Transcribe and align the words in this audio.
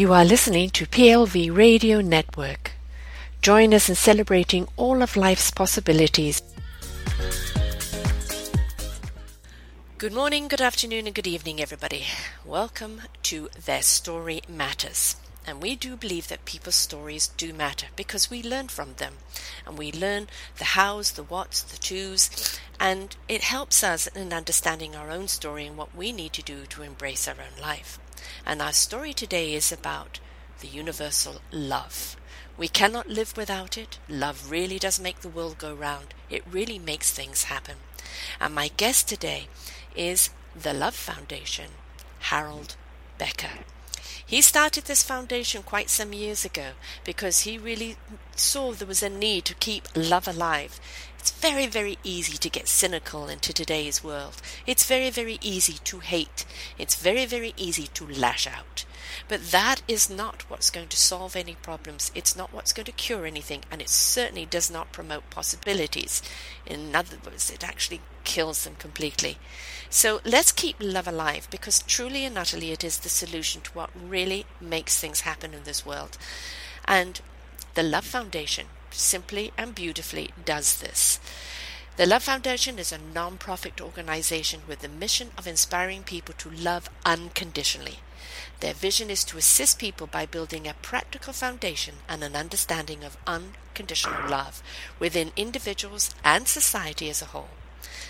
You 0.00 0.12
are 0.12 0.24
listening 0.24 0.70
to 0.70 0.86
PLV 0.86 1.56
Radio 1.56 2.00
Network. 2.00 2.70
Join 3.42 3.74
us 3.74 3.88
in 3.88 3.96
celebrating 3.96 4.68
all 4.76 5.02
of 5.02 5.16
life's 5.16 5.50
possibilities. 5.50 6.40
Good 9.98 10.12
morning, 10.12 10.46
good 10.46 10.60
afternoon, 10.60 11.06
and 11.06 11.16
good 11.16 11.26
evening, 11.26 11.60
everybody. 11.60 12.04
Welcome 12.46 13.00
to 13.24 13.48
Their 13.64 13.82
Story 13.82 14.40
Matters. 14.48 15.16
And 15.44 15.60
we 15.60 15.74
do 15.74 15.96
believe 15.96 16.28
that 16.28 16.44
people's 16.44 16.76
stories 16.76 17.26
do 17.26 17.52
matter 17.52 17.88
because 17.96 18.30
we 18.30 18.40
learn 18.40 18.68
from 18.68 18.94
them. 18.98 19.14
And 19.66 19.76
we 19.76 19.90
learn 19.90 20.28
the 20.58 20.78
hows, 20.78 21.10
the 21.10 21.24
whats, 21.24 21.60
the 21.60 21.76
twos, 21.76 22.60
and 22.78 23.16
it 23.28 23.42
helps 23.42 23.82
us 23.82 24.06
in 24.06 24.32
understanding 24.32 24.94
our 24.94 25.10
own 25.10 25.26
story 25.26 25.66
and 25.66 25.76
what 25.76 25.96
we 25.96 26.12
need 26.12 26.34
to 26.34 26.42
do 26.42 26.66
to 26.66 26.82
embrace 26.82 27.26
our 27.26 27.34
own 27.34 27.60
life. 27.60 27.98
And 28.46 28.62
our 28.62 28.72
story 28.72 29.12
today 29.12 29.54
is 29.54 29.72
about 29.72 30.20
the 30.60 30.68
universal 30.68 31.40
love. 31.52 32.16
We 32.56 32.68
cannot 32.68 33.08
live 33.08 33.36
without 33.36 33.78
it. 33.78 33.98
Love 34.08 34.50
really 34.50 34.78
does 34.78 34.98
make 34.98 35.20
the 35.20 35.28
world 35.28 35.58
go 35.58 35.74
round. 35.74 36.14
It 36.28 36.42
really 36.50 36.78
makes 36.78 37.12
things 37.12 37.44
happen. 37.44 37.76
And 38.40 38.54
my 38.54 38.68
guest 38.76 39.08
today 39.08 39.48
is 39.94 40.30
the 40.60 40.74
Love 40.74 40.94
Foundation, 40.94 41.70
Harold 42.20 42.76
Becker. 43.16 43.64
He 44.28 44.42
started 44.42 44.84
this 44.84 45.02
foundation 45.02 45.62
quite 45.62 45.88
some 45.88 46.12
years 46.12 46.44
ago 46.44 46.72
because 47.02 47.40
he 47.40 47.56
really 47.56 47.96
saw 48.36 48.72
there 48.72 48.86
was 48.86 49.02
a 49.02 49.08
need 49.08 49.46
to 49.46 49.54
keep 49.54 49.88
love 49.94 50.28
alive. 50.28 50.78
It's 51.18 51.30
very, 51.32 51.66
very 51.66 51.98
easy 52.04 52.38
to 52.38 52.48
get 52.48 52.68
cynical 52.68 53.28
into 53.28 53.52
today's 53.52 54.04
world. 54.04 54.40
It's 54.66 54.86
very, 54.86 55.10
very 55.10 55.38
easy 55.42 55.74
to 55.84 55.98
hate. 55.98 56.44
It's 56.78 56.94
very, 56.94 57.26
very 57.26 57.54
easy 57.56 57.88
to 57.94 58.06
lash 58.06 58.46
out. 58.46 58.84
But 59.26 59.50
that 59.50 59.82
is 59.88 60.08
not 60.08 60.48
what's 60.48 60.70
going 60.70 60.88
to 60.88 60.96
solve 60.96 61.34
any 61.34 61.54
problems. 61.54 62.12
It's 62.14 62.36
not 62.36 62.52
what's 62.52 62.72
going 62.72 62.86
to 62.86 62.92
cure 62.92 63.26
anything, 63.26 63.62
and 63.70 63.82
it 63.82 63.88
certainly 63.88 64.46
does 64.46 64.70
not 64.70 64.92
promote 64.92 65.28
possibilities. 65.30 66.22
In 66.64 66.94
other 66.94 67.16
words, 67.24 67.50
it 67.50 67.64
actually 67.64 68.00
kills 68.24 68.64
them 68.64 68.76
completely. 68.76 69.38
So 69.90 70.20
let's 70.24 70.52
keep 70.52 70.76
love 70.80 71.08
alive 71.08 71.48
because 71.50 71.82
truly 71.82 72.24
and 72.24 72.38
utterly 72.38 72.70
it 72.70 72.84
is 72.84 72.98
the 72.98 73.08
solution 73.08 73.60
to 73.62 73.70
what 73.72 73.90
really 73.94 74.46
makes 74.60 74.98
things 74.98 75.22
happen 75.22 75.52
in 75.54 75.64
this 75.64 75.84
world. 75.84 76.16
And 76.84 77.20
the 77.74 77.82
Love 77.82 78.04
Foundation 78.04 78.66
simply 78.90 79.52
and 79.56 79.74
beautifully 79.74 80.30
does 80.44 80.78
this. 80.78 81.20
The 81.96 82.06
Love 82.06 82.22
Foundation 82.22 82.78
is 82.78 82.92
a 82.92 82.98
non 82.98 83.38
profit 83.38 83.80
organization 83.80 84.60
with 84.68 84.80
the 84.80 84.88
mission 84.88 85.30
of 85.36 85.48
inspiring 85.48 86.04
people 86.04 86.34
to 86.38 86.48
love 86.48 86.88
unconditionally. 87.04 87.98
Their 88.60 88.74
vision 88.74 89.10
is 89.10 89.24
to 89.24 89.38
assist 89.38 89.78
people 89.78 90.06
by 90.06 90.26
building 90.26 90.68
a 90.68 90.74
practical 90.74 91.32
foundation 91.32 91.96
and 92.08 92.22
an 92.22 92.36
understanding 92.36 93.02
of 93.02 93.16
unconditional 93.26 94.28
love 94.28 94.62
within 94.98 95.32
individuals 95.36 96.14
and 96.22 96.46
society 96.46 97.10
as 97.10 97.22
a 97.22 97.26
whole. 97.26 97.50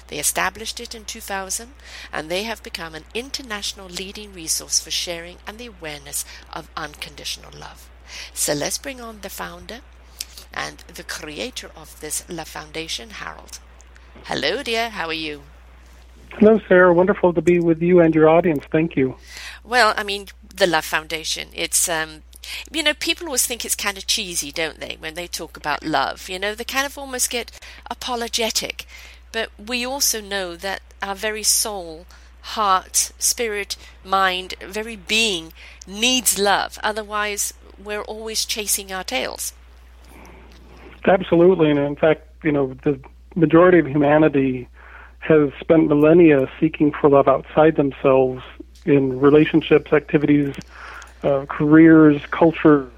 They 0.09 0.19
established 0.19 0.81
it 0.81 0.95
in 0.95 1.05
2000 1.05 1.75
and 2.13 2.31
they 2.31 2.43
have 2.45 2.63
become 2.63 2.95
an 2.95 3.05
international 3.15 3.89
leading 3.89 4.33
resource 4.33 4.81
for 4.81 4.91
sharing 4.91 5.39
and 5.47 5.59
the 5.59 5.67
awareness 5.67 6.25
of 6.53 6.71
unconditional 6.77 7.53
love. 7.59 7.89
So 8.33 8.55
let's 8.55 8.79
bring 8.79 9.01
on 9.01 9.21
the 9.21 9.31
founder 9.31 9.81
and 10.53 10.79
the 10.95 11.03
creator 11.03 11.71
of 11.77 12.01
this 12.01 12.29
Love 12.29 12.49
Foundation, 12.49 13.11
Harold. 13.11 13.59
Hello, 14.25 14.63
dear. 14.63 14.91
How 14.91 15.07
are 15.07 15.13
you? 15.13 15.43
Hello, 16.33 16.61
Sarah. 16.69 16.93
Wonderful 16.93 17.33
to 17.35 17.43
be 17.43 17.59
with 17.61 17.81
you 17.81 18.01
and 18.01 18.15
your 18.15 18.29
audience. 18.29 18.65
Thank 18.71 18.97
you. 18.97 19.17
Well, 19.65 19.95
I 19.97 20.03
mean, 20.03 20.27
the 20.55 20.67
Love 20.67 20.85
Foundation. 20.85 21.49
It's 21.55 21.89
um, 21.89 22.23
you 22.71 22.83
know, 22.83 22.95
people 22.95 23.27
always 23.27 23.47
think 23.47 23.65
it's 23.65 23.75
kind 23.75 23.99
of 23.99 24.07
cheesy, 24.07 24.53
don't 24.53 24.81
they, 24.81 24.97
when 24.99 25.15
they 25.15 25.27
talk 25.27 25.57
about 25.57 25.85
love? 25.85 26.29
You 26.29 26.39
know, 26.39 26.55
they 26.55 26.65
kind 26.65 26.87
of 26.87 26.99
almost 26.99 27.31
get 27.31 27.59
apologetic. 27.91 28.87
But 29.33 29.51
we 29.59 29.85
also 29.85 30.21
know 30.21 30.57
that 30.57 30.81
our 31.03 31.15
very 31.15 31.43
soul, 31.43 32.07
heart, 32.41 33.13
spirit, 33.19 33.77
mind, 34.05 34.55
very 34.61 34.97
being 34.97 35.53
needs 35.87 36.39
love. 36.39 36.79
Otherwise, 36.83 37.55
we're 37.83 38.03
always 38.03 38.45
chasing 38.45 38.93
our 38.93 39.05
tails. 39.05 39.53
Absolutely. 41.07 41.71
And 41.71 41.79
in 41.79 41.97
fact, 41.97 42.27
you 42.43 42.53
know, 42.53 42.75
the 42.85 43.01
majority 43.35 43.79
of 43.79 43.87
humanity 43.87 44.69
has 45.21 45.51
spent 45.61 45.89
millennia 45.89 46.51
seeking 46.61 46.93
for 46.93 47.11
love 47.11 47.29
outside 47.29 47.77
themselves 47.77 48.43
in 48.85 49.19
relationships, 49.21 49.93
activities, 49.93 50.55
uh, 51.23 51.45
careers, 51.49 52.23
cultures, 52.31 52.89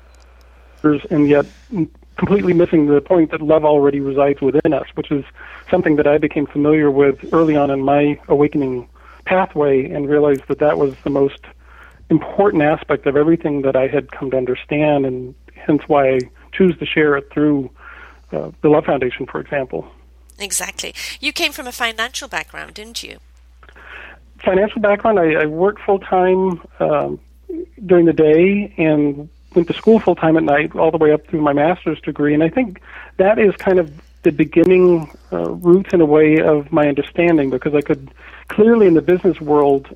and 1.10 1.28
yet 1.28 1.46
completely 2.16 2.52
missing 2.52 2.86
the 2.86 3.00
point 3.00 3.30
that 3.30 3.40
love 3.40 3.64
already 3.64 4.00
resides 4.00 4.40
within 4.42 4.74
us, 4.74 4.86
which 4.94 5.10
is 5.10 5.24
something 5.70 5.96
that 5.96 6.06
I 6.06 6.18
became 6.18 6.46
familiar 6.46 6.90
with 6.90 7.32
early 7.32 7.56
on 7.56 7.70
in 7.70 7.80
my 7.80 8.20
awakening 8.28 8.88
pathway 9.24 9.90
and 9.90 10.08
realized 10.08 10.42
that 10.48 10.58
that 10.58 10.76
was 10.76 10.94
the 11.02 11.10
most 11.10 11.40
important 12.10 12.62
aspect 12.62 13.06
of 13.06 13.16
everything 13.16 13.62
that 13.62 13.76
I 13.76 13.86
had 13.86 14.10
come 14.10 14.30
to 14.32 14.36
understand, 14.36 15.06
and 15.06 15.34
hence 15.54 15.82
why 15.86 16.10
I 16.14 16.18
choose 16.52 16.76
to 16.78 16.86
share 16.86 17.16
it 17.16 17.30
through 17.32 17.70
uh, 18.32 18.50
the 18.62 18.68
Love 18.68 18.84
Foundation, 18.84 19.26
for 19.26 19.40
example. 19.40 19.88
Exactly. 20.38 20.94
You 21.20 21.32
came 21.32 21.52
from 21.52 21.66
a 21.66 21.72
financial 21.72 22.28
background, 22.28 22.74
didn't 22.74 23.02
you? 23.02 23.18
Financial 24.38 24.80
background. 24.80 25.18
I, 25.18 25.42
I 25.42 25.46
worked 25.46 25.82
full 25.82 25.98
time 25.98 26.62
um, 26.78 27.20
during 27.84 28.06
the 28.06 28.12
day 28.12 28.72
and 28.78 29.28
went 29.54 29.68
to 29.68 29.74
school 29.74 30.00
full 30.00 30.14
time 30.14 30.36
at 30.36 30.44
night, 30.44 30.74
all 30.76 30.90
the 30.90 30.96
way 30.96 31.12
up 31.12 31.26
through 31.26 31.42
my 31.42 31.52
master's 31.52 32.00
degree. 32.00 32.32
And 32.32 32.42
I 32.42 32.48
think 32.48 32.80
that 33.18 33.38
is 33.38 33.54
kind 33.56 33.78
of 33.78 33.92
the 34.22 34.32
beginning 34.32 35.10
uh, 35.32 35.50
roots, 35.50 35.92
in 35.92 36.00
a 36.00 36.06
way, 36.06 36.38
of 36.38 36.72
my 36.72 36.88
understanding 36.88 37.50
because 37.50 37.74
I 37.74 37.80
could 37.80 38.10
clearly 38.48 38.86
in 38.86 38.94
the 38.94 39.02
business 39.02 39.40
world 39.40 39.94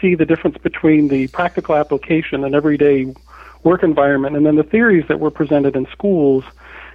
see 0.00 0.14
the 0.14 0.24
difference 0.24 0.58
between 0.58 1.08
the 1.08 1.28
practical 1.28 1.74
application 1.74 2.44
and 2.44 2.54
everyday 2.54 3.14
work 3.62 3.82
environment 3.82 4.36
and 4.36 4.46
then 4.46 4.56
the 4.56 4.62
theories 4.62 5.04
that 5.08 5.20
were 5.20 5.30
presented 5.30 5.76
in 5.76 5.86
schools. 5.86 6.44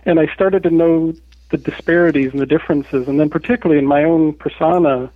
And 0.06 0.20
I 0.20 0.28
started 0.34 0.64
to 0.64 0.70
know 0.70 1.14
the 1.50 1.58
disparities 1.58 2.32
and 2.32 2.40
the 2.40 2.46
differences. 2.46 3.08
And 3.08 3.20
then, 3.20 3.30
particularly 3.30 3.80
in 3.80 3.86
my 3.86 4.04
own 4.04 4.34
persona, 4.34 5.12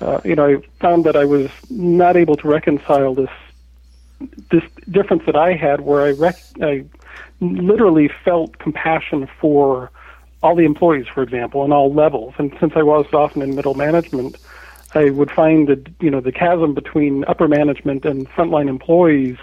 uh, 0.00 0.20
you 0.24 0.34
know, 0.34 0.46
I 0.46 0.56
found 0.80 1.04
that 1.04 1.16
I 1.16 1.24
was 1.24 1.50
not 1.70 2.16
able 2.16 2.36
to 2.36 2.48
reconcile 2.48 3.14
this 3.14 3.30
this 4.50 4.64
difference 4.90 5.24
that 5.26 5.36
I 5.36 5.52
had, 5.52 5.80
where 5.80 6.02
I, 6.02 6.10
rec- 6.10 6.42
I 6.60 6.84
literally 7.40 8.10
felt 8.24 8.58
compassion 8.58 9.28
for 9.40 9.92
all 10.42 10.56
the 10.56 10.64
employees, 10.64 11.06
for 11.06 11.22
example, 11.22 11.60
on 11.60 11.72
all 11.72 11.92
levels. 11.92 12.34
And 12.38 12.54
since 12.58 12.72
I 12.74 12.82
was 12.82 13.06
often 13.12 13.42
in 13.42 13.54
middle 13.54 13.74
management, 13.74 14.36
I 14.94 15.10
would 15.10 15.30
find 15.30 15.68
that 15.68 15.86
you 16.00 16.10
know 16.10 16.20
the 16.20 16.32
chasm 16.32 16.74
between 16.74 17.24
upper 17.26 17.48
management 17.48 18.04
and 18.04 18.28
frontline 18.30 18.68
employees 18.68 19.36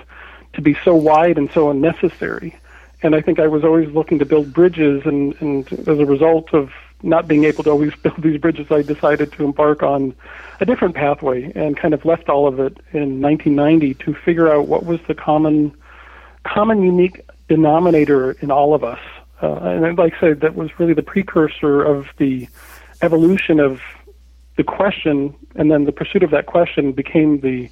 to 0.54 0.62
be 0.62 0.76
so 0.84 0.96
wide 0.96 1.38
and 1.38 1.52
so 1.52 1.70
unnecessary. 1.70 2.56
And 3.06 3.14
I 3.14 3.22
think 3.22 3.40
I 3.40 3.46
was 3.46 3.64
always 3.64 3.88
looking 3.92 4.18
to 4.18 4.26
build 4.26 4.52
bridges, 4.52 5.04
and, 5.06 5.40
and 5.40 5.72
as 5.88 6.00
a 6.00 6.06
result 6.08 6.56
of 6.56 6.72
not 7.04 7.28
being 7.28 7.44
able 7.44 7.64
to 7.66 7.70
always 7.70 7.94
build 8.04 8.20
these 8.24 8.42
bridges, 8.42 8.66
I 8.72 8.82
decided 8.82 9.32
to 9.34 9.44
embark 9.44 9.84
on 9.84 10.16
a 10.60 10.66
different 10.66 10.96
pathway 10.96 11.52
and 11.54 11.78
kind 11.78 11.94
of 11.94 12.04
left 12.04 12.30
all 12.30 12.48
of 12.48 12.60
it 12.60 12.80
in 12.94 13.22
1990 13.22 13.94
to 14.06 14.16
figure 14.16 14.52
out 14.52 14.68
what 14.68 14.88
was 14.88 15.00
the 15.08 15.14
common, 15.14 15.72
common 16.46 16.82
unique 16.82 17.22
denominator 17.48 18.32
in 18.42 18.50
all 18.50 18.74
of 18.74 18.84
us. 18.84 19.00
Uh, 19.40 19.54
and 19.54 20.00
like 20.00 20.16
I 20.16 20.20
said, 20.20 20.40
that 20.40 20.56
was 20.56 20.72
really 20.80 20.96
the 20.96 21.04
precursor 21.04 21.84
of 21.84 22.08
the 22.18 22.48
evolution 23.04 23.60
of 23.60 23.82
the 24.58 24.64
question, 24.64 25.36
and 25.54 25.70
then 25.70 25.84
the 25.84 25.92
pursuit 25.92 26.24
of 26.24 26.32
that 26.32 26.48
question 26.48 26.92
became 26.92 27.42
the 27.42 27.70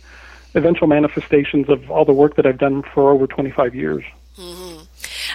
eventual 0.54 0.88
manifestations 0.88 1.70
of 1.70 1.90
all 1.90 2.06
the 2.06 2.14
work 2.14 2.36
that 2.36 2.46
I've 2.46 2.60
done 2.60 2.84
for 2.84 3.12
over 3.12 3.26
25 3.26 3.74
years. 3.74 4.04
Mm-hmm. 4.38 4.63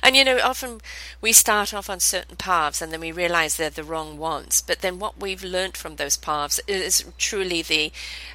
And 0.03 0.17
you 0.17 0.25
know, 0.25 0.39
often 0.43 0.81
we 1.21 1.33
start 1.33 1.75
off 1.75 1.91
on 1.91 2.01
certain 2.01 2.37
paths 2.37 2.81
and 2.81 2.93
then 2.93 3.01
we 3.01 3.13
realize 3.13 3.57
they're 3.57 3.71
the 3.71 3.85
wrong 3.85 4.19
ones. 4.19 4.63
But 4.67 4.81
then 4.81 4.99
what 4.99 5.21
we've 5.21 5.45
learned 5.45 5.77
from 5.77 5.97
those 5.97 6.17
paths 6.17 6.61
is 6.67 7.05
truly 7.19 7.63
the 7.63 7.93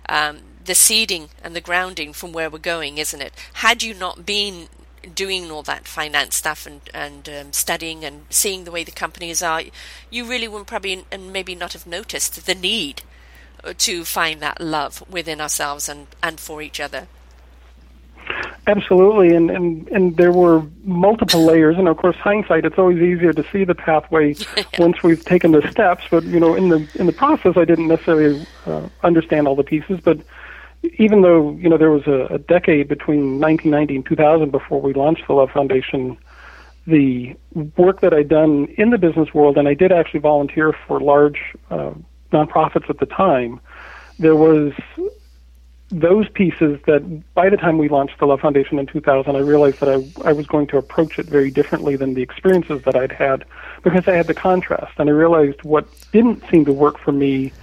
um, 0.10 0.40
the 0.64 0.76
seeding 0.76 1.30
and 1.44 1.56
the 1.56 1.62
grounding 1.62 2.14
from 2.14 2.32
where 2.32 2.50
we're 2.50 2.60
going, 2.60 2.98
isn't 2.98 3.22
it? 3.22 3.34
Had 3.54 3.84
you 3.84 3.94
not 3.94 4.26
been 4.26 4.68
doing 5.14 5.52
all 5.52 5.64
that 5.64 5.88
finance 5.88 6.36
stuff 6.36 6.66
and 6.66 6.82
and 6.94 7.28
um, 7.28 7.54
studying 7.54 8.06
and 8.06 8.26
seeing 8.30 8.64
the 8.64 8.72
way 8.72 8.84
the 8.84 8.92
companies 8.92 9.42
are, 9.42 9.64
you 10.10 10.26
really 10.26 10.48
wouldn't 10.48 10.68
probably 10.68 11.06
and 11.12 11.34
maybe 11.34 11.56
not 11.56 11.74
have 11.74 11.88
noticed 11.88 12.46
the 12.46 12.56
need 12.56 13.02
to 13.78 14.04
find 14.04 14.42
that 14.42 14.60
love 14.60 15.04
within 15.10 15.40
ourselves 15.40 15.88
and 15.88 16.08
and 16.22 16.40
for 16.40 16.62
each 16.62 16.80
other. 16.80 17.08
Absolutely, 18.66 19.36
and, 19.36 19.52
and 19.52 19.88
and 19.90 20.16
there 20.16 20.32
were 20.32 20.64
multiple 20.84 21.44
layers, 21.44 21.78
and 21.78 21.90
of 21.90 21.98
course, 21.98 22.16
hindsight, 22.16 22.64
it's 22.64 22.78
always 22.78 22.98
easier 23.00 23.34
to 23.34 23.44
see 23.52 23.66
the 23.66 23.76
pathway 23.76 24.36
once 24.80 25.04
we've 25.04 25.24
taken 25.26 25.52
the 25.52 25.70
steps. 25.70 26.06
But 26.10 26.24
you 26.24 26.40
know, 26.40 26.56
in 26.56 26.70
the 26.70 26.88
in 26.96 27.06
the 27.06 27.12
process, 27.12 27.58
I 27.58 27.66
didn't 27.66 27.90
necessarily 27.90 28.48
uh, 28.66 28.88
understand 29.04 29.50
all 29.50 29.56
the 29.56 29.66
pieces. 29.66 30.00
But 30.02 30.20
even 30.98 31.24
though 31.24 31.52
you 31.52 31.68
know 31.68 31.78
there 31.78 31.92
was 31.92 32.08
a, 32.08 32.34
a 32.36 32.38
decade 32.38 32.88
between 32.88 33.42
1990 33.42 33.96
and 33.98 34.06
2000 34.06 34.52
before 34.52 34.80
we 34.80 34.94
launched 34.94 35.28
the 35.28 35.34
Love 35.34 35.52
Foundation, 35.52 36.18
the 36.88 37.36
work 37.76 38.00
that 38.00 38.14
I'd 38.14 38.30
done 38.30 38.68
in 38.78 38.92
the 38.92 38.98
business 38.98 39.34
world, 39.34 39.58
and 39.58 39.68
I 39.68 39.74
did 39.74 39.92
actually 39.92 40.22
volunteer 40.22 40.74
for 40.88 41.02
large 41.02 41.40
uh, 41.70 41.92
nonprofits 42.32 42.90
at 42.90 43.00
the 43.00 43.06
time. 43.06 43.60
There 44.20 44.38
was 44.38 44.72
those 45.94 46.28
pieces 46.30 46.80
that 46.88 47.24
by 47.36 47.50
the 47.50 47.58
time 47.58 47.78
we 47.78 47.88
launched 47.88 48.18
the 48.18 48.26
Love 48.26 48.42
Foundation 48.42 48.80
in 48.80 48.88
2000, 48.88 49.36
I 49.36 49.40
realized 49.40 49.80
that 49.80 49.90
I, 49.90 50.30
I 50.30 50.34
was 50.34 50.48
going 50.48 50.66
to 50.68 50.78
approach 50.78 51.20
it 51.20 51.28
very 51.28 51.52
differently 51.52 51.96
than 51.96 52.16
the 52.16 52.24
experiences 52.24 52.82
that 52.84 52.96
I'd 52.96 53.12
had 53.12 53.46
because 53.84 54.08
I 54.08 54.14
had 54.14 54.26
the 54.26 54.34
contrast. 54.34 54.94
And 54.98 55.08
I 55.08 55.12
realized 55.12 55.64
what 55.64 55.88
didn't 56.12 56.44
seem 56.50 56.66
to 56.66 56.74
work 56.74 56.98
for 56.98 57.12
me, 57.12 57.54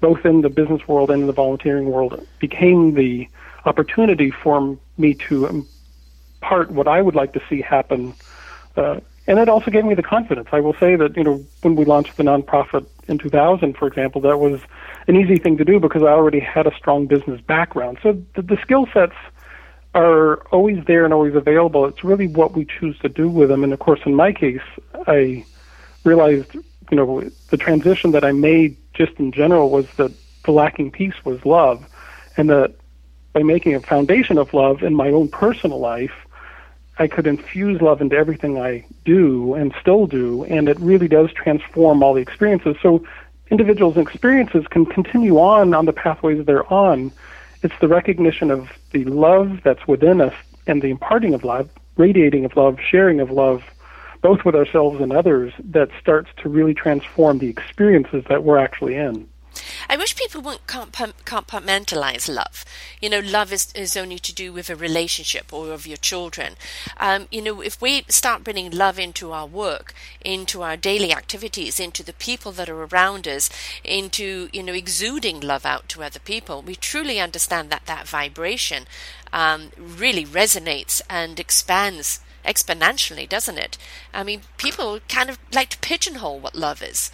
both 0.00 0.26
in 0.26 0.42
the 0.42 0.50
business 0.50 0.86
world 0.86 1.10
and 1.10 1.22
in 1.22 1.26
the 1.26 1.32
volunteering 1.32 1.90
world, 1.90 2.26
became 2.38 2.94
the 2.94 3.26
opportunity 3.64 4.30
for 4.30 4.76
me 4.98 5.14
to 5.14 5.46
impart 5.46 6.70
what 6.70 6.86
I 6.86 7.00
would 7.00 7.14
like 7.14 7.32
to 7.32 7.42
see 7.48 7.62
happen. 7.62 8.12
Uh, 8.76 9.00
and 9.26 9.38
it 9.38 9.48
also 9.48 9.70
gave 9.70 9.86
me 9.86 9.94
the 9.94 10.02
confidence. 10.02 10.48
I 10.52 10.60
will 10.60 10.74
say 10.74 10.96
that, 10.96 11.16
you 11.16 11.24
know, 11.24 11.42
when 11.62 11.76
we 11.76 11.86
launched 11.86 12.18
the 12.18 12.24
nonprofit 12.24 12.86
in 13.10 13.18
2000, 13.18 13.76
for 13.76 13.88
example, 13.88 14.20
that 14.22 14.38
was 14.38 14.60
an 15.08 15.16
easy 15.16 15.36
thing 15.36 15.56
to 15.58 15.64
do 15.64 15.80
because 15.80 16.02
I 16.02 16.08
already 16.08 16.40
had 16.40 16.66
a 16.66 16.74
strong 16.76 17.06
business 17.06 17.40
background. 17.40 17.98
So 18.02 18.22
the, 18.34 18.42
the 18.42 18.56
skill 18.62 18.86
sets 18.92 19.14
are 19.94 20.36
always 20.52 20.84
there 20.86 21.04
and 21.04 21.12
always 21.12 21.34
available. 21.34 21.84
It's 21.86 22.04
really 22.04 22.28
what 22.28 22.52
we 22.52 22.64
choose 22.64 22.98
to 23.00 23.08
do 23.08 23.28
with 23.28 23.48
them. 23.48 23.64
And 23.64 23.72
of 23.72 23.80
course, 23.80 24.00
in 24.06 24.14
my 24.14 24.32
case, 24.32 24.62
I 25.06 25.44
realized, 26.04 26.54
you 26.54 26.96
know, 26.96 27.22
the 27.50 27.56
transition 27.56 28.12
that 28.12 28.24
I 28.24 28.32
made 28.32 28.76
just 28.94 29.12
in 29.18 29.32
general 29.32 29.70
was 29.70 29.86
that 29.96 30.12
the 30.44 30.52
lacking 30.52 30.90
piece 30.92 31.24
was 31.24 31.44
love, 31.44 31.84
and 32.36 32.48
that 32.48 32.74
by 33.32 33.42
making 33.42 33.74
a 33.74 33.80
foundation 33.80 34.38
of 34.38 34.54
love 34.54 34.82
in 34.82 34.94
my 34.94 35.08
own 35.08 35.28
personal 35.28 35.78
life, 35.78 36.12
I 37.00 37.08
could 37.08 37.26
infuse 37.26 37.80
love 37.80 38.02
into 38.02 38.14
everything 38.14 38.58
I 38.58 38.84
do 39.06 39.54
and 39.54 39.74
still 39.80 40.06
do, 40.06 40.44
and 40.44 40.68
it 40.68 40.78
really 40.78 41.08
does 41.08 41.32
transform 41.32 42.02
all 42.02 42.12
the 42.12 42.20
experiences. 42.20 42.76
So 42.82 43.02
individuals' 43.50 43.96
experiences 43.96 44.66
can 44.68 44.84
continue 44.84 45.38
on 45.38 45.72
on 45.72 45.86
the 45.86 45.94
pathways 45.94 46.44
they're 46.44 46.70
on. 46.70 47.10
It's 47.62 47.74
the 47.80 47.88
recognition 47.88 48.50
of 48.50 48.68
the 48.92 49.04
love 49.04 49.62
that's 49.64 49.88
within 49.88 50.20
us 50.20 50.34
and 50.66 50.82
the 50.82 50.90
imparting 50.90 51.32
of 51.32 51.42
love, 51.42 51.70
radiating 51.96 52.44
of 52.44 52.54
love, 52.54 52.78
sharing 52.78 53.18
of 53.20 53.30
love, 53.30 53.64
both 54.20 54.44
with 54.44 54.54
ourselves 54.54 55.00
and 55.00 55.10
others, 55.10 55.54
that 55.70 55.88
starts 55.98 56.28
to 56.42 56.50
really 56.50 56.74
transform 56.74 57.38
the 57.38 57.48
experiences 57.48 58.24
that 58.28 58.44
we're 58.44 58.58
actually 58.58 58.94
in. 58.94 59.26
I 59.88 59.96
wish 59.96 60.16
people 60.16 60.40
wouldn't 60.42 60.66
compartmentalize 60.66 62.32
love. 62.32 62.64
You 63.00 63.10
know, 63.10 63.20
love 63.20 63.52
is, 63.52 63.72
is 63.74 63.96
only 63.96 64.18
to 64.18 64.34
do 64.34 64.52
with 64.52 64.70
a 64.70 64.76
relationship 64.76 65.52
or 65.52 65.72
of 65.72 65.86
your 65.86 65.96
children. 65.96 66.54
Um, 66.98 67.26
you 67.30 67.42
know, 67.42 67.60
if 67.60 67.80
we 67.80 68.02
start 68.08 68.44
bringing 68.44 68.70
love 68.70 68.98
into 68.98 69.32
our 69.32 69.46
work, 69.46 69.94
into 70.20 70.62
our 70.62 70.76
daily 70.76 71.12
activities, 71.12 71.80
into 71.80 72.02
the 72.02 72.12
people 72.12 72.52
that 72.52 72.68
are 72.68 72.84
around 72.84 73.26
us, 73.26 73.50
into, 73.84 74.48
you 74.52 74.62
know, 74.62 74.72
exuding 74.72 75.40
love 75.40 75.64
out 75.64 75.88
to 75.90 76.02
other 76.02 76.20
people, 76.20 76.62
we 76.62 76.74
truly 76.74 77.20
understand 77.20 77.70
that 77.70 77.86
that 77.86 78.06
vibration 78.06 78.86
um, 79.32 79.70
really 79.78 80.24
resonates 80.24 81.00
and 81.08 81.38
expands 81.38 82.20
exponentially, 82.44 83.28
doesn't 83.28 83.58
it? 83.58 83.76
I 84.12 84.22
mean, 84.24 84.42
people 84.56 85.00
kind 85.08 85.30
of 85.30 85.38
like 85.52 85.70
to 85.70 85.78
pigeonhole 85.78 86.40
what 86.40 86.54
love 86.54 86.82
is. 86.82 87.10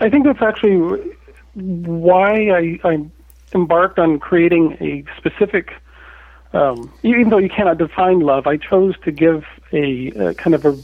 I 0.00 0.10
think 0.10 0.24
that's 0.24 0.42
actually 0.42 1.14
why 1.54 2.50
I, 2.50 2.80
I 2.84 3.10
embarked 3.54 3.98
on 3.98 4.18
creating 4.18 4.76
a 4.80 5.04
specific. 5.16 5.72
Um, 6.52 6.92
even 7.02 7.30
though 7.30 7.38
you 7.38 7.48
cannot 7.48 7.78
define 7.78 8.20
love, 8.20 8.46
I 8.46 8.56
chose 8.56 8.98
to 9.04 9.12
give 9.12 9.44
a, 9.72 10.08
a 10.10 10.34
kind 10.34 10.54
of 10.54 10.64
a 10.64 10.78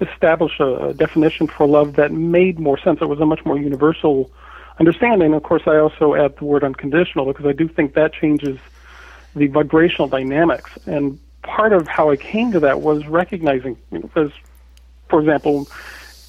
establish 0.00 0.58
a, 0.60 0.88
a, 0.88 0.94
definition 0.94 1.46
for 1.46 1.66
love 1.66 1.96
that 1.96 2.12
made 2.12 2.58
more 2.58 2.78
sense. 2.78 3.00
It 3.02 3.08
was 3.08 3.20
a 3.20 3.26
much 3.26 3.44
more 3.44 3.58
universal 3.58 4.30
understanding. 4.78 5.34
Of 5.34 5.42
course, 5.42 5.62
I 5.66 5.76
also 5.76 6.14
add 6.14 6.36
the 6.38 6.44
word 6.44 6.64
unconditional 6.64 7.26
because 7.26 7.44
I 7.46 7.52
do 7.52 7.68
think 7.68 7.94
that 7.94 8.12
changes 8.12 8.58
the 9.36 9.48
vibrational 9.48 10.08
dynamics. 10.08 10.70
And 10.86 11.18
part 11.42 11.72
of 11.72 11.86
how 11.86 12.10
I 12.10 12.16
came 12.16 12.52
to 12.52 12.60
that 12.60 12.80
was 12.80 13.06
recognizing, 13.06 13.76
you 13.90 13.98
know, 13.98 14.10
as 14.16 14.30
for 15.08 15.20
example, 15.20 15.68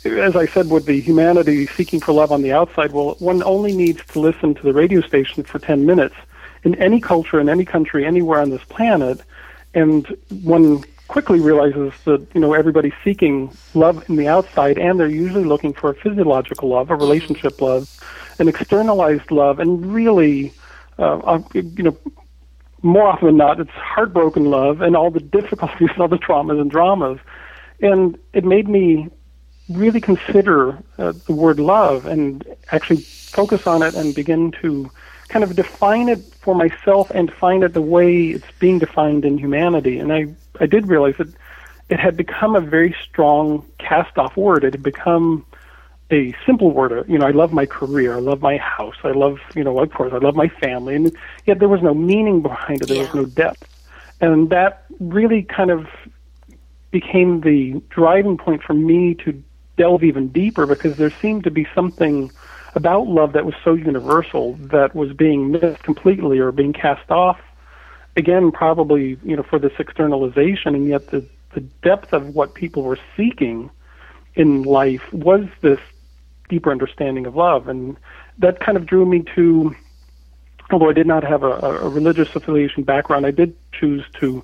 as 0.03 0.35
I 0.35 0.47
said, 0.47 0.69
with 0.69 0.85
the 0.85 0.99
humanity 0.99 1.67
seeking 1.67 1.99
for 1.99 2.13
love 2.13 2.31
on 2.31 2.41
the 2.41 2.53
outside, 2.53 2.91
well, 2.91 3.15
one 3.19 3.43
only 3.43 3.75
needs 3.75 4.03
to 4.07 4.19
listen 4.19 4.55
to 4.55 4.63
the 4.63 4.73
radio 4.73 5.01
station 5.01 5.43
for 5.43 5.59
10 5.59 5.85
minutes 5.85 6.15
in 6.63 6.75
any 6.75 6.99
culture, 6.99 7.39
in 7.39 7.49
any 7.49 7.65
country, 7.65 8.05
anywhere 8.05 8.39
on 8.39 8.49
this 8.49 8.63
planet, 8.63 9.21
and 9.73 10.07
one 10.43 10.83
quickly 11.07 11.39
realizes 11.39 11.91
that, 12.05 12.25
you 12.33 12.39
know, 12.39 12.53
everybody's 12.53 12.93
seeking 13.03 13.55
love 13.73 14.07
in 14.09 14.15
the 14.15 14.27
outside, 14.27 14.77
and 14.77 14.99
they're 14.99 15.07
usually 15.07 15.43
looking 15.43 15.73
for 15.73 15.89
a 15.89 15.95
physiological 15.95 16.69
love, 16.69 16.89
a 16.89 16.95
relationship 16.95 17.59
love, 17.61 17.89
an 18.39 18.47
externalized 18.47 19.29
love, 19.29 19.59
and 19.59 19.93
really, 19.93 20.53
uh, 20.97 21.17
uh 21.17 21.41
you 21.53 21.83
know, 21.83 21.97
more 22.81 23.07
often 23.07 23.27
than 23.27 23.37
not, 23.37 23.59
it's 23.59 23.71
heartbroken 23.71 24.45
love 24.45 24.81
and 24.81 24.95
all 24.95 25.11
the 25.11 25.19
difficulties 25.37 25.89
and 25.91 25.99
all 25.99 26.07
the 26.07 26.17
traumas 26.17 26.59
and 26.59 26.71
dramas. 26.71 27.19
And 27.81 28.17
it 28.33 28.45
made 28.45 28.67
me 28.67 29.09
really 29.77 30.01
consider 30.01 30.77
uh, 30.97 31.13
the 31.25 31.33
word 31.33 31.59
love 31.59 32.05
and 32.05 32.45
actually 32.71 33.01
focus 33.01 33.67
on 33.67 33.81
it 33.81 33.93
and 33.95 34.13
begin 34.13 34.51
to 34.61 34.89
kind 35.29 35.43
of 35.43 35.55
define 35.55 36.09
it 36.09 36.19
for 36.41 36.53
myself 36.53 37.09
and 37.11 37.29
define 37.29 37.63
it 37.63 37.73
the 37.73 37.81
way 37.81 38.27
it's 38.27 38.45
being 38.59 38.79
defined 38.79 39.23
in 39.23 39.37
humanity. 39.37 39.97
And 39.97 40.11
I, 40.11 40.27
I 40.59 40.65
did 40.65 40.87
realize 40.87 41.15
that 41.17 41.29
it 41.89 41.99
had 41.99 42.17
become 42.17 42.55
a 42.55 42.61
very 42.61 42.95
strong 43.03 43.65
cast 43.77 44.17
off 44.17 44.35
word. 44.35 44.63
It 44.63 44.73
had 44.73 44.83
become 44.83 45.45
a 46.11 46.35
simple 46.45 46.71
word. 46.71 47.05
You 47.09 47.17
know, 47.17 47.25
I 47.25 47.31
love 47.31 47.53
my 47.53 47.65
career. 47.65 48.15
I 48.15 48.19
love 48.19 48.41
my 48.41 48.57
house. 48.57 48.95
I 49.03 49.11
love, 49.11 49.39
you 49.55 49.63
know, 49.63 49.79
of 49.79 49.91
course, 49.93 50.11
I 50.13 50.17
love 50.17 50.35
my 50.35 50.49
family. 50.49 50.95
And 50.95 51.15
yet 51.45 51.59
there 51.59 51.69
was 51.69 51.81
no 51.81 51.93
meaning 51.93 52.41
behind 52.41 52.81
it. 52.81 52.89
There 52.89 52.99
was 52.99 53.13
no 53.13 53.25
depth. 53.25 53.67
And 54.19 54.49
that 54.49 54.85
really 54.99 55.43
kind 55.43 55.71
of 55.71 55.87
became 56.91 57.41
the 57.41 57.81
driving 57.89 58.37
point 58.37 58.63
for 58.63 58.73
me 58.73 59.15
to 59.15 59.41
delve 59.81 60.03
even 60.03 60.27
deeper 60.27 60.67
because 60.67 60.97
there 60.97 61.09
seemed 61.09 61.43
to 61.43 61.49
be 61.49 61.67
something 61.73 62.29
about 62.75 63.07
love 63.07 63.33
that 63.33 63.45
was 63.45 63.55
so 63.63 63.73
universal 63.73 64.53
that 64.75 64.93
was 64.93 65.11
being 65.11 65.51
missed 65.51 65.81
completely 65.81 66.37
or 66.37 66.51
being 66.51 66.71
cast 66.71 67.09
off. 67.09 67.39
Again, 68.15 68.51
probably 68.51 69.17
you 69.23 69.35
know 69.35 69.41
for 69.41 69.57
this 69.57 69.71
externalization, 69.79 70.75
and 70.75 70.87
yet 70.87 71.07
the 71.07 71.25
the 71.53 71.61
depth 71.61 72.13
of 72.13 72.35
what 72.35 72.53
people 72.53 72.83
were 72.83 72.99
seeking 73.17 73.71
in 74.35 74.61
life 74.61 75.11
was 75.11 75.47
this 75.61 75.79
deeper 76.47 76.69
understanding 76.69 77.25
of 77.25 77.35
love, 77.35 77.67
and 77.67 77.97
that 78.37 78.59
kind 78.59 78.77
of 78.77 78.85
drew 78.85 79.05
me 79.05 79.23
to. 79.35 79.75
Although 80.69 80.89
I 80.89 80.93
did 80.93 81.07
not 81.07 81.23
have 81.23 81.43
a, 81.43 81.53
a 81.87 81.89
religious 81.89 82.33
affiliation 82.35 82.83
background, 82.83 83.25
I 83.25 83.31
did 83.31 83.57
choose 83.73 84.05
to 84.19 84.43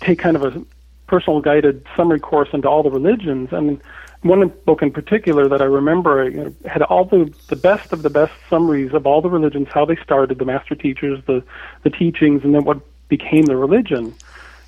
take 0.00 0.18
kind 0.18 0.36
of 0.36 0.42
a 0.44 0.62
personal 1.06 1.40
guided 1.40 1.86
summary 1.96 2.20
course 2.20 2.50
into 2.52 2.68
all 2.68 2.82
the 2.82 2.90
religions, 2.90 3.50
and 3.52 3.80
one 4.22 4.48
book 4.64 4.82
in 4.82 4.90
particular 4.90 5.48
that 5.48 5.62
I 5.62 5.66
remember 5.66 6.28
you 6.28 6.36
know, 6.44 6.54
had 6.66 6.82
all 6.82 7.04
the 7.04 7.32
the 7.48 7.56
best 7.56 7.92
of 7.92 8.02
the 8.02 8.10
best 8.10 8.32
summaries 8.50 8.92
of 8.92 9.06
all 9.06 9.22
the 9.22 9.30
religions, 9.30 9.68
how 9.72 9.84
they 9.84 9.96
started, 9.96 10.38
the 10.38 10.44
master 10.44 10.74
teachers, 10.74 11.22
the 11.26 11.42
the 11.82 11.90
teachings, 11.90 12.42
and 12.44 12.54
then 12.54 12.64
what 12.64 12.80
became 13.08 13.44
the 13.44 13.56
religion. 13.56 14.14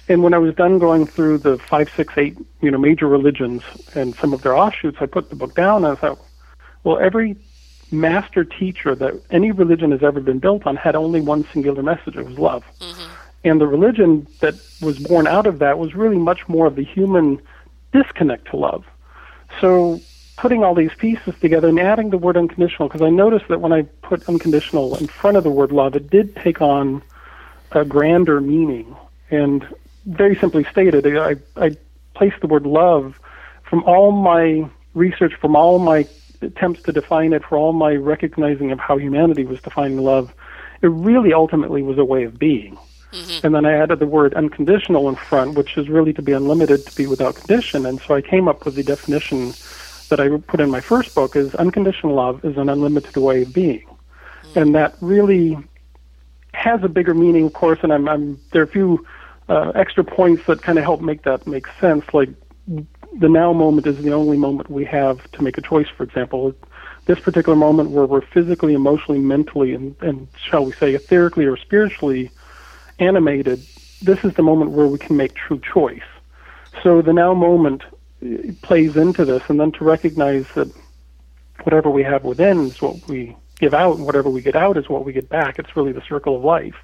And 0.08 0.22
when 0.24 0.34
I 0.34 0.38
was 0.38 0.54
done 0.54 0.78
going 0.78 1.06
through 1.06 1.38
the 1.38 1.58
five, 1.58 1.90
six, 1.94 2.14
eight, 2.16 2.36
you 2.60 2.70
know, 2.70 2.78
major 2.78 3.06
religions 3.06 3.62
and 3.94 4.14
some 4.16 4.32
of 4.32 4.42
their 4.42 4.56
offshoots, 4.56 4.98
I 5.00 5.06
put 5.06 5.30
the 5.30 5.36
book 5.36 5.54
down 5.54 5.84
and 5.84 5.92
I 5.92 6.00
thought, 6.00 6.18
well, 6.82 6.98
every 6.98 7.36
master 7.92 8.44
teacher 8.44 8.94
that 8.94 9.20
any 9.30 9.52
religion 9.52 9.92
has 9.92 10.02
ever 10.02 10.20
been 10.20 10.38
built 10.38 10.66
on 10.66 10.76
had 10.76 10.96
only 10.96 11.20
one 11.20 11.44
singular 11.52 11.82
message. 11.82 12.16
It 12.16 12.26
was 12.26 12.38
love. 12.38 12.64
Mm-hmm. 12.80 13.14
And 13.44 13.60
the 13.60 13.66
religion 13.66 14.26
that 14.40 14.54
was 14.82 14.98
born 14.98 15.26
out 15.26 15.46
of 15.46 15.60
that 15.60 15.78
was 15.78 15.94
really 15.94 16.18
much 16.18 16.48
more 16.48 16.66
of 16.66 16.76
the 16.76 16.84
human 16.84 17.40
disconnect 17.92 18.50
to 18.50 18.56
love. 18.56 18.84
So 19.60 20.00
putting 20.36 20.64
all 20.64 20.74
these 20.74 20.94
pieces 20.96 21.34
together 21.40 21.68
and 21.68 21.78
adding 21.78 22.10
the 22.10 22.18
word 22.18 22.36
unconditional, 22.36 22.88
because 22.88 23.02
I 23.02 23.10
noticed 23.10 23.48
that 23.48 23.60
when 23.60 23.72
I 23.72 23.82
put 23.82 24.28
unconditional 24.28 24.96
in 24.96 25.06
front 25.06 25.36
of 25.36 25.44
the 25.44 25.50
word 25.50 25.72
love, 25.72 25.96
it 25.96 26.08
did 26.08 26.34
take 26.36 26.60
on 26.60 27.02
a 27.72 27.84
grander 27.84 28.40
meaning. 28.40 28.96
And 29.30 29.66
very 30.06 30.36
simply 30.36 30.64
stated, 30.64 31.06
I, 31.16 31.36
I 31.56 31.76
placed 32.14 32.40
the 32.40 32.46
word 32.46 32.66
love 32.66 33.20
from 33.64 33.84
all 33.84 34.12
my 34.12 34.68
research, 34.94 35.34
from 35.34 35.54
all 35.54 35.78
my 35.78 36.06
attempts 36.42 36.82
to 36.82 36.92
define 36.92 37.32
it, 37.32 37.44
for 37.44 37.58
all 37.58 37.72
my 37.72 37.94
recognizing 37.94 38.72
of 38.72 38.78
how 38.78 38.96
humanity 38.96 39.44
was 39.44 39.60
defining 39.60 39.98
love, 39.98 40.32
it 40.82 40.88
really 40.88 41.32
ultimately 41.32 41.82
was 41.82 41.98
a 41.98 42.04
way 42.04 42.24
of 42.24 42.38
being. 42.38 42.78
Mm-hmm. 43.12 43.46
And 43.46 43.54
then 43.54 43.66
I 43.66 43.72
added 43.72 43.98
the 43.98 44.06
word 44.06 44.34
unconditional 44.34 45.08
in 45.08 45.16
front, 45.16 45.56
which 45.56 45.76
is 45.76 45.88
really 45.88 46.12
to 46.12 46.22
be 46.22 46.32
unlimited, 46.32 46.86
to 46.86 46.96
be 46.96 47.06
without 47.06 47.34
condition. 47.34 47.86
And 47.86 48.00
so 48.00 48.14
I 48.14 48.22
came 48.22 48.48
up 48.48 48.64
with 48.64 48.76
the 48.76 48.82
definition 48.82 49.52
that 50.10 50.20
I 50.20 50.36
put 50.38 50.60
in 50.60 50.70
my 50.70 50.80
first 50.80 51.14
book 51.14 51.36
is 51.36 51.54
unconditional 51.54 52.14
love 52.14 52.44
is 52.44 52.56
an 52.56 52.68
unlimited 52.68 53.16
way 53.16 53.42
of 53.42 53.52
being. 53.52 53.86
Mm-hmm. 53.86 54.58
And 54.58 54.74
that 54.74 54.94
really 55.00 55.58
has 56.54 56.82
a 56.82 56.88
bigger 56.88 57.14
meaning, 57.14 57.46
of 57.46 57.52
course, 57.52 57.78
and 57.82 57.92
I'm, 57.92 58.08
I'm 58.08 58.40
there 58.52 58.62
are 58.62 58.64
a 58.64 58.68
few 58.68 59.06
uh, 59.48 59.72
extra 59.74 60.04
points 60.04 60.46
that 60.46 60.62
kind 60.62 60.78
of 60.78 60.84
help 60.84 61.00
make 61.00 61.22
that 61.22 61.46
make 61.46 61.66
sense. 61.80 62.04
Like 62.12 62.30
the 62.66 63.28
now 63.28 63.52
moment 63.52 63.86
is 63.86 63.98
the 64.02 64.12
only 64.12 64.36
moment 64.36 64.70
we 64.70 64.84
have 64.84 65.30
to 65.32 65.42
make 65.42 65.58
a 65.58 65.62
choice. 65.62 65.88
For 65.96 66.04
example, 66.04 66.54
this 67.06 67.18
particular 67.18 67.56
moment 67.56 67.90
where 67.90 68.06
we're 68.06 68.20
physically, 68.20 68.74
emotionally, 68.74 69.20
mentally, 69.20 69.74
and, 69.74 69.96
and 70.00 70.28
shall 70.36 70.64
we 70.64 70.72
say, 70.72 70.94
etherically 70.94 71.50
or 71.50 71.56
spiritually 71.56 72.30
animated, 73.00 73.66
this 74.02 74.24
is 74.24 74.34
the 74.34 74.42
moment 74.42 74.70
where 74.72 74.86
we 74.86 74.98
can 74.98 75.16
make 75.16 75.34
true 75.34 75.60
choice. 75.60 76.08
So 76.82 77.02
the 77.02 77.12
now 77.12 77.34
moment 77.34 77.82
uh, 78.22 78.52
plays 78.62 78.96
into 78.96 79.24
this, 79.24 79.42
and 79.48 79.58
then 79.58 79.72
to 79.72 79.84
recognize 79.84 80.46
that 80.54 80.72
whatever 81.64 81.90
we 81.90 82.02
have 82.02 82.24
within 82.24 82.66
is 82.66 82.80
what 82.80 83.06
we 83.08 83.36
give 83.58 83.74
out, 83.74 83.96
and 83.96 84.06
whatever 84.06 84.30
we 84.30 84.40
get 84.40 84.56
out 84.56 84.76
is 84.76 84.88
what 84.88 85.04
we 85.04 85.12
get 85.12 85.28
back. 85.28 85.58
It's 85.58 85.76
really 85.76 85.92
the 85.92 86.02
circle 86.02 86.36
of 86.36 86.44
life. 86.44 86.76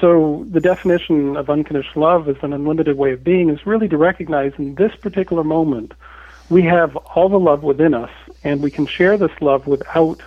So 0.00 0.46
the 0.50 0.60
definition 0.60 1.36
of 1.36 1.50
unconditional 1.50 2.04
love 2.04 2.28
as 2.28 2.36
an 2.42 2.52
unlimited 2.52 2.96
way 2.96 3.12
of 3.12 3.22
being 3.22 3.50
is 3.50 3.66
really 3.66 3.88
to 3.88 3.96
recognize 3.96 4.52
in 4.58 4.74
this 4.74 4.94
particular 4.96 5.44
moment 5.44 5.92
we 6.48 6.62
have 6.62 6.96
all 6.96 7.28
the 7.28 7.38
love 7.38 7.62
within 7.62 7.94
us, 7.94 8.10
and 8.42 8.62
we 8.62 8.70
can 8.70 8.86
share 8.86 9.16
this 9.16 9.32
love 9.40 9.66
without 9.66 10.20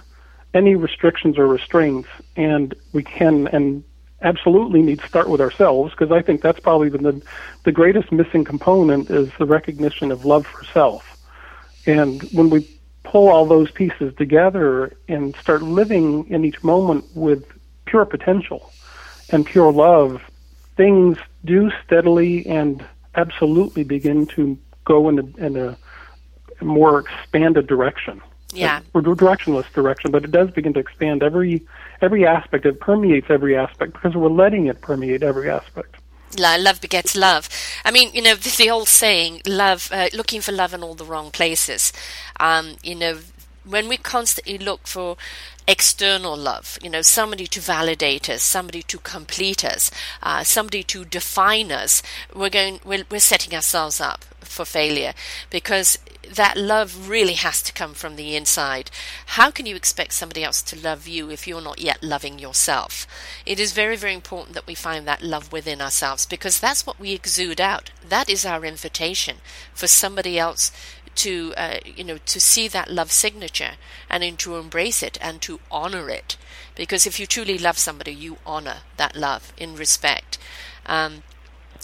any 0.54 0.76
restrictions 0.76 1.38
or 1.38 1.48
restraints, 1.48 2.08
and 2.36 2.74
we 2.94 3.04
can 3.04 3.48
and 3.48 3.84
absolutely 4.22 4.82
need 4.82 5.00
to 5.00 5.08
start 5.08 5.30
with 5.30 5.42
ourselves 5.42 5.92
because 5.92 6.12
I 6.12 6.22
think 6.22 6.42
that's 6.42 6.60
probably 6.60 6.90
the 6.90 7.22
the 7.64 7.72
greatest 7.72 8.12
missing 8.12 8.44
component 8.44 9.10
is 9.10 9.30
the 9.38 9.46
recognition 9.46 10.12
of 10.12 10.26
love 10.26 10.46
for 10.46 10.64
self. 10.66 11.12
And 11.86 12.22
when 12.32 12.50
we 12.50 12.68
pull 13.04 13.30
all 13.30 13.46
those 13.46 13.72
pieces 13.72 14.14
together 14.16 14.98
and 15.08 15.36
start 15.36 15.62
living 15.62 16.28
in 16.30 16.44
each 16.44 16.64
moment 16.64 17.06
with 17.16 17.46
pure 17.86 18.06
potential 18.06 18.72
and 19.30 19.46
pure 19.46 19.72
love, 19.72 20.22
things 20.76 21.18
do 21.44 21.72
steadily 21.86 22.46
and 22.48 22.84
absolutely 23.16 23.84
begin 23.84 24.26
to 24.26 24.58
go 24.86 25.08
in 25.10 25.20
a, 25.20 25.46
in 25.46 25.58
a 25.58 25.78
more 26.64 27.00
expanded 27.00 27.68
direction. 27.68 28.22
Yeah, 28.54 28.82
or 28.94 29.02
directionless 29.02 29.72
direction, 29.74 30.12
but 30.12 30.24
it 30.24 30.32
does 30.32 30.50
begin 30.52 30.74
to 30.74 30.80
expand 30.80 31.24
every 31.24 31.66
every 32.06 32.26
aspect. 32.26 32.66
It 32.66 32.80
permeates 32.80 33.28
every 33.30 33.56
aspect 33.58 33.94
because 33.94 34.16
we're 34.16 34.30
letting 34.30 34.68
it 34.68 34.82
permeate 34.82 35.24
every 35.24 35.50
aspect 35.50 35.96
love 36.38 36.82
begets 36.82 37.16
love. 37.16 37.50
I 37.84 37.92
mean, 37.92 38.12
you 38.14 38.22
know, 38.22 38.36
the 38.36 38.70
old 38.70 38.88
saying, 38.88 39.42
love, 39.48 39.90
uh, 39.92 40.10
looking 40.14 40.42
for 40.42 40.52
love 40.52 40.74
in 40.74 40.84
all 40.84 40.96
the 40.96 41.06
wrong 41.06 41.32
places. 41.32 41.94
Um, 42.40 42.76
you 42.84 42.96
know, 42.96 43.20
when 43.68 43.88
we 43.88 43.98
constantly 43.98 44.58
look 44.58 44.88
for 44.88 45.18
external 45.68 46.38
love, 46.38 46.78
you 46.82 46.90
know, 46.90 47.02
somebody 47.02 47.48
to 47.48 47.60
validate 47.60 48.30
us, 48.30 48.44
somebody 48.44 48.84
to 48.84 48.98
complete 49.00 49.66
us, 49.66 49.90
uh, 50.22 50.44
somebody 50.44 50.84
to 50.84 51.06
define 51.06 51.72
us, 51.72 52.04
we're 52.34 52.50
going, 52.50 52.80
we're, 52.86 53.06
we're 53.10 53.20
setting 53.20 53.56
ourselves 53.56 54.00
up 54.00 54.24
for 54.40 54.66
failure 54.66 55.14
because 55.50 55.98
that 56.34 56.58
love 56.58 57.10
really 57.10 57.34
has 57.34 57.62
to 57.64 57.74
come 57.74 57.94
from 57.94 58.16
the 58.16 58.36
inside. 58.36 58.90
How 59.28 59.52
can 59.52 59.66
you 59.66 59.76
expect 59.76 60.14
somebody 60.14 60.44
else 60.44 60.62
to 60.64 60.80
love 60.80 61.08
you 61.08 61.30
if 61.30 61.48
you're 61.48 61.62
not 61.62 61.80
yet 61.80 62.04
loving 62.04 62.40
yourself? 62.40 63.08
It 63.46 63.60
is 63.60 63.74
very, 63.74 63.96
very 63.96 64.14
important 64.14 64.56
that 64.56 64.68
we 64.68 64.76
find 64.76 65.08
that 65.08 65.22
love 65.22 65.52
within 65.52 65.82
ourselves 65.82 66.26
because 66.26 66.60
that's 66.60 66.86
what 66.86 67.00
we 67.00 67.14
exude 67.14 67.62
out. 67.62 67.92
That 68.08 68.30
is 68.30 68.46
our 68.46 68.66
invitation 68.66 69.38
for 69.74 69.88
somebody 69.88 70.40
else 70.40 70.72
to, 71.16 71.54
uh, 71.58 71.78
you 71.86 72.04
know, 72.04 72.18
to 72.18 72.40
see 72.40 72.68
that 72.68 72.92
love 72.92 73.12
signature 73.12 73.72
and 74.10 74.38
to 74.40 74.56
embrace 74.56 75.02
it 75.02 75.18
and 75.22 75.42
to 75.42 75.60
honor 75.72 76.10
it. 76.10 76.38
Because 76.76 77.08
if 77.08 77.20
you 77.20 77.26
truly 77.26 77.58
love 77.58 77.78
somebody, 77.78 78.14
you 78.14 78.38
honor 78.46 78.78
that 78.98 79.16
love 79.16 79.54
in 79.58 79.76
respect. 79.76 80.38
Um, 80.86 81.24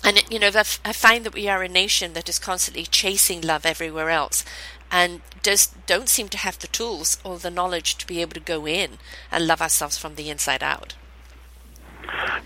and, 0.04 0.24
you 0.32 0.40
know, 0.40 0.52
I 0.56 0.94
find 0.94 1.24
that 1.26 1.34
we 1.34 1.48
are 1.48 1.64
a 1.64 1.70
nation 1.70 2.14
that 2.14 2.28
is 2.28 2.40
constantly 2.40 2.84
chasing 2.84 3.42
love 3.42 3.66
everywhere 3.66 4.10
else 4.10 4.44
and 4.92 5.22
does, 5.42 5.68
don't 5.86 6.10
seem 6.10 6.28
to 6.30 6.38
have 6.38 6.60
the 6.60 6.68
tools 6.68 7.18
or 7.24 7.38
the 7.40 7.50
knowledge 7.50 7.98
to 7.98 8.08
be 8.08 8.22
able 8.22 8.34
to 8.34 8.40
go 8.40 8.68
in 8.68 8.98
and 9.32 9.48
love 9.48 9.62
ourselves 9.62 9.98
from 9.98 10.16
the 10.16 10.30
inside 10.30 10.64
out. 10.64 10.96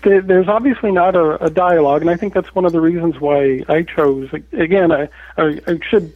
There's 0.02 0.48
obviously 0.48 0.92
not 0.92 1.16
a, 1.16 1.44
a 1.44 1.50
dialogue, 1.50 2.02
and 2.02 2.10
I 2.10 2.16
think 2.16 2.34
that's 2.34 2.54
one 2.54 2.64
of 2.64 2.72
the 2.72 2.80
reasons 2.80 3.18
why 3.20 3.64
I 3.68 3.82
chose. 3.82 4.32
Again, 4.52 4.92
I, 4.92 5.08
I, 5.36 5.60
I 5.66 5.78
should 5.88 6.12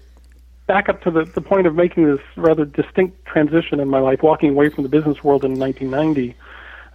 back 0.71 0.89
up 0.89 1.03
to 1.03 1.11
the, 1.11 1.25
the 1.25 1.41
point 1.41 1.67
of 1.67 1.75
making 1.75 2.05
this 2.05 2.25
rather 2.37 2.65
distinct 2.65 3.25
transition 3.25 3.81
in 3.81 3.89
my 3.89 3.99
life, 3.99 4.23
walking 4.23 4.51
away 4.51 4.69
from 4.69 4.85
the 4.85 4.89
business 4.89 5.25
world 5.25 5.45
in 5.45 5.59
1990 5.59 6.37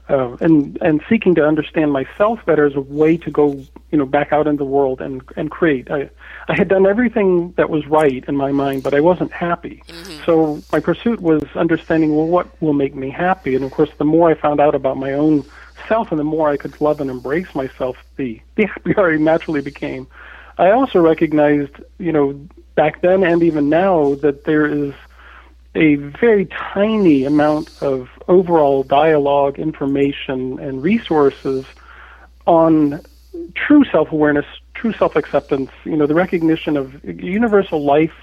uh, 0.08 0.38
and 0.40 0.78
and 0.82 1.02
seeking 1.10 1.34
to 1.36 1.46
understand 1.46 1.92
myself 1.92 2.40
better 2.46 2.66
as 2.66 2.76
a 2.76 2.80
way 2.80 3.18
to 3.18 3.32
go 3.32 3.54
you 3.92 3.98
know 3.98 4.06
back 4.06 4.32
out 4.32 4.48
into 4.48 4.60
the 4.60 4.70
world 4.70 5.02
and 5.02 5.22
and 5.36 5.50
create. 5.52 5.90
I 5.90 6.10
I 6.48 6.56
had 6.56 6.68
done 6.68 6.86
everything 6.86 7.54
that 7.58 7.70
was 7.70 7.86
right 7.88 8.24
in 8.28 8.36
my 8.36 8.52
mind, 8.52 8.84
but 8.84 8.94
I 8.94 9.02
wasn't 9.02 9.32
happy. 9.32 9.82
Mm-hmm. 9.88 10.24
So 10.24 10.62
my 10.72 10.80
pursuit 10.80 11.22
was 11.22 11.44
understanding 11.56 12.16
well 12.16 12.28
what 12.28 12.48
will 12.62 12.74
make 12.74 12.96
me 12.96 13.10
happy, 13.10 13.56
and 13.56 13.66
of 13.66 13.72
course 13.72 13.90
the 13.98 14.06
more 14.06 14.30
I 14.30 14.36
found 14.36 14.60
out 14.60 14.76
about 14.76 14.98
my 14.98 15.14
own 15.14 15.44
self 15.88 16.12
and 16.12 16.20
the 16.20 16.24
more 16.24 16.50
I 16.50 16.58
could 16.58 16.80
love 16.80 17.02
and 17.02 17.10
embrace 17.10 17.54
myself, 17.56 17.98
the 18.16 18.40
the 18.56 18.66
happier 18.68 19.12
I 19.12 19.18
naturally 19.18 19.62
became. 19.62 20.08
I 20.58 20.72
also 20.72 21.00
recognized 21.00 21.76
you 22.00 22.12
know 22.12 22.48
back 22.76 23.02
then 23.02 23.24
and 23.24 23.44
even 23.44 23.70
now 23.70 24.16
that 24.16 24.46
there 24.46 24.66
is 24.66 24.94
a 25.76 25.96
very 25.96 26.46
tiny 26.74 27.26
amount 27.26 27.70
of 27.82 28.08
overall 28.28 28.84
dialogue, 28.84 29.60
information, 29.60 30.58
and 30.60 30.82
resources 30.82 31.66
on 32.48 33.02
true 33.56 33.84
self 33.92 34.12
awareness, 34.12 34.46
true 34.74 34.94
self 34.94 35.16
acceptance, 35.16 35.70
you 35.84 35.98
know, 35.98 36.08
the 36.08 36.16
recognition 36.16 36.78
of 36.78 37.04
universal 37.04 37.84
life 37.84 38.14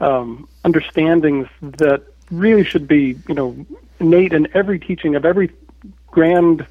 um, 0.00 0.48
understandings 0.64 1.48
that 1.62 2.02
really 2.30 2.64
should 2.64 2.86
be, 2.86 3.18
you 3.28 3.34
know, 3.34 3.66
innate 3.98 4.32
in 4.32 4.46
every 4.54 4.78
teaching 4.78 5.14
of 5.14 5.24
every 5.24 5.50
grand 6.08 6.66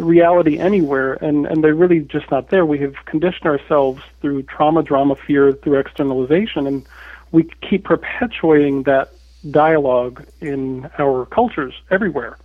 reality 0.00 0.58
anywhere, 0.58 1.14
and, 1.14 1.46
and 1.46 1.62
they're 1.62 1.74
really 1.74 2.00
just 2.00 2.30
not 2.30 2.50
there. 2.50 2.64
We 2.66 2.78
have 2.80 2.94
conditioned 3.04 3.46
ourselves 3.46 4.02
through 4.20 4.44
trauma, 4.44 4.82
drama, 4.82 5.16
fear, 5.16 5.52
through 5.52 5.78
externalization, 5.78 6.66
and 6.66 6.86
we 7.32 7.48
keep 7.68 7.84
perpetuating 7.84 8.84
that 8.84 9.12
dialogue 9.50 10.26
in 10.40 10.90
our 10.98 11.26
cultures 11.26 11.74
everywhere. 11.90 12.38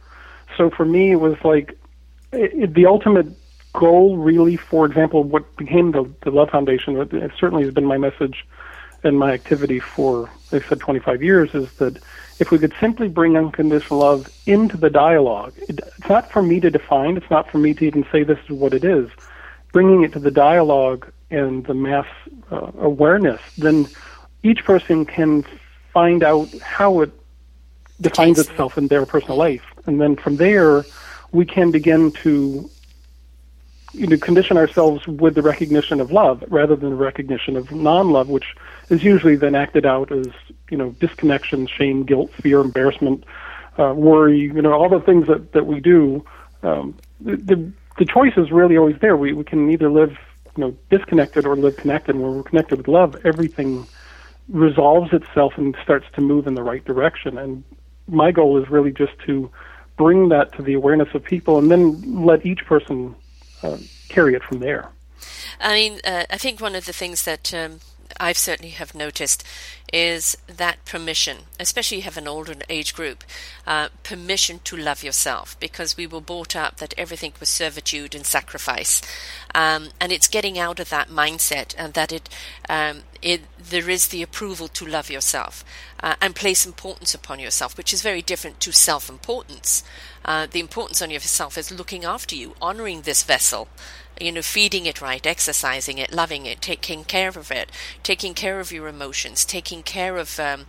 So 0.58 0.70
for 0.70 0.86
me, 0.86 1.12
it 1.12 1.20
was 1.20 1.36
like 1.44 1.78
it, 2.32 2.74
the 2.74 2.86
ultimate 2.86 3.28
goal, 3.74 4.18
really, 4.18 4.56
for 4.56 4.86
example, 4.86 5.24
what 5.24 5.56
became 5.58 5.92
the, 5.92 6.10
the 6.22 6.32
Love 6.32 6.50
Foundation, 6.50 6.98
it 6.98 7.32
certainly 7.38 7.64
has 7.64 7.74
been 7.74 7.86
my 7.86 7.98
message 7.98 8.46
and 9.06 9.18
my 9.18 9.32
activity 9.32 9.80
for, 9.80 10.30
I 10.52 10.60
said, 10.60 10.80
25 10.80 11.24
years, 11.24 11.54
is 11.54 11.72
that 11.74 11.98
if 12.40 12.52
we 12.52 12.58
could 12.58 12.74
simply 12.80 13.08
bring 13.08 13.38
unconditional 13.38 14.00
love 14.00 14.30
into 14.46 14.78
the 14.78 14.90
dialogue, 14.90 15.54
it, 15.70 15.80
it's 15.80 16.10
not 16.10 16.32
for 16.32 16.42
me 16.42 16.60
to 16.60 16.70
define, 16.70 17.16
it's 17.16 17.30
not 17.30 17.50
for 17.50 17.58
me 17.58 17.74
to 17.76 17.86
even 17.86 18.06
say 18.12 18.24
this 18.24 18.40
is 18.46 18.50
what 18.50 18.74
it 18.74 18.84
is. 18.84 19.10
Bringing 19.72 20.04
it 20.04 20.14
to 20.14 20.20
the 20.20 20.32
dialogue 20.32 21.12
and 21.30 21.66
the 21.66 21.74
mass 21.74 22.08
uh, 22.52 22.72
awareness, 22.80 23.42
then 23.58 23.88
each 24.44 24.64
person 24.66 25.06
can 25.06 25.46
find 25.94 26.24
out 26.24 26.52
how 26.60 27.02
it 27.02 27.12
defines 28.02 28.40
itself 28.40 28.78
in 28.78 28.88
their 28.88 29.06
personal 29.06 29.38
life. 29.38 29.64
And 29.86 30.02
then 30.02 30.16
from 30.16 30.36
there, 30.36 30.84
we 31.32 31.46
can 31.46 31.72
begin 31.72 32.12
to 32.24 32.70
you 33.94 34.08
know, 34.08 34.18
condition 34.18 34.58
ourselves 34.58 35.08
with 35.08 35.36
the 35.36 35.42
recognition 35.42 36.02
of 36.02 36.12
love 36.12 36.44
rather 36.50 36.76
than 36.76 36.90
the 36.90 36.96
recognition 36.96 37.56
of 37.56 37.72
non-love, 37.72 38.30
which 38.30 38.56
is 38.90 39.04
usually 39.04 39.36
then 39.36 39.56
acted 39.56 39.86
out 39.86 40.12
as, 40.12 40.28
you 40.70 40.78
know, 40.78 40.92
disconnection, 41.00 41.68
shame, 41.68 42.04
guilt, 42.04 42.32
fear, 42.34 42.62
embarrassment, 42.62 43.24
uh, 43.78 43.94
worry, 43.96 44.40
you 44.40 44.62
know, 44.62 44.74
all 44.74 44.90
the 44.90 45.00
things 45.00 45.28
that, 45.28 45.52
that 45.54 45.66
we 45.66 45.80
do. 45.80 46.24
Um, 46.64 46.96
the, 47.20 47.72
the, 47.98 48.06
choice 48.06 48.34
is 48.38 48.52
really 48.52 48.78
always 48.78 48.98
there. 49.00 49.18
We, 49.18 49.34
we 49.34 49.44
can 49.44 49.70
either 49.70 49.90
live, 49.90 50.18
you 50.56 50.62
know, 50.62 50.78
disconnected 50.90 51.46
or 51.46 51.56
live 51.56 51.78
connected. 51.78 52.16
And 52.16 52.24
when 52.24 52.36
we're 52.36 52.44
connected 52.44 52.78
with 52.78 52.88
love, 52.88 53.16
everything 53.26 53.88
resolves 54.50 55.12
itself 55.14 55.54
and 55.58 55.76
starts 55.84 56.06
to 56.14 56.22
move 56.22 56.48
in 56.48 56.56
the 56.56 56.64
right 56.64 56.84
direction. 56.86 57.38
And 57.38 57.64
my 58.08 58.32
goal 58.32 58.62
is 58.62 58.70
really 58.70 58.92
just 58.92 59.18
to 59.26 59.50
bring 59.98 60.30
that 60.30 60.54
to 60.54 60.62
the 60.62 60.74
awareness 60.74 61.10
of 61.14 61.24
people 61.24 61.58
and 61.58 61.72
then 61.72 62.26
let 62.26 62.46
each 62.46 62.66
person 62.66 63.16
uh, 63.64 63.78
carry 64.10 64.36
it 64.36 64.44
from 64.44 64.60
there. 64.60 64.90
I 65.60 65.74
mean, 65.74 66.00
uh, 66.06 66.26
I 66.30 66.38
think 66.38 66.60
one 66.60 66.76
of 66.76 66.86
the 66.86 66.94
things 66.94 67.24
that 67.24 67.54
um, 67.54 67.80
I've 68.20 68.38
certainly 68.38 68.72
have 68.72 68.96
noticed 68.96 69.44
is 69.96 70.36
that 70.46 70.84
permission, 70.84 71.38
especially 71.58 71.96
you 71.96 72.04
have 72.04 72.18
an 72.18 72.28
older 72.28 72.54
age 72.68 72.94
group, 72.94 73.24
uh, 73.66 73.88
permission 74.04 74.60
to 74.66 74.76
love 74.76 75.06
yourself 75.06 75.58
because 75.58 75.96
we 75.96 76.06
were 76.06 76.20
brought 76.20 76.54
up 76.54 76.76
that 76.78 76.94
everything 76.98 77.32
was 77.40 77.48
servitude 77.48 78.14
and 78.14 78.26
sacrifice. 78.26 79.02
Um, 79.56 79.92
and 80.02 80.12
it's 80.12 80.28
getting 80.28 80.60
out 80.60 80.82
of 80.82 80.90
that 80.90 81.08
mindset 81.08 81.74
and 81.78 81.94
that 81.94 82.12
it, 82.12 82.28
um, 82.68 83.04
it 83.22 83.44
there 83.58 83.90
is 83.90 84.10
the 84.10 84.22
approval 84.22 84.68
to 84.68 84.86
love 84.86 85.10
yourself 85.10 85.64
uh, 86.04 86.16
and 86.22 86.36
place 86.36 86.66
importance 86.66 87.16
upon 87.16 87.40
yourself, 87.40 87.78
which 87.78 87.94
is 87.94 88.02
very 88.02 88.22
different 88.22 88.60
to 88.60 88.74
self 88.74 89.10
importance. 89.10 89.82
Uh, 90.26 90.46
the 90.46 90.60
importance 90.60 91.02
on 91.02 91.10
yourself 91.10 91.58
is 91.58 91.72
looking 91.72 92.04
after 92.04 92.36
you, 92.36 92.54
honoring 92.62 93.04
this 93.04 93.24
vessel, 93.24 93.70
you 94.20 94.32
know, 94.32 94.42
feeding 94.42 94.86
it 94.86 95.02
right, 95.02 95.26
exercising 95.26 95.98
it, 95.98 96.14
loving 96.14 96.46
it, 96.46 96.62
taking 96.62 97.04
care 97.04 97.30
of 97.30 97.52
it, 97.52 97.70
taking 98.04 98.34
care 98.34 98.60
of 98.60 98.72
your 98.72 98.88
emotions, 98.88 99.44
taking 99.44 99.84
care 99.86 100.18
of 100.18 100.40
um, 100.40 100.66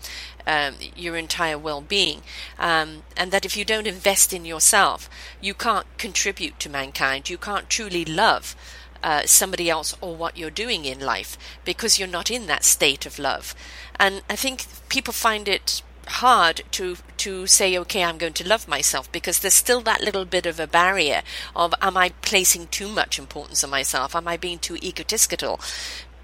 um, 0.46 0.74
your 0.94 1.16
entire 1.16 1.58
well 1.58 1.80
being. 1.80 2.22
Um, 2.58 3.02
and 3.16 3.30
that 3.32 3.44
if 3.44 3.56
you 3.56 3.64
don't 3.64 3.86
invest 3.86 4.32
in 4.32 4.44
yourself, 4.44 5.10
you 5.40 5.54
can't 5.54 5.86
contribute 5.98 6.60
to 6.60 6.70
mankind, 6.70 7.28
you 7.30 7.38
can't 7.38 7.68
truly 7.68 8.04
love. 8.04 8.54
Uh, 9.02 9.24
somebody 9.24 9.68
else 9.70 9.94
or 10.00 10.16
what 10.16 10.36
you're 10.36 10.50
doing 10.50 10.84
in 10.84 10.98
life 10.98 11.36
because 11.64 11.96
you're 11.98 12.08
not 12.08 12.30
in 12.30 12.46
that 12.46 12.64
state 12.64 13.06
of 13.06 13.20
love. 13.20 13.54
And 14.00 14.22
I 14.28 14.34
think 14.34 14.64
people 14.88 15.12
find 15.12 15.46
it 15.46 15.82
hard 16.06 16.62
to 16.70 16.96
to 17.16 17.46
say 17.46 17.76
okay 17.76 18.04
i'm 18.04 18.18
going 18.18 18.32
to 18.32 18.46
love 18.46 18.68
myself 18.68 19.10
because 19.10 19.40
there's 19.40 19.54
still 19.54 19.80
that 19.80 20.00
little 20.00 20.24
bit 20.24 20.46
of 20.46 20.60
a 20.60 20.66
barrier 20.66 21.22
of 21.54 21.74
am 21.82 21.96
i 21.96 22.10
placing 22.22 22.66
too 22.68 22.88
much 22.88 23.18
importance 23.18 23.64
on 23.64 23.70
myself 23.70 24.14
am 24.14 24.28
i 24.28 24.36
being 24.36 24.58
too 24.58 24.76
egotistical 24.76 25.60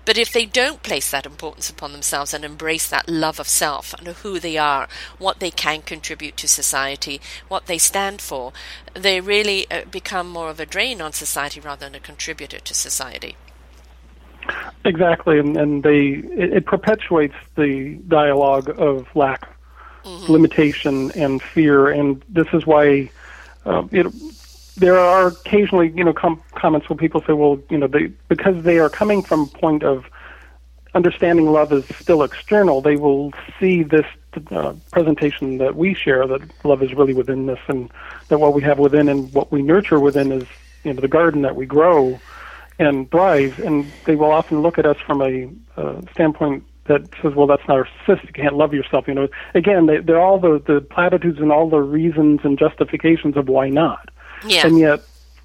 but 0.05 0.19
if 0.19 0.33
they 0.33 0.47
don't 0.47 0.83
place 0.83 1.11
that 1.11 1.27
importance 1.27 1.71
upon 1.71 1.93
themselves 1.93 2.35
and 2.35 2.45
embrace 2.45 2.89
that 2.89 3.09
love 3.09 3.39
of 3.39 3.49
self 3.49 3.95
and 3.95 4.09
who 4.09 4.41
they 4.41 4.57
are, 4.59 4.89
what 5.19 5.39
they 5.39 5.51
can 5.51 5.83
contribute 5.83 6.37
to 6.39 6.49
society, 6.49 7.21
what 7.49 7.67
they 7.67 7.79
stand 7.79 8.21
for, 8.21 8.53
they 8.95 9.21
really 9.21 9.71
uh, 9.71 9.85
become 9.91 10.29
more 10.29 10.51
of 10.51 10.61
a 10.61 10.67
drain 10.67 11.01
on 11.01 11.13
society 11.13 11.61
rather 11.61 11.87
than 11.87 11.95
a 11.95 12.01
contributor 12.01 12.59
to 12.59 12.75
society. 12.75 13.37
Exactly, 14.85 15.39
and, 15.39 15.57
and 15.57 15.83
they 15.85 16.09
it, 16.09 16.53
it 16.53 16.67
perpetuates 16.67 17.37
the 17.55 17.95
dialogue 18.09 18.69
of 18.81 19.07
lack 19.15 19.49
mm-hmm. 20.05 20.33
limitation 20.33 21.13
and 21.13 21.41
fear, 21.41 21.89
and 21.89 22.23
this 22.29 22.49
is 22.53 22.67
why 22.67 23.09
uh, 23.65 23.87
it, 23.93 24.07
there 24.77 24.99
are 24.99 25.29
occasionally, 25.29 25.93
you 25.95 26.05
know, 26.05 26.13
com- 26.13 26.43
comments 26.55 26.89
where 26.89 26.97
people 26.97 27.23
say, 27.27 27.33
well, 27.33 27.61
you 27.71 27.79
know, 27.79 27.87
they 27.87 28.07
because 28.29 28.63
they 28.65 28.79
are 28.79 28.89
coming 28.89 29.23
from 29.23 29.43
a 29.43 29.59
point 29.59 29.83
of 29.83 30.05
understanding 30.95 31.51
love 31.51 31.73
is 31.73 31.85
still 32.01 32.23
external, 32.23 32.81
they 32.81 32.97
will 32.97 33.33
see 33.59 33.83
this 33.83 34.07
uh, 34.51 34.75
presentation 34.91 35.59
that 35.59 35.77
we 35.77 35.95
share 35.95 36.27
that 36.27 36.43
love 36.65 36.83
is 36.83 36.95
really 36.95 37.15
within 37.15 37.47
this, 37.47 37.59
and 37.69 37.91
that 38.29 38.39
what 38.39 38.55
we 38.55 38.63
have 38.63 38.79
within 38.79 39.09
and 39.09 39.33
what 39.33 39.51
we 39.51 39.63
nurture 39.63 40.01
within 40.01 40.33
is, 40.33 40.45
you 40.85 40.93
know, 40.93 41.01
the 41.01 41.09
garden 41.09 41.43
that 41.43 41.57
we 41.57 41.67
grow 41.67 42.19
and 42.79 43.11
thrive. 43.11 43.59
And 43.59 43.91
they 44.05 44.17
will 44.17 44.31
often 44.31 44.61
look 44.63 44.79
at 44.79 44.87
us 44.87 44.97
from 45.07 45.23
a 45.23 45.51
uh, 45.77 46.03
standpoint 46.13 46.65
that 46.87 47.03
says, 47.23 47.35
well, 47.35 47.47
that's 47.47 47.63
narcissistic. 47.63 48.27
You 48.27 48.33
can't 48.35 48.57
love 48.57 48.75
yourself. 48.75 49.07
You 49.07 49.15
know, 49.15 49.29
again, 49.55 49.87
they, 49.87 49.99
they're 49.99 50.21
all 50.21 50.41
the, 50.41 50.63
the 50.67 50.81
platitudes 50.81 51.39
and 51.39 51.53
all 51.53 51.71
the 51.71 51.81
reasons 51.81 52.41
and 52.43 52.59
justifications 52.59 53.37
of 53.37 53.49
why 53.49 53.69
not. 53.69 54.11
Yeah. 54.47 54.67
And 54.67 54.79
yet, 54.79 55.01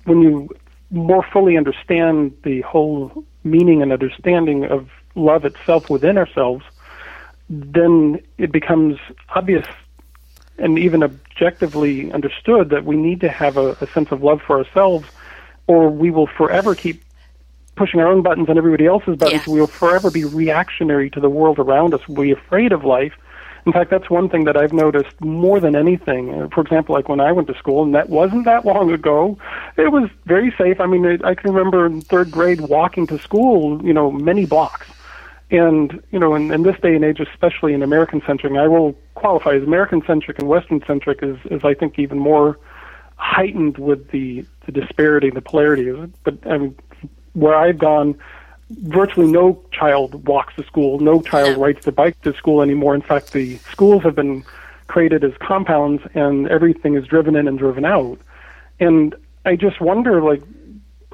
when 0.05 0.21
you 0.21 0.49
more 0.91 1.23
fully 1.33 1.57
understand 1.57 2.35
the 2.43 2.61
whole 2.61 3.25
meaning 3.43 3.81
and 3.81 3.91
understanding 3.91 4.65
of 4.65 4.89
love 5.15 5.45
itself 5.45 5.89
within 5.89 6.17
ourselves, 6.17 6.63
then 7.49 8.21
it 8.37 8.51
becomes 8.51 8.97
obvious 9.35 9.65
and 10.59 10.79
even 10.79 11.03
objectively 11.03 12.11
understood 12.11 12.69
that 12.69 12.83
we 12.83 12.95
need 12.97 13.21
to 13.21 13.29
have 13.29 13.57
a, 13.57 13.77
a 13.79 13.87
sense 13.87 14.11
of 14.11 14.23
love 14.23 14.41
for 14.41 14.57
ourselves, 14.57 15.07
or 15.67 15.89
we 15.89 16.09
will 16.09 16.27
forever 16.27 16.73
keep 16.73 17.03
pushing 17.75 17.99
our 17.99 18.07
own 18.07 18.23
buttons 18.23 18.49
and 18.49 18.57
everybody 18.57 18.87
else's 18.87 19.15
buttons. 19.17 19.45
Yeah. 19.45 19.53
We 19.53 19.59
will 19.59 19.67
forever 19.67 20.09
be 20.09 20.25
reactionary 20.25 21.09
to 21.11 21.19
the 21.19 21.29
world 21.29 21.59
around 21.59 21.93
us. 21.93 22.07
We'll 22.07 22.23
be 22.23 22.31
afraid 22.31 22.71
of 22.71 22.83
life. 22.83 23.13
In 23.67 23.73
fact, 23.73 23.91
that's 23.91 24.09
one 24.09 24.29
thing 24.29 24.45
that 24.45 24.55
I've 24.55 24.71
noticed 24.71 25.19
more 25.19 25.59
than 25.59 25.75
anything. 25.75 26.33
Uh, 26.33 26.47
for 26.47 26.61
example, 26.61 26.95
like 26.95 27.09
when 27.09 27.19
I 27.19 27.33
went 27.33 27.49
to 27.49 27.53
school, 27.55 27.83
and 27.83 27.93
that 27.95 28.07
wasn't 28.07 28.45
that 28.45 28.65
long 28.65 28.93
ago, 28.93 29.37
it 29.75 29.91
was 29.91 30.09
very 30.25 30.55
safe. 30.57 30.79
I 30.79 30.85
mean, 30.85 31.05
I 31.21 31.35
can 31.35 31.53
remember 31.53 31.85
in 31.85 31.99
third 31.99 32.31
grade 32.31 32.61
walking 32.61 33.05
to 33.07 33.19
school, 33.19 33.85
you 33.85 33.91
know, 33.91 34.09
many 34.09 34.45
blocks. 34.45 34.87
And, 35.51 36.01
you 36.11 36.19
know, 36.19 36.33
in, 36.33 36.49
in 36.49 36.63
this 36.63 36.79
day 36.79 36.95
and 36.95 37.03
age, 37.03 37.19
especially 37.19 37.73
in 37.73 37.83
American 37.83 38.21
centric, 38.25 38.53
I 38.53 38.69
will 38.69 38.93
qualify 39.15 39.55
as 39.55 39.63
American 39.63 40.01
centric 40.07 40.39
and 40.39 40.47
Western 40.47 40.81
centric 40.87 41.21
is, 41.21 41.37
is, 41.51 41.65
I 41.65 41.73
think, 41.73 41.99
even 41.99 42.19
more 42.19 42.57
heightened 43.17 43.77
with 43.79 44.11
the, 44.11 44.45
the 44.65 44.71
disparity, 44.71 45.29
the 45.29 45.41
polarity. 45.41 45.89
Of 45.89 46.03
it. 46.03 46.09
But 46.23 46.47
I 46.49 46.57
mean, 46.57 46.75
where 47.33 47.55
I've 47.55 47.79
gone, 47.79 48.17
virtually 48.69 49.27
no 49.27 49.63
child 49.71 50.27
walks 50.27 50.55
to 50.55 50.63
school. 50.63 50.99
No 50.99 51.21
child 51.21 51.57
rides 51.57 51.85
the 51.85 51.91
bike 51.91 52.19
to 52.21 52.33
school 52.33 52.61
anymore. 52.61 52.95
In 52.95 53.01
fact, 53.01 53.33
the 53.33 53.57
schools 53.71 54.03
have 54.03 54.15
been 54.15 54.43
created 54.87 55.23
as 55.23 55.31
compounds, 55.39 56.03
and 56.13 56.47
everything 56.47 56.95
is 56.95 57.05
driven 57.05 57.35
in 57.35 57.47
and 57.47 57.57
driven 57.57 57.85
out. 57.85 58.19
And 58.79 59.15
I 59.45 59.55
just 59.55 59.79
wonder, 59.81 60.21
like, 60.21 60.41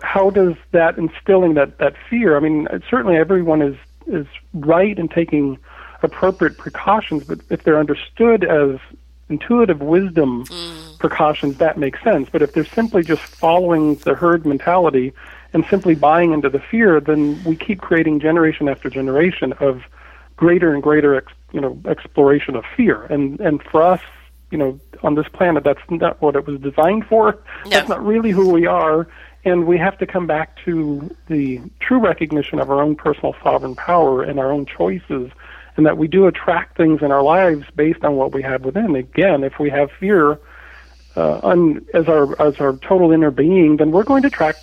how 0.01 0.29
does 0.29 0.55
that 0.71 0.97
instilling 0.97 1.53
that 1.53 1.77
that 1.77 1.95
fear? 2.09 2.35
I 2.35 2.39
mean, 2.39 2.67
certainly 2.89 3.17
everyone 3.17 3.61
is 3.61 3.77
is 4.07 4.27
right 4.53 4.97
in 4.97 5.07
taking 5.07 5.57
appropriate 6.01 6.57
precautions, 6.57 7.23
but 7.23 7.39
if 7.49 7.63
they're 7.63 7.79
understood 7.79 8.43
as 8.43 8.79
intuitive 9.29 9.81
wisdom 9.81 10.45
mm. 10.45 10.99
precautions, 10.99 11.57
that 11.57 11.77
makes 11.77 12.03
sense. 12.03 12.27
But 12.29 12.41
if 12.41 12.53
they're 12.53 12.65
simply 12.65 13.03
just 13.03 13.21
following 13.21 13.95
the 13.95 14.13
herd 14.13 14.45
mentality 14.45 15.13
and 15.53 15.65
simply 15.69 15.95
buying 15.95 16.33
into 16.33 16.49
the 16.49 16.59
fear, 16.59 16.99
then 16.99 17.41
we 17.43 17.55
keep 17.55 17.79
creating 17.79 18.19
generation 18.19 18.67
after 18.67 18.89
generation 18.89 19.53
of 19.53 19.83
greater 20.35 20.73
and 20.73 20.81
greater, 20.81 21.15
ex, 21.15 21.31
you 21.51 21.61
know, 21.61 21.79
exploration 21.85 22.55
of 22.55 22.65
fear. 22.75 23.03
And 23.03 23.39
and 23.39 23.61
for 23.63 23.81
us, 23.83 24.01
you 24.51 24.57
know, 24.57 24.79
on 25.03 25.15
this 25.15 25.27
planet, 25.27 25.63
that's 25.63 25.81
not 25.89 26.21
what 26.21 26.35
it 26.35 26.47
was 26.47 26.59
designed 26.59 27.05
for. 27.05 27.39
No. 27.65 27.69
That's 27.69 27.89
not 27.89 28.03
really 28.05 28.31
who 28.31 28.49
we 28.49 28.65
are. 28.65 29.07
And 29.45 29.65
we 29.67 29.77
have 29.77 29.97
to 29.97 30.05
come 30.05 30.25
back 30.25 30.57
to 30.63 31.13
the 31.27 31.61
true 31.81 31.99
recognition 31.99 32.59
of 32.59 32.69
our 32.71 32.81
own 32.81 32.95
personal 32.95 33.35
sovereign 33.43 33.75
power 33.75 34.23
and 34.23 34.39
our 34.39 34.51
own 34.51 34.65
choices, 34.65 35.31
and 35.75 35.85
that 35.85 35.97
we 35.97 36.07
do 36.07 36.27
attract 36.27 36.77
things 36.77 37.01
in 37.01 37.11
our 37.11 37.21
lives 37.21 37.65
based 37.75 38.03
on 38.05 38.15
what 38.15 38.33
we 38.33 38.41
have 38.41 38.63
within. 38.63 38.95
Again, 38.95 39.43
if 39.43 39.59
we 39.59 39.69
have 39.69 39.91
fear 39.99 40.39
uh, 41.15 41.39
un, 41.43 41.85
as 41.93 42.07
our 42.07 42.41
as 42.41 42.59
our 42.59 42.73
total 42.77 43.11
inner 43.11 43.31
being, 43.31 43.77
then 43.77 43.91
we're 43.91 44.03
going 44.03 44.21
to 44.21 44.29
attract 44.29 44.59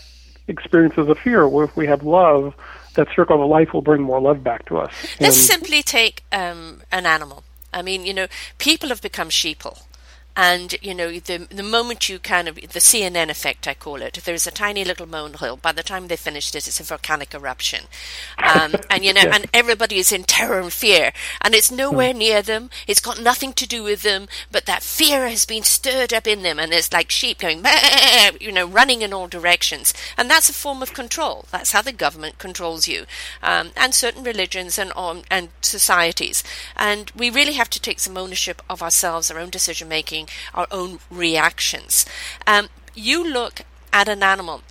experiences 0.51 1.09
of 1.09 1.19
fear. 1.19 1.49
Where 1.49 1.65
if 1.65 1.77
we 1.77 1.87
have 1.87 2.03
love, 2.03 2.55
that 2.95 3.09
circle 3.15 3.43
of 3.43 3.49
life 3.49 3.73
will 3.73 3.83
bring 3.83 4.03
more 4.03 4.21
love 4.21 4.45
back 4.45 4.67
to 4.67 4.79
us. 4.79 4.93
Let's 5.21 5.37
simply 5.37 5.83
take 5.83 6.25
um, 6.33 6.83
an 6.93 7.07
animal. 7.07 7.45
I 7.73 7.83
mean, 7.83 8.05
you 8.05 8.13
know, 8.13 8.27
people 8.59 8.89
have 8.89 9.01
become 9.01 9.29
sheeple. 9.29 9.83
And 10.43 10.75
you 10.81 10.95
know, 10.95 11.11
the 11.11 11.47
the 11.51 11.63
moment 11.63 12.09
you 12.09 12.19
kind 12.19 12.49
of 12.49 12.55
the 12.55 12.81
CNN 12.81 13.29
effect, 13.29 13.69
I 13.69 13.75
call 13.75 14.01
it. 14.01 14.19
There's 14.25 14.47
a 14.47 14.51
tiny 14.51 14.87
little 14.87 15.07
molehill. 15.07 15.59
By 15.59 15.73
the 15.73 15.83
time 15.83 16.07
they 16.07 16.17
finished 16.17 16.55
it, 16.55 16.67
it's 16.67 16.81
a 16.81 16.83
volcanic 16.83 17.35
eruption, 17.35 17.85
um, 18.39 18.75
and 18.91 19.05
you 19.05 19.13
know, 19.13 19.21
yeah. 19.21 19.35
and 19.35 19.51
everybody 19.53 19.99
is 19.99 20.13
in 20.13 20.25
terror 20.25 20.59
and 20.59 20.73
fear, 20.73 21.13
and 21.43 21.55
it's 21.55 21.71
nowhere 21.71 22.15
near 22.15 22.41
them. 22.41 22.71
It's 22.87 23.03
got 23.03 23.21
nothing 23.21 23.53
to 23.53 23.69
do 23.69 23.83
with 23.83 24.01
them, 24.01 24.29
but 24.51 24.65
that 24.65 24.83
fear 24.83 25.29
has 25.29 25.45
been 25.45 25.63
stirred 25.63 26.15
up 26.15 26.27
in 26.27 26.41
them, 26.43 26.59
and 26.59 26.73
it's 26.73 26.91
like 26.91 27.11
sheep 27.11 27.41
going, 27.41 27.63
you 28.41 28.51
know, 28.51 28.67
running 28.67 29.03
in 29.03 29.13
all 29.13 29.29
directions, 29.29 29.93
and 30.17 30.31
that's 30.31 30.49
a 30.49 30.55
form 30.55 30.81
of 30.81 30.95
control. 30.95 31.45
That's 31.51 31.73
how 31.73 31.83
the 31.83 31.93
government 31.93 32.39
controls 32.39 32.89
you, 32.89 33.05
um, 33.43 33.73
and 33.77 33.95
certain 33.95 34.25
religions 34.25 34.79
and 34.79 34.91
um, 34.97 35.25
and 35.31 35.51
societies. 35.61 36.43
And 36.77 37.11
we 37.15 37.29
really 37.29 37.53
have 37.61 37.69
to 37.69 37.81
take 37.81 38.01
some 38.01 38.17
ownership 38.17 38.63
of 38.71 38.83
ourselves, 38.83 39.31
our 39.31 39.39
own 39.39 39.51
decision 39.51 39.87
making 39.87 40.29
our 40.55 40.67
own 40.71 40.99
reactions. 41.11 42.07
Um, 42.47 42.69
you 42.95 43.27
look 43.27 43.63
at 43.93 44.09
an 44.09 44.23
animal 44.23 44.63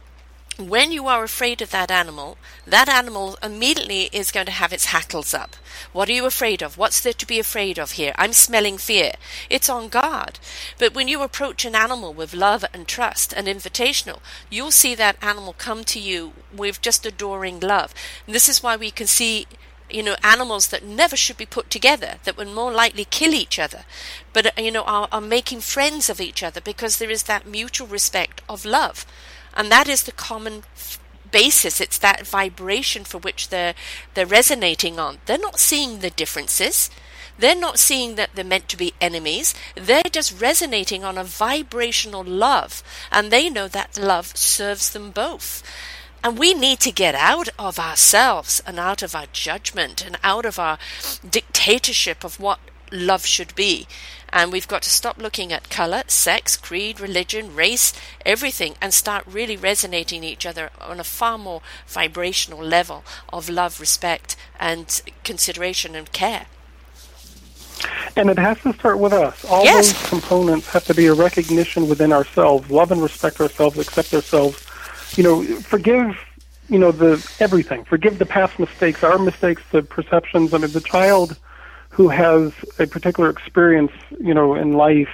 when 0.60 0.92
you 0.92 1.08
are 1.08 1.24
afraid 1.24 1.62
of 1.62 1.72
that 1.72 1.90
animal, 1.90 2.38
that 2.68 2.90
animal 2.90 3.38
immediately 3.42 4.10
is 4.12 4.32
going 4.32 4.46
to 4.46 4.52
have 4.52 4.74
its 4.74 4.88
hackles 4.88 5.34
up. 5.34 5.56
What 5.94 6.10
are 6.10 6.14
you 6.14 6.26
afraid 6.26 6.62
of? 6.62 6.78
What's 6.78 7.00
there 7.00 7.14
to 7.14 7.26
be 7.26 7.40
afraid 7.40 7.80
of 7.80 7.94
here? 7.94 8.14
I'm 8.18 8.34
smelling 8.34 8.78
fear. 8.78 9.14
It's 9.50 9.70
on 9.70 9.88
guard. 9.88 10.38
But 10.78 10.94
when 10.94 11.08
you 11.08 11.22
approach 11.22 11.64
an 11.64 11.76
animal 11.76 12.14
with 12.14 12.34
love 12.34 12.66
and 12.74 12.88
trust 12.88 13.34
and 13.34 13.48
invitational, 13.48 14.20
you'll 14.50 14.72
see 14.72 14.96
that 14.96 15.16
animal 15.24 15.56
come 15.58 15.86
to 15.86 16.00
you 16.00 16.34
with 16.54 16.82
just 16.82 17.06
adoring 17.06 17.62
love. 17.62 17.94
And 18.26 18.36
this 18.36 18.50
is 18.50 18.62
why 18.62 18.76
we 18.76 18.92
can 18.92 19.08
see 19.08 19.48
you 19.90 20.04
know, 20.04 20.16
animals 20.24 20.68
that 20.70 20.84
never 20.84 21.16
should 21.16 21.38
be 21.38 21.46
put 21.46 21.70
together, 21.70 22.16
that 22.24 22.38
would 22.38 22.48
more 22.48 22.72
likely 22.72 23.06
kill 23.06 23.34
each 23.34 23.60
other, 23.60 23.86
but, 24.34 24.46
uh, 24.48 24.62
you 24.62 24.72
know, 24.72 24.84
are, 24.84 25.08
are 25.12 25.22
making 25.22 25.62
friends 25.62 26.10
of 26.10 26.22
each 26.22 26.44
other 26.44 26.62
because 26.62 26.98
there 26.98 27.10
is 27.10 27.24
that 27.24 27.48
mutual 27.48 27.88
respect 27.88 28.42
of 28.48 28.66
love. 28.66 29.06
And 29.54 29.72
that 29.72 29.88
is 29.88 30.04
the 30.04 30.12
common 30.12 30.64
f- 30.76 31.00
basis. 31.32 31.82
It's 31.82 31.98
that 32.00 32.26
vibration 32.26 33.04
for 33.04 33.18
which 33.18 33.50
they're 33.50 33.76
they're 34.14 34.26
resonating 34.26 35.00
on. 35.00 35.20
They're 35.26 35.38
not 35.38 35.60
seeing 35.60 36.00
the 36.00 36.10
differences. 36.10 36.90
They're 37.38 37.56
not 37.56 37.80
seeing 37.80 38.16
that 38.16 38.32
they're 38.36 38.44
meant 38.44 38.68
to 38.70 38.78
be 38.78 38.94
enemies. 39.00 39.54
They're 39.76 40.04
just 40.12 40.40
resonating 40.42 41.06
on 41.06 41.18
a 41.18 41.24
vibrational 41.24 42.24
love, 42.24 42.84
and 43.12 43.32
they 43.32 43.50
know 43.50 43.70
that 43.70 43.98
love 43.98 44.36
serves 44.36 44.90
them 44.90 45.12
both. 45.12 45.64
And 46.24 46.38
we 46.38 46.54
need 46.54 46.80
to 46.82 46.92
get 46.92 47.16
out 47.16 47.50
of 47.58 47.80
ourselves 47.80 48.62
and 48.68 48.78
out 48.78 49.02
of 49.02 49.16
our 49.16 49.28
judgment 49.32 50.06
and 50.06 50.18
out 50.24 50.46
of 50.46 50.60
our 50.60 50.78
dictatorship 51.28 52.24
of 52.24 52.40
what 52.40 52.60
love 52.92 53.26
should 53.26 53.56
be. 53.56 53.88
And 54.32 54.52
we've 54.52 54.68
got 54.68 54.84
to 54.84 54.90
stop 54.90 55.18
looking 55.18 55.52
at 55.52 55.70
color, 55.70 56.04
sex, 56.08 56.56
creed, 56.58 57.00
religion, 57.00 57.56
race, 57.56 57.94
everything, 58.26 58.76
and 58.82 58.94
start 58.94 59.24
really 59.26 59.58
resonating 59.58 60.24
each 60.24 60.46
other 60.46 60.70
on 60.80 61.00
a 61.00 61.04
far 61.04 61.38
more 61.38 61.62
vibrational 61.88 62.60
level 62.60 63.04
of 63.34 63.50
love, 63.50 63.80
respect, 63.80 64.36
and 64.60 65.02
consideration 65.24 65.96
and 65.96 66.12
care. 66.12 66.46
And 68.16 68.30
it 68.30 68.38
has 68.38 68.60
to 68.62 68.74
start 68.74 69.00
with 69.00 69.14
us. 69.14 69.46
All 69.46 69.64
Yes. 69.64 69.94
those 69.94 70.10
components 70.10 70.68
have 70.68 70.84
to 70.86 70.94
be 70.94 71.08
a 71.08 71.14
recognition 71.14 71.88
within 71.88 72.12
ourselves, 72.12 72.70
love 72.70 72.92
and 72.92 73.02
respect 73.02 73.40
ourselves, 73.40 73.80
accept 73.80 74.14
ourselves. 74.14 74.62
You 75.16 75.24
know, 75.24 75.44
forgive. 75.44 76.18
You 76.68 76.78
know 76.78 76.92
the 76.92 77.28
everything. 77.40 77.84
Forgive 77.84 78.20
the 78.20 78.28
past 78.28 78.60
mistakes, 78.60 79.04
our 79.04 79.18
mistakes, 79.18 79.64
the 79.72 79.82
perceptions. 79.82 80.54
I 80.54 80.60
mean, 80.60 80.72
the 80.72 80.82
child 80.82 81.36
who 81.90 82.10
has 82.10 82.54
a 82.78 82.86
particular 82.86 83.30
experience, 83.30 83.92
you 84.20 84.34
know, 84.36 84.54
in 84.54 84.74
life, 84.74 85.10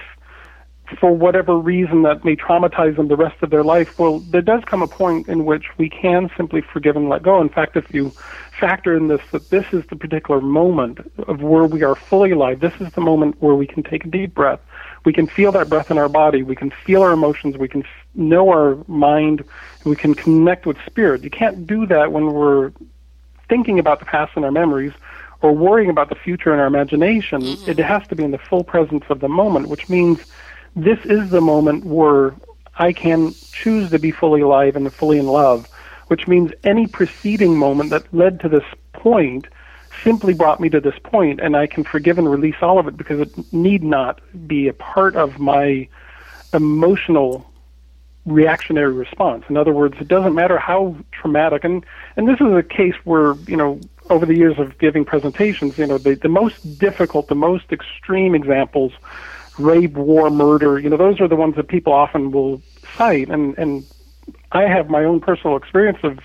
for 1.00 1.12
whatever 1.12 1.58
reason 1.58 2.02
that 2.02 2.24
may 2.24 2.36
traumatize 2.36 2.96
them 2.96 3.08
the 3.08 3.16
rest 3.16 3.42
of 3.42 3.50
their 3.50 3.64
life, 3.64 3.98
well, 3.98 4.20
there 4.20 4.42
does 4.42 4.62
come 4.66 4.82
a 4.82 4.86
point 4.86 5.28
in 5.28 5.44
which 5.44 5.64
we 5.78 5.88
can 5.88 6.30
simply 6.36 6.60
forgive 6.60 6.96
and 6.96 7.08
let 7.08 7.22
go. 7.22 7.40
In 7.40 7.48
fact, 7.48 7.76
if 7.76 7.92
you 7.92 8.12
factor 8.60 8.96
in 8.96 9.08
this, 9.08 9.20
that 9.32 9.50
this 9.50 9.64
is 9.72 9.84
the 9.86 9.96
particular 9.96 10.40
moment 10.40 10.98
of 11.26 11.42
where 11.42 11.64
we 11.64 11.82
are 11.82 11.94
fully 11.94 12.30
alive, 12.30 12.60
this 12.60 12.78
is 12.80 12.92
the 12.92 13.00
moment 13.00 13.40
where 13.40 13.54
we 13.54 13.66
can 13.66 13.82
take 13.82 14.04
a 14.04 14.08
deep 14.08 14.34
breath. 14.34 14.60
We 15.06 15.12
can 15.12 15.28
feel 15.28 15.52
that 15.52 15.68
breath 15.68 15.92
in 15.92 15.98
our 15.98 16.08
body. 16.08 16.42
We 16.42 16.56
can 16.56 16.72
feel 16.84 17.00
our 17.00 17.12
emotions. 17.12 17.56
We 17.56 17.68
can 17.68 17.82
f- 17.82 17.88
know 18.16 18.48
our 18.50 18.76
mind. 18.88 19.44
We 19.84 19.94
can 19.94 20.16
connect 20.16 20.66
with 20.66 20.76
spirit. 20.84 21.22
You 21.22 21.30
can't 21.30 21.64
do 21.64 21.86
that 21.86 22.10
when 22.10 22.32
we're 22.32 22.72
thinking 23.48 23.78
about 23.78 24.00
the 24.00 24.04
past 24.04 24.32
and 24.34 24.44
our 24.44 24.50
memories 24.50 24.92
or 25.42 25.52
worrying 25.52 25.90
about 25.90 26.08
the 26.08 26.16
future 26.16 26.52
in 26.52 26.58
our 26.58 26.66
imagination. 26.66 27.40
Mm-hmm. 27.40 27.70
It 27.70 27.78
has 27.78 28.04
to 28.08 28.16
be 28.16 28.24
in 28.24 28.32
the 28.32 28.38
full 28.38 28.64
presence 28.64 29.04
of 29.08 29.20
the 29.20 29.28
moment, 29.28 29.68
which 29.68 29.88
means 29.88 30.18
this 30.74 30.98
is 31.04 31.30
the 31.30 31.40
moment 31.40 31.84
where 31.84 32.34
I 32.76 32.92
can 32.92 33.32
choose 33.52 33.90
to 33.90 34.00
be 34.00 34.10
fully 34.10 34.40
alive 34.40 34.74
and 34.74 34.92
fully 34.92 35.18
in 35.18 35.28
love, 35.28 35.68
which 36.08 36.26
means 36.26 36.50
any 36.64 36.88
preceding 36.88 37.56
moment 37.56 37.90
that 37.90 38.12
led 38.12 38.40
to 38.40 38.48
this 38.48 38.64
point 38.92 39.46
simply 40.04 40.34
brought 40.34 40.60
me 40.60 40.68
to 40.70 40.80
this 40.80 40.94
point, 41.02 41.40
and 41.40 41.56
I 41.56 41.66
can 41.66 41.84
forgive 41.84 42.18
and 42.18 42.30
release 42.30 42.56
all 42.62 42.78
of 42.78 42.86
it 42.86 42.96
because 42.96 43.20
it 43.20 43.52
need 43.52 43.82
not 43.82 44.20
be 44.46 44.68
a 44.68 44.72
part 44.72 45.16
of 45.16 45.38
my 45.38 45.88
emotional 46.52 47.46
reactionary 48.26 48.92
response. 48.92 49.44
In 49.48 49.56
other 49.56 49.72
words, 49.72 49.96
it 50.00 50.08
doesn't 50.08 50.34
matter 50.34 50.58
how 50.58 50.96
traumatic, 51.12 51.64
and 51.64 51.84
and 52.16 52.28
this 52.28 52.40
is 52.40 52.52
a 52.52 52.62
case 52.62 52.94
where 53.04 53.34
you 53.46 53.56
know 53.56 53.80
over 54.10 54.26
the 54.26 54.36
years 54.36 54.58
of 54.58 54.78
giving 54.78 55.04
presentations, 55.04 55.78
you 55.78 55.86
know 55.86 55.98
the 55.98 56.14
the 56.14 56.28
most 56.28 56.56
difficult, 56.78 57.28
the 57.28 57.34
most 57.34 57.72
extreme 57.72 58.34
examples, 58.34 58.92
rape, 59.58 59.94
war, 59.94 60.30
murder, 60.30 60.78
you 60.78 60.90
know 60.90 60.96
those 60.96 61.20
are 61.20 61.28
the 61.28 61.36
ones 61.36 61.56
that 61.56 61.68
people 61.68 61.92
often 61.92 62.32
will 62.32 62.60
cite, 62.96 63.28
and 63.28 63.56
and 63.58 63.86
I 64.52 64.62
have 64.62 64.90
my 64.90 65.04
own 65.04 65.20
personal 65.20 65.56
experience 65.56 65.98
of 66.02 66.18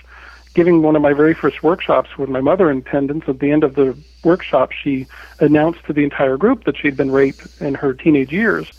giving 0.53 0.81
one 0.81 0.95
of 0.95 1.01
my 1.01 1.13
very 1.13 1.33
first 1.33 1.63
workshops 1.63 2.17
with 2.17 2.29
my 2.29 2.41
mother 2.41 2.69
in 2.69 2.79
attendance. 2.79 3.23
At 3.27 3.39
the 3.39 3.51
end 3.51 3.63
of 3.63 3.75
the 3.75 3.97
workshop, 4.23 4.71
she 4.71 5.07
announced 5.39 5.85
to 5.85 5.93
the 5.93 6.03
entire 6.03 6.37
group 6.37 6.65
that 6.65 6.77
she'd 6.77 6.97
been 6.97 7.11
raped 7.11 7.61
in 7.61 7.73
her 7.75 7.93
teenage 7.93 8.31
years. 8.31 8.71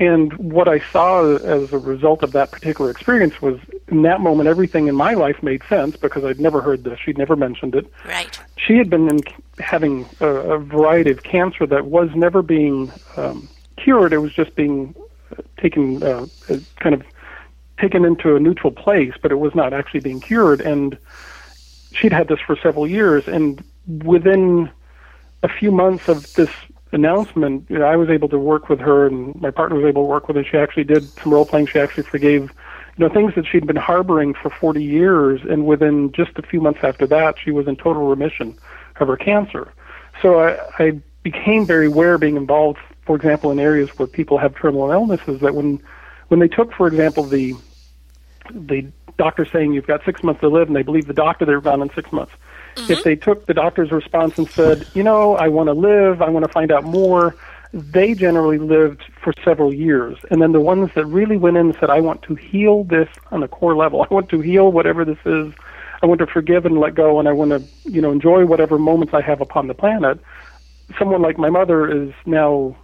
And 0.00 0.32
what 0.34 0.66
I 0.66 0.80
saw 0.90 1.36
as 1.36 1.72
a 1.72 1.78
result 1.78 2.24
of 2.24 2.32
that 2.32 2.50
particular 2.50 2.90
experience 2.90 3.40
was, 3.40 3.60
in 3.86 4.02
that 4.02 4.20
moment, 4.20 4.48
everything 4.48 4.88
in 4.88 4.96
my 4.96 5.14
life 5.14 5.40
made 5.40 5.62
sense 5.68 5.96
because 5.96 6.24
I'd 6.24 6.40
never 6.40 6.60
heard 6.60 6.82
this. 6.82 6.98
She'd 6.98 7.16
never 7.16 7.36
mentioned 7.36 7.76
it. 7.76 7.86
Right. 8.04 8.40
She 8.56 8.76
had 8.76 8.90
been 8.90 9.08
in, 9.08 9.20
having 9.60 10.04
a, 10.18 10.26
a 10.26 10.58
variety 10.58 11.12
of 11.12 11.22
cancer 11.22 11.64
that 11.66 11.86
was 11.86 12.10
never 12.16 12.42
being 12.42 12.90
um, 13.16 13.48
cured. 13.76 14.12
It 14.12 14.18
was 14.18 14.32
just 14.32 14.56
being 14.56 14.96
uh, 15.30 15.42
taken, 15.58 16.02
uh, 16.02 16.26
uh, 16.50 16.56
kind 16.80 16.96
of 16.96 17.04
taken 17.78 18.04
into 18.04 18.34
a 18.34 18.40
neutral 18.40 18.72
place, 18.72 19.14
but 19.22 19.30
it 19.30 19.36
was 19.36 19.54
not 19.54 19.72
actually 19.72 20.00
being 20.00 20.20
cured. 20.20 20.60
And 20.60 20.98
she'd 21.94 22.12
had 22.12 22.28
this 22.28 22.40
for 22.40 22.56
several 22.56 22.86
years. 22.86 23.26
And 23.26 23.62
within 23.86 24.70
a 25.42 25.48
few 25.48 25.70
months 25.70 26.08
of 26.08 26.32
this 26.34 26.50
announcement, 26.92 27.66
you 27.68 27.78
know, 27.78 27.86
I 27.86 27.96
was 27.96 28.08
able 28.08 28.28
to 28.28 28.38
work 28.38 28.68
with 28.68 28.80
her, 28.80 29.06
and 29.06 29.34
my 29.40 29.50
partner 29.50 29.76
was 29.76 29.86
able 29.86 30.02
to 30.02 30.08
work 30.08 30.28
with 30.28 30.36
her. 30.36 30.44
She 30.44 30.56
actually 30.56 30.84
did 30.84 31.08
some 31.22 31.32
role 31.32 31.44
playing. 31.44 31.66
She 31.66 31.78
actually 31.78 32.04
forgave, 32.04 32.42
you 32.96 33.06
know, 33.06 33.08
things 33.08 33.34
that 33.34 33.46
she'd 33.46 33.66
been 33.66 33.76
harboring 33.76 34.34
for 34.34 34.50
40 34.50 34.82
years. 34.82 35.40
And 35.48 35.66
within 35.66 36.12
just 36.12 36.32
a 36.36 36.42
few 36.42 36.60
months 36.60 36.80
after 36.82 37.06
that, 37.08 37.36
she 37.42 37.50
was 37.50 37.66
in 37.66 37.76
total 37.76 38.06
remission 38.06 38.56
of 39.00 39.08
her 39.08 39.16
cancer. 39.16 39.72
So 40.22 40.40
I, 40.40 40.58
I 40.78 41.00
became 41.22 41.66
very 41.66 41.86
aware, 41.86 42.18
being 42.18 42.36
involved, 42.36 42.78
for 43.04 43.16
example, 43.16 43.50
in 43.50 43.58
areas 43.58 43.90
where 43.98 44.06
people 44.06 44.38
have 44.38 44.54
terminal 44.54 44.90
illnesses, 44.90 45.40
that 45.40 45.54
when 45.54 45.82
when 46.28 46.40
they 46.40 46.48
took, 46.48 46.72
for 46.72 46.86
example, 46.86 47.24
the 47.24 47.54
the 48.50 48.86
doctor 49.16 49.44
saying 49.44 49.72
you've 49.72 49.86
got 49.86 50.04
six 50.04 50.22
months 50.22 50.40
to 50.40 50.48
live, 50.48 50.68
and 50.68 50.76
they 50.76 50.82
believe 50.82 51.06
the 51.06 51.14
doctor 51.14 51.44
they're 51.44 51.60
gone 51.60 51.82
in 51.82 51.90
six 51.94 52.12
months. 52.12 52.32
Mm-hmm. 52.76 52.92
If 52.92 53.04
they 53.04 53.16
took 53.16 53.46
the 53.46 53.54
doctor's 53.54 53.92
response 53.92 54.38
and 54.38 54.48
said, 54.50 54.86
you 54.94 55.02
know, 55.02 55.36
I 55.36 55.48
want 55.48 55.68
to 55.68 55.72
live, 55.72 56.22
I 56.22 56.28
want 56.28 56.44
to 56.44 56.52
find 56.52 56.72
out 56.72 56.84
more, 56.84 57.36
they 57.72 58.14
generally 58.14 58.58
lived 58.58 59.02
for 59.22 59.32
several 59.44 59.72
years. 59.72 60.16
And 60.30 60.42
then 60.42 60.52
the 60.52 60.60
ones 60.60 60.90
that 60.94 61.06
really 61.06 61.36
went 61.36 61.56
in 61.56 61.66
and 61.66 61.76
said, 61.78 61.90
I 61.90 62.00
want 62.00 62.22
to 62.22 62.34
heal 62.34 62.84
this 62.84 63.08
on 63.30 63.42
a 63.42 63.48
core 63.48 63.76
level, 63.76 64.02
I 64.02 64.12
want 64.12 64.28
to 64.30 64.40
heal 64.40 64.72
whatever 64.72 65.04
this 65.04 65.18
is, 65.24 65.52
I 66.02 66.06
want 66.06 66.18
to 66.20 66.26
forgive 66.26 66.66
and 66.66 66.78
let 66.78 66.94
go, 66.94 67.18
and 67.18 67.28
I 67.28 67.32
want 67.32 67.50
to, 67.50 67.62
you 67.90 68.00
know, 68.00 68.12
enjoy 68.12 68.44
whatever 68.46 68.78
moments 68.78 69.14
I 69.14 69.20
have 69.22 69.40
upon 69.40 69.68
the 69.68 69.74
planet. 69.74 70.18
Someone 70.98 71.22
like 71.22 71.38
my 71.38 71.50
mother 71.50 71.90
is 71.90 72.12
now 72.26 72.76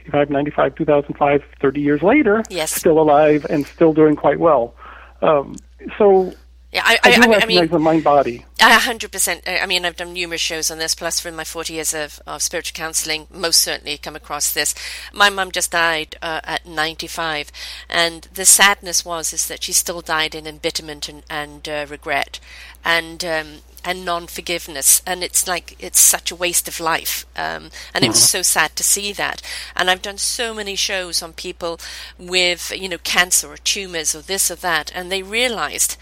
85, 0.00 0.30
95, 0.30 0.74
2005, 0.74 1.44
30 1.60 1.80
years 1.80 2.02
later, 2.02 2.44
Yes. 2.50 2.72
still 2.72 2.98
alive 3.00 3.46
and 3.48 3.66
still 3.66 3.92
doing 3.92 4.14
quite 4.14 4.38
well. 4.38 4.74
Um, 5.22 5.56
so 5.98 6.34
Yeah, 6.72 6.82
I, 6.84 6.98
I, 7.04 7.08
I, 7.08 7.14
do 7.14 7.32
I, 7.32 7.40
I 7.40 7.46
mean, 7.46 7.68
the 7.68 7.78
mind 7.78 8.04
body. 8.04 8.44
A 8.60 8.78
hundred 8.80 9.10
percent. 9.10 9.42
I 9.46 9.64
mean, 9.64 9.86
I've 9.86 9.96
done 9.96 10.12
numerous 10.12 10.42
shows 10.42 10.70
on 10.70 10.78
this. 10.78 10.94
Plus, 10.94 11.20
for 11.20 11.32
my 11.32 11.44
forty 11.44 11.74
years 11.74 11.94
of, 11.94 12.20
of 12.26 12.42
spiritual 12.42 12.76
counselling, 12.76 13.28
most 13.32 13.62
certainly 13.62 13.96
come 13.96 14.14
across 14.14 14.52
this. 14.52 14.74
My 15.12 15.30
mum 15.30 15.52
just 15.52 15.70
died 15.70 16.16
uh, 16.20 16.40
at 16.44 16.66
ninety-five, 16.66 17.50
and 17.88 18.28
the 18.34 18.44
sadness 18.44 19.06
was 19.06 19.32
is 19.32 19.46
that 19.46 19.62
she 19.62 19.72
still 19.72 20.02
died 20.02 20.34
in 20.34 20.46
embitterment 20.46 21.08
and, 21.08 21.22
and 21.30 21.66
uh, 21.66 21.86
regret, 21.88 22.40
and 22.84 23.24
um, 23.24 23.46
and 23.86 24.04
non-forgiveness. 24.04 25.00
And 25.06 25.22
it's 25.22 25.46
like 25.46 25.76
it's 25.78 26.00
such 26.00 26.30
a 26.30 26.36
waste 26.36 26.68
of 26.68 26.80
life. 26.80 27.24
Um, 27.36 27.70
and 27.94 28.04
it 28.04 28.08
was 28.08 28.28
so 28.28 28.42
sad 28.42 28.76
to 28.76 28.82
see 28.82 29.12
that. 29.12 29.40
And 29.74 29.88
I've 29.88 30.02
done 30.02 30.18
so 30.18 30.52
many 30.52 30.74
shows 30.74 31.22
on 31.22 31.32
people 31.32 31.78
with 32.18 32.72
you 32.76 32.88
know 32.88 32.98
cancer 32.98 33.50
or 33.50 33.56
tumors 33.56 34.14
or 34.14 34.20
this 34.20 34.50
or 34.50 34.56
that, 34.56 34.92
and 34.94 35.10
they 35.10 35.22
realised 35.22 35.96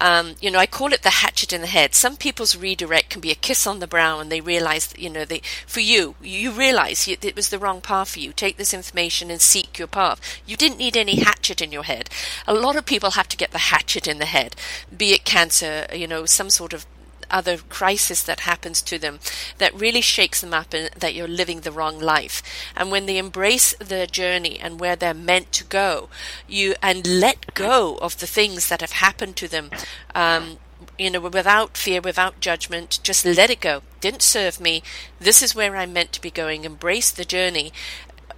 um, 0.00 0.34
you 0.40 0.50
know, 0.50 0.58
I 0.58 0.66
call 0.66 0.92
it 0.92 1.02
the 1.02 1.10
hatchet 1.10 1.52
in 1.52 1.60
the 1.60 1.66
head. 1.66 1.94
Some 1.94 2.16
people's 2.16 2.56
redirect 2.56 3.10
can 3.10 3.20
be 3.20 3.30
a 3.30 3.36
kiss 3.36 3.66
on 3.66 3.80
the 3.80 3.86
brow, 3.86 4.20
and 4.20 4.30
they 4.30 4.40
realize, 4.40 4.86
that, 4.86 5.00
you 5.00 5.10
know, 5.10 5.24
they 5.24 5.42
for 5.66 5.80
you, 5.80 6.14
you 6.22 6.52
realize 6.52 7.08
you, 7.08 7.16
it 7.20 7.36
was 7.36 7.48
the 7.48 7.58
wrong 7.58 7.80
path 7.80 8.10
for 8.10 8.20
you. 8.20 8.32
Take 8.32 8.56
this 8.56 8.72
information 8.72 9.30
and 9.30 9.40
seek 9.40 9.78
your 9.78 9.88
path. 9.88 10.20
You 10.46 10.56
didn't 10.56 10.78
need 10.78 10.96
any 10.96 11.16
hatchet 11.16 11.60
in 11.60 11.72
your 11.72 11.82
head. 11.82 12.10
A 12.46 12.54
lot 12.54 12.76
of 12.76 12.86
people 12.86 13.12
have 13.12 13.28
to 13.28 13.36
get 13.36 13.50
the 13.50 13.58
hatchet 13.58 14.06
in 14.06 14.18
the 14.18 14.26
head, 14.26 14.54
be 14.96 15.12
it 15.12 15.24
cancer, 15.24 15.86
you 15.92 16.06
know, 16.06 16.26
some 16.26 16.50
sort 16.50 16.72
of 16.72 16.86
other 17.30 17.58
crisis 17.58 18.22
that 18.22 18.40
happens 18.40 18.82
to 18.82 18.98
them 18.98 19.18
that 19.58 19.74
really 19.74 20.00
shakes 20.00 20.40
them 20.40 20.54
up 20.54 20.72
and 20.74 20.90
that 20.96 21.14
you're 21.14 21.28
living 21.28 21.60
the 21.60 21.72
wrong 21.72 21.98
life. 21.98 22.42
And 22.76 22.90
when 22.90 23.06
they 23.06 23.18
embrace 23.18 23.74
the 23.74 24.06
journey 24.06 24.58
and 24.58 24.80
where 24.80 24.96
they're 24.96 25.14
meant 25.14 25.52
to 25.52 25.64
go, 25.64 26.08
you 26.46 26.74
and 26.82 27.06
let 27.06 27.54
go 27.54 27.96
of 27.98 28.18
the 28.18 28.26
things 28.26 28.68
that 28.68 28.80
have 28.80 28.92
happened 28.92 29.36
to 29.36 29.48
them, 29.48 29.70
um, 30.14 30.58
you 30.98 31.10
know, 31.10 31.20
without 31.20 31.76
fear, 31.76 32.00
without 32.00 32.40
judgment, 32.40 33.00
just 33.02 33.24
let 33.24 33.50
it 33.50 33.60
go. 33.60 33.82
Didn't 34.00 34.22
serve 34.22 34.60
me. 34.60 34.82
This 35.20 35.42
is 35.42 35.54
where 35.54 35.76
I'm 35.76 35.92
meant 35.92 36.12
to 36.12 36.20
be 36.20 36.30
going. 36.30 36.64
Embrace 36.64 37.10
the 37.10 37.24
journey. 37.24 37.72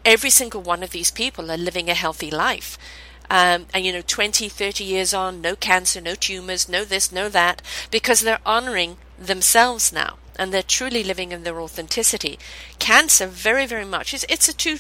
Every 0.05 0.31
single 0.31 0.63
one 0.63 0.83
of 0.83 0.91
these 0.91 1.11
people 1.11 1.51
are 1.51 1.59
living 1.59 1.89
a 1.89 1.95
healthy 1.95 2.31
life. 2.31 2.79
Um, 3.33 3.67
and 3.73 3.87
you 3.87 3.93
know 3.93 4.03
20 4.05 4.49
30 4.49 4.83
years 4.83 5.15
on 5.15 5.41
no 5.41 5.55
cancer 5.55 6.01
no 6.01 6.17
tumors 6.17 6.69
no 6.69 6.85
this 6.85 7.13
no 7.13 7.29
that 7.29 7.63
because 7.93 8.23
they're 8.23 8.41
honoring 8.45 8.97
themselves 9.17 9.93
now 9.93 10.19
and 10.37 10.53
they're 10.53 10.65
truly 10.65 11.05
living 11.05 11.31
in 11.31 11.45
their 11.45 11.61
authenticity 11.61 12.41
cancer 12.81 13.29
very 13.29 13.67
very 13.67 13.85
much 13.85 14.13
it's, 14.13 14.27
it's 14.29 14.49
a 14.49 14.53
two 14.53 14.79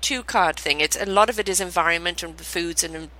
two 0.00 0.22
card 0.22 0.56
thing 0.56 0.80
it's 0.80 0.96
a 0.96 1.04
lot 1.04 1.28
of 1.28 1.38
it 1.38 1.46
is 1.46 1.60
environment 1.60 2.22
and 2.22 2.40
foods 2.40 2.82
and 2.82 3.10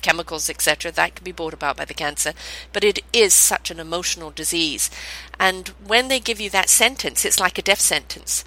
chemicals, 0.00 0.48
etc., 0.48 0.90
that 0.92 1.16
can 1.16 1.24
be 1.24 1.32
brought 1.32 1.54
about 1.54 1.76
by 1.76 1.84
the 1.84 1.94
cancer. 1.94 2.32
But 2.72 2.84
it 2.84 3.00
is 3.12 3.34
such 3.34 3.70
an 3.70 3.80
emotional 3.80 4.30
disease. 4.30 4.90
And 5.38 5.68
when 5.84 6.08
they 6.08 6.20
give 6.20 6.40
you 6.40 6.50
that 6.50 6.68
sentence, 6.68 7.24
it's 7.24 7.40
like 7.40 7.58
a 7.58 7.62
death 7.62 7.80
sentence. 7.80 8.44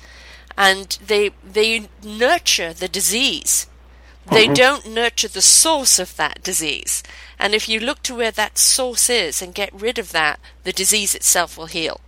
And 0.57 0.97
they, 1.05 1.31
they 1.43 1.89
nurture 2.03 2.73
the 2.73 2.87
disease. 2.87 3.67
They 4.29 4.45
mm-hmm. 4.45 4.53
don't 4.53 4.93
nurture 4.93 5.27
the 5.27 5.41
source 5.41 5.99
of 5.99 6.15
that 6.17 6.43
disease. 6.43 7.03
And 7.39 7.55
if 7.55 7.67
you 7.67 7.79
look 7.79 8.03
to 8.03 8.15
where 8.15 8.31
that 8.31 8.57
source 8.57 9.09
is 9.09 9.41
and 9.41 9.53
get 9.53 9.73
rid 9.73 9.97
of 9.97 10.11
that, 10.11 10.39
the 10.63 10.71
disease 10.71 11.15
itself 11.15 11.57
will 11.57 11.65
heal. 11.65 11.99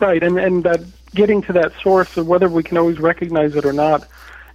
Right, 0.00 0.22
and, 0.22 0.38
and 0.38 0.64
that 0.64 0.80
getting 1.14 1.40
to 1.42 1.52
that 1.52 1.72
source 1.80 2.16
of 2.16 2.26
whether 2.26 2.48
we 2.48 2.62
can 2.62 2.76
always 2.76 2.98
recognize 2.98 3.54
it 3.54 3.64
or 3.64 3.72
not 3.72 4.08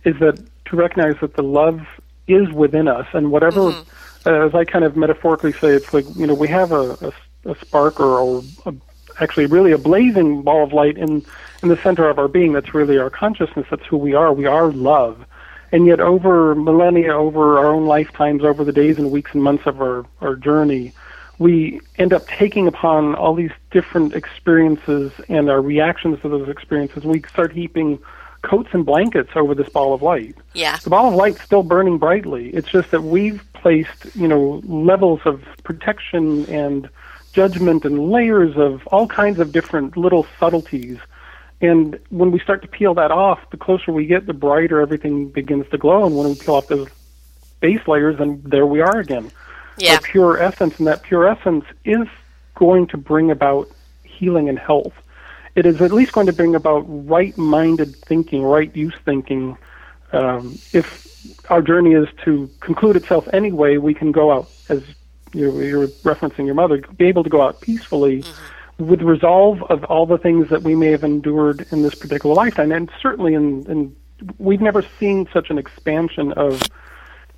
is 0.03 0.19
that 0.19 0.43
to 0.65 0.75
recognize 0.75 1.15
that 1.21 1.35
the 1.35 1.43
love 1.43 1.81
is 2.27 2.49
within 2.51 2.87
us, 2.87 3.07
and 3.13 3.31
whatever, 3.31 3.71
mm-hmm. 3.71 4.29
uh, 4.29 4.45
as 4.45 4.53
I 4.53 4.65
kind 4.65 4.85
of 4.85 4.95
metaphorically 4.95 5.53
say, 5.53 5.69
it's 5.69 5.93
like 5.93 6.05
you 6.15 6.27
know 6.27 6.33
we 6.33 6.47
have 6.47 6.71
a, 6.71 7.13
a, 7.45 7.51
a 7.51 7.55
spark 7.55 7.99
or, 7.99 8.19
or 8.19 8.43
a, 8.65 8.73
actually 9.19 9.47
really 9.47 9.71
a 9.71 9.77
blazing 9.77 10.41
ball 10.43 10.63
of 10.63 10.73
light 10.73 10.97
in 10.97 11.25
in 11.63 11.69
the 11.69 11.77
center 11.77 12.07
of 12.07 12.19
our 12.19 12.27
being. 12.27 12.53
That's 12.53 12.73
really 12.73 12.97
our 12.97 13.09
consciousness. 13.09 13.65
That's 13.69 13.85
who 13.85 13.97
we 13.97 14.13
are. 14.13 14.31
We 14.31 14.45
are 14.45 14.71
love, 14.71 15.25
and 15.71 15.85
yet 15.85 15.99
over 15.99 16.55
millennia, 16.55 17.15
over 17.15 17.57
our 17.57 17.67
own 17.67 17.85
lifetimes, 17.85 18.43
over 18.43 18.63
the 18.63 18.71
days 18.71 18.97
and 18.97 19.11
weeks 19.11 19.33
and 19.33 19.43
months 19.43 19.65
of 19.65 19.81
our 19.81 20.05
our 20.21 20.35
journey. 20.35 20.93
We 21.37 21.79
end 21.97 22.11
up 22.11 22.27
taking 22.27 22.67
upon 22.67 23.15
all 23.15 23.33
these 23.33 23.51
different 23.71 24.13
experiences 24.13 25.13
and 25.29 25.49
our 25.49 25.61
reactions 25.61 26.21
to 26.21 26.27
those 26.27 26.49
experiences. 26.49 27.05
We 27.05 27.21
start 27.21 27.53
heaping 27.53 27.99
coats 28.41 28.69
and 28.73 28.85
blankets 28.85 29.31
over 29.35 29.55
this 29.55 29.69
ball 29.69 29.93
of 29.93 30.01
light. 30.01 30.35
Yeah. 30.53 30.77
The 30.77 30.89
ball 30.89 31.09
of 31.09 31.15
light's 31.15 31.41
still 31.41 31.63
burning 31.63 31.97
brightly. 31.97 32.49
It's 32.49 32.69
just 32.69 32.91
that 32.91 33.03
we've 33.03 33.41
placed, 33.53 34.15
you 34.15 34.27
know, 34.27 34.61
levels 34.65 35.21
of 35.25 35.43
protection 35.63 36.45
and 36.45 36.89
judgment 37.33 37.85
and 37.85 38.09
layers 38.09 38.57
of 38.57 38.85
all 38.87 39.07
kinds 39.07 39.39
of 39.39 39.51
different 39.51 39.95
little 39.97 40.25
subtleties. 40.39 40.97
And 41.61 41.99
when 42.09 42.31
we 42.31 42.39
start 42.39 42.61
to 42.61 42.67
peel 42.67 42.93
that 42.95 43.11
off, 43.11 43.39
the 43.51 43.57
closer 43.57 43.91
we 43.91 44.05
get, 44.05 44.25
the 44.25 44.33
brighter 44.33 44.79
everything 44.79 45.29
begins 45.29 45.67
to 45.71 45.77
glow. 45.77 46.05
And 46.05 46.15
when 46.15 46.29
we 46.29 46.35
peel 46.35 46.55
off 46.55 46.67
those 46.67 46.87
base 47.59 47.85
layers, 47.87 48.17
then 48.17 48.41
there 48.45 48.65
we 48.65 48.79
are 48.79 48.99
again. 48.99 49.31
Yeah. 49.77 49.95
Our 49.95 50.01
pure 50.01 50.41
essence, 50.41 50.77
and 50.77 50.87
that 50.87 51.03
pure 51.03 51.27
essence 51.27 51.65
is 51.83 52.07
going 52.55 52.87
to 52.87 52.97
bring 52.97 53.31
about 53.31 53.69
healing 54.03 54.49
and 54.49 54.59
health 54.59 54.93
it 55.55 55.65
is 55.65 55.81
at 55.81 55.91
least 55.91 56.13
going 56.13 56.27
to 56.27 56.33
bring 56.33 56.55
about 56.55 56.85
right-minded 56.87 57.95
thinking, 57.95 58.43
right 58.43 58.73
use 58.75 58.95
thinking. 59.03 59.57
Um, 60.13 60.57
if 60.73 61.07
our 61.49 61.61
journey 61.61 61.93
is 61.93 62.07
to 62.23 62.49
conclude 62.59 62.95
itself 62.95 63.27
anyway, 63.33 63.77
we 63.77 63.93
can 63.93 64.11
go 64.11 64.31
out, 64.31 64.49
as 64.69 64.83
you're, 65.33 65.63
you're 65.63 65.87
referencing 65.87 66.45
your 66.45 66.55
mother, 66.55 66.81
be 66.97 67.07
able 67.07 67.23
to 67.23 67.29
go 67.29 67.41
out 67.41 67.61
peacefully 67.61 68.23
mm-hmm. 68.23 68.58
With 68.79 69.01
resolve 69.01 69.61
of 69.63 69.83
all 69.85 70.05
the 70.05 70.17
things 70.17 70.49
that 70.49 70.63
we 70.63 70.75
may 70.75 70.91
have 70.91 71.03
endured 71.03 71.67
in 71.71 71.81
this 71.81 71.95
particular 71.95 72.33
lifetime. 72.35 72.71
And 72.71 72.89
certainly, 73.01 73.33
in, 73.33 73.65
in 73.69 73.95
we've 74.37 74.61
never 74.61 74.83
seen 74.99 75.27
such 75.33 75.49
an 75.49 75.57
expansion 75.57 76.31
of 76.33 76.61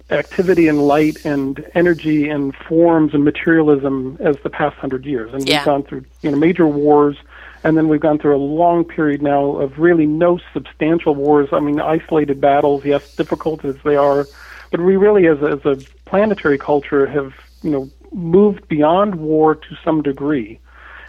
activity 0.09 0.67
and 0.67 0.85
light 0.85 1.25
and 1.25 1.65
energy 1.73 2.29
and 2.29 2.53
forms 2.55 3.13
and 3.13 3.23
materialism 3.23 4.17
as 4.19 4.35
the 4.43 4.49
past 4.49 4.75
hundred 4.77 5.05
years. 5.05 5.33
And 5.33 5.47
yeah. 5.47 5.59
we've 5.59 5.65
gone 5.65 5.83
through 5.83 6.05
you 6.21 6.31
know 6.31 6.37
major 6.37 6.67
wars 6.67 7.17
and 7.63 7.77
then 7.77 7.87
we've 7.87 8.01
gone 8.01 8.17
through 8.17 8.35
a 8.35 8.39
long 8.41 8.83
period 8.83 9.21
now 9.21 9.57
of 9.57 9.77
really 9.77 10.05
no 10.07 10.39
substantial 10.53 11.13
wars. 11.13 11.49
I 11.51 11.59
mean, 11.59 11.79
isolated 11.79 12.41
battles, 12.41 12.83
yes, 12.85 13.15
difficult 13.15 13.63
as 13.63 13.75
they 13.83 13.95
are, 13.95 14.25
but 14.71 14.79
we 14.81 14.95
really, 14.95 15.27
as 15.27 15.39
a, 15.41 15.45
as 15.45 15.65
a 15.65 15.75
planetary 16.05 16.57
culture, 16.57 17.05
have 17.05 17.33
you 17.61 17.69
know 17.69 17.89
moved 18.11 18.67
beyond 18.67 19.15
war 19.15 19.55
to 19.55 19.77
some 19.83 20.01
degree. 20.01 20.59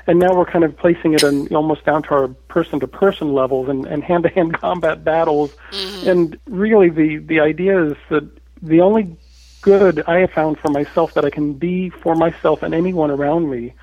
And 0.07 0.19
now 0.19 0.35
we're 0.35 0.47
kind 0.47 0.65
of 0.65 0.77
placing 0.77 1.15
it 1.15 1.23
in 1.23 1.55
almost 1.55 1.85
down 1.85 2.03
to 2.05 2.11
our 2.11 2.29
person 2.29 2.81
to 2.81 2.88
person 2.88 3.33
levels 3.33 3.69
and, 3.69 3.87
and 3.87 4.03
hand 4.03 4.25
to 4.25 4.29
hand 4.29 4.55
combat 4.61 5.05
battles. 5.05 5.53
Mm-hmm. 5.71 6.09
And 6.09 6.38
really, 6.47 6.88
the, 6.88 7.19
the 7.19 7.41
idea 7.41 7.85
is 7.85 7.97
that 8.09 8.29
the 8.61 8.81
only 8.81 9.17
good 9.62 10.03
I 10.07 10.19
have 10.19 10.33
found 10.33 10.59
for 10.59 10.71
myself 10.71 11.15
that 11.15 11.25
I 11.25 11.31
can 11.31 11.55
be 11.55 11.88
for 11.88 12.17
myself 12.17 12.62
and 12.62 12.75
anyone 12.75 13.11
around 13.11 13.49
me 13.49 13.75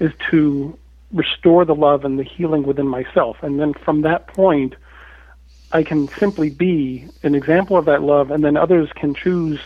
is 0.00 0.12
to 0.30 0.78
restore 1.12 1.64
the 1.64 1.74
love 1.74 2.04
and 2.04 2.18
the 2.18 2.22
healing 2.22 2.62
within 2.62 2.88
myself. 2.88 3.42
And 3.42 3.60
then 3.60 3.74
from 3.74 4.02
that 4.02 4.26
point, 4.28 4.74
I 5.72 5.82
can 5.82 6.08
simply 6.08 6.50
be 6.50 7.06
an 7.22 7.34
example 7.34 7.76
of 7.76 7.86
that 7.86 8.02
love, 8.02 8.30
and 8.30 8.44
then 8.44 8.56
others 8.56 8.90
can 8.94 9.14
choose 9.14 9.60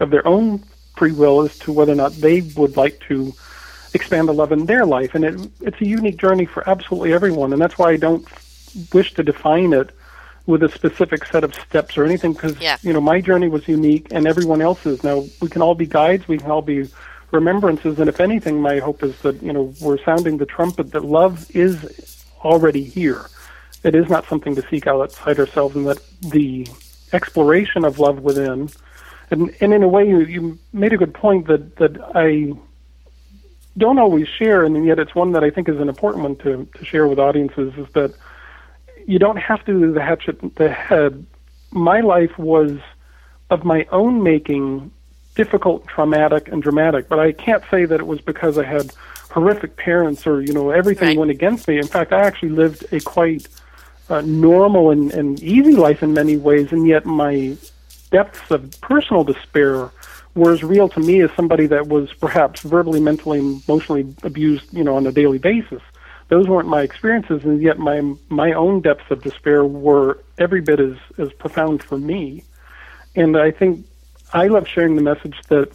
of 0.00 0.10
their 0.10 0.26
own 0.26 0.62
free 0.96 1.12
will 1.12 1.42
as 1.42 1.58
to 1.60 1.72
whether 1.72 1.92
or 1.92 1.96
not 1.96 2.12
they 2.12 2.40
would 2.56 2.76
like 2.76 3.00
to 3.08 3.32
expand 3.96 4.28
the 4.28 4.32
love 4.32 4.52
in 4.52 4.66
their 4.66 4.86
life. 4.86 5.14
And 5.14 5.24
it, 5.24 5.50
it's 5.60 5.80
a 5.80 5.86
unique 5.86 6.18
journey 6.18 6.44
for 6.44 6.68
absolutely 6.68 7.12
everyone, 7.12 7.52
and 7.52 7.60
that's 7.60 7.78
why 7.78 7.90
I 7.90 7.96
don't 7.96 8.26
wish 8.92 9.14
to 9.14 9.22
define 9.22 9.72
it 9.72 9.90
with 10.46 10.62
a 10.62 10.68
specific 10.68 11.24
set 11.26 11.42
of 11.42 11.54
steps 11.54 11.98
or 11.98 12.04
anything 12.04 12.32
because 12.32 12.58
yeah. 12.60 12.78
you 12.82 12.92
know 12.92 13.00
my 13.00 13.20
journey 13.20 13.48
was 13.48 13.66
unique 13.66 14.06
and 14.12 14.26
everyone 14.26 14.62
else's. 14.62 15.02
Now 15.02 15.24
we 15.40 15.48
can 15.48 15.62
all 15.62 15.74
be 15.74 15.86
guides, 15.86 16.28
we 16.28 16.38
can 16.38 16.50
all 16.50 16.62
be 16.62 16.88
remembrances. 17.32 17.98
And 17.98 18.08
if 18.08 18.20
anything, 18.20 18.60
my 18.60 18.78
hope 18.78 19.02
is 19.02 19.18
that 19.22 19.42
you 19.42 19.52
know 19.52 19.74
we're 19.80 19.98
sounding 20.04 20.38
the 20.38 20.46
trumpet 20.46 20.92
that 20.92 21.04
love 21.04 21.50
is 21.54 22.24
already 22.44 22.84
here. 22.84 23.26
It 23.82 23.94
is 23.94 24.08
not 24.08 24.26
something 24.26 24.54
to 24.54 24.62
seek 24.68 24.86
out 24.86 25.00
outside 25.00 25.38
ourselves, 25.38 25.76
and 25.76 25.86
that 25.86 26.00
the 26.20 26.66
exploration 27.12 27.84
of 27.84 27.98
love 27.98 28.20
within. 28.20 28.70
And, 29.28 29.52
and 29.60 29.74
in 29.74 29.82
a 29.82 29.88
way, 29.88 30.08
you, 30.08 30.20
you 30.20 30.58
made 30.72 30.92
a 30.92 30.96
good 30.96 31.14
point 31.14 31.48
that 31.48 31.76
that 31.76 32.00
I 32.14 32.52
don't 33.78 33.98
always 33.98 34.28
share, 34.28 34.64
and 34.64 34.86
yet 34.86 34.98
it's 34.98 35.14
one 35.14 35.32
that 35.32 35.44
I 35.44 35.50
think 35.50 35.68
is 35.68 35.80
an 35.80 35.88
important 35.88 36.22
one 36.22 36.36
to, 36.36 36.68
to 36.78 36.84
share 36.84 37.06
with 37.06 37.18
audiences. 37.18 37.74
Is 37.76 37.86
that 37.92 38.14
you 39.06 39.18
don't 39.18 39.36
have 39.36 39.64
to 39.66 39.72
do 39.72 39.92
the 39.92 40.02
hatchet 40.02 40.56
the 40.56 40.70
head. 40.70 41.26
My 41.70 42.00
life 42.00 42.38
was 42.38 42.78
of 43.50 43.64
my 43.64 43.86
own 43.92 44.22
making 44.22 44.90
difficult, 45.34 45.86
traumatic, 45.86 46.48
and 46.48 46.62
dramatic. 46.62 47.08
But 47.08 47.20
I 47.20 47.32
can't 47.32 47.62
say 47.70 47.84
that 47.84 48.00
it 48.00 48.06
was 48.06 48.20
because 48.20 48.58
I 48.58 48.64
had 48.64 48.92
horrific 49.30 49.76
parents 49.76 50.26
or 50.26 50.40
you 50.40 50.52
know 50.52 50.70
everything 50.70 51.08
right. 51.08 51.18
went 51.18 51.30
against 51.30 51.68
me. 51.68 51.78
In 51.78 51.86
fact, 51.86 52.12
I 52.12 52.22
actually 52.22 52.50
lived 52.50 52.86
a 52.92 53.00
quite 53.00 53.46
uh, 54.08 54.22
normal 54.22 54.90
and, 54.90 55.12
and 55.12 55.40
easy 55.42 55.76
life 55.76 56.02
in 56.02 56.14
many 56.14 56.36
ways, 56.36 56.72
and 56.72 56.86
yet 56.86 57.04
my 57.04 57.56
depths 58.10 58.50
of 58.50 58.80
personal 58.80 59.24
despair 59.24 59.90
were 60.36 60.52
as 60.52 60.62
real 60.62 60.88
to 60.90 61.00
me 61.00 61.22
as 61.22 61.30
somebody 61.32 61.66
that 61.66 61.88
was 61.88 62.12
perhaps 62.12 62.60
verbally, 62.60 63.00
mentally, 63.00 63.40
emotionally 63.40 64.14
abused, 64.22 64.72
you 64.72 64.84
know, 64.84 64.94
on 64.96 65.06
a 65.06 65.12
daily 65.12 65.38
basis. 65.38 65.82
Those 66.28 66.46
weren't 66.46 66.68
my 66.68 66.82
experiences, 66.82 67.44
and 67.44 67.62
yet 67.62 67.78
my 67.78 68.14
my 68.28 68.52
own 68.52 68.82
depths 68.82 69.10
of 69.10 69.22
despair 69.22 69.64
were 69.64 70.22
every 70.38 70.60
bit 70.60 70.78
as 70.78 70.96
as 71.18 71.32
profound 71.32 71.82
for 71.82 71.98
me. 71.98 72.42
And 73.14 73.36
I 73.36 73.50
think 73.50 73.86
I 74.32 74.48
love 74.48 74.68
sharing 74.68 74.96
the 74.96 75.02
message 75.02 75.36
that, 75.48 75.70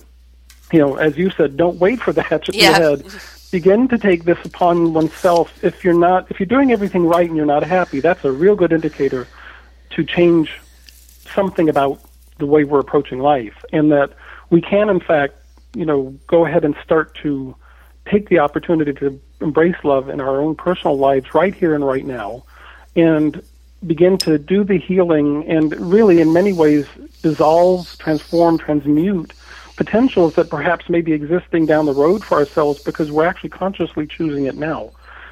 you 0.71 0.79
know, 0.79 0.95
as 0.95 1.17
you 1.17 1.31
said, 1.31 1.57
don't 1.57 1.79
wait 1.79 1.99
for 2.01 2.13
the 2.13 2.21
hatchet 2.21 2.53
yeah. 2.53 2.67
in 2.67 2.73
the 2.73 2.79
head. 2.79 3.21
Begin 3.51 3.87
to 3.87 3.97
take 3.97 4.25
this 4.25 4.37
upon 4.45 4.93
oneself. 4.93 5.63
If 5.63 5.83
you're 5.83 5.97
not, 5.97 6.29
if 6.29 6.39
you're 6.39 6.47
doing 6.47 6.71
everything 6.71 7.05
right 7.05 7.27
and 7.27 7.35
you're 7.35 7.45
not 7.45 7.63
happy, 7.63 7.99
that's 7.99 8.23
a 8.23 8.31
real 8.31 8.55
good 8.55 8.71
indicator 8.71 9.27
to 9.91 10.03
change 10.03 10.61
something 11.33 11.67
about 11.69 11.99
the 12.37 12.45
way 12.45 12.63
we're 12.63 12.79
approaching 12.79 13.19
life, 13.19 13.63
and 13.71 13.91
that 13.91 14.11
we 14.51 14.61
can, 14.61 14.89
in 14.89 14.99
fact, 14.99 15.33
you 15.73 15.85
know, 15.85 16.13
go 16.27 16.45
ahead 16.45 16.63
and 16.63 16.75
start 16.83 17.15
to 17.23 17.55
take 18.05 18.29
the 18.29 18.37
opportunity 18.37 18.93
to 18.93 19.19
embrace 19.39 19.75
love 19.83 20.09
in 20.09 20.21
our 20.21 20.39
own 20.41 20.55
personal 20.55 20.97
lives 20.97 21.33
right 21.33 21.55
here 21.55 21.73
and 21.73 21.85
right 21.85 22.05
now, 22.05 22.43
and 22.95 23.41
begin 23.87 24.17
to 24.19 24.37
do 24.37 24.63
the 24.63 24.77
healing 24.77 25.43
and 25.47 25.75
really, 25.79 26.21
in 26.21 26.31
many 26.31 26.53
ways, 26.53 26.85
dissolve, 27.23 27.97
transform, 27.97 28.57
transmute 28.57 29.33
potentials 29.77 30.35
that 30.35 30.49
perhaps 30.49 30.89
may 30.89 31.01
be 31.01 31.13
existing 31.13 31.65
down 31.65 31.85
the 31.85 31.93
road 31.93 32.23
for 32.23 32.37
ourselves 32.37 32.83
because 32.83 33.11
we're 33.11 33.25
actually 33.25 33.49
consciously 33.49 34.05
choosing 34.05 34.45
it 34.45 34.55
now. 34.55 34.91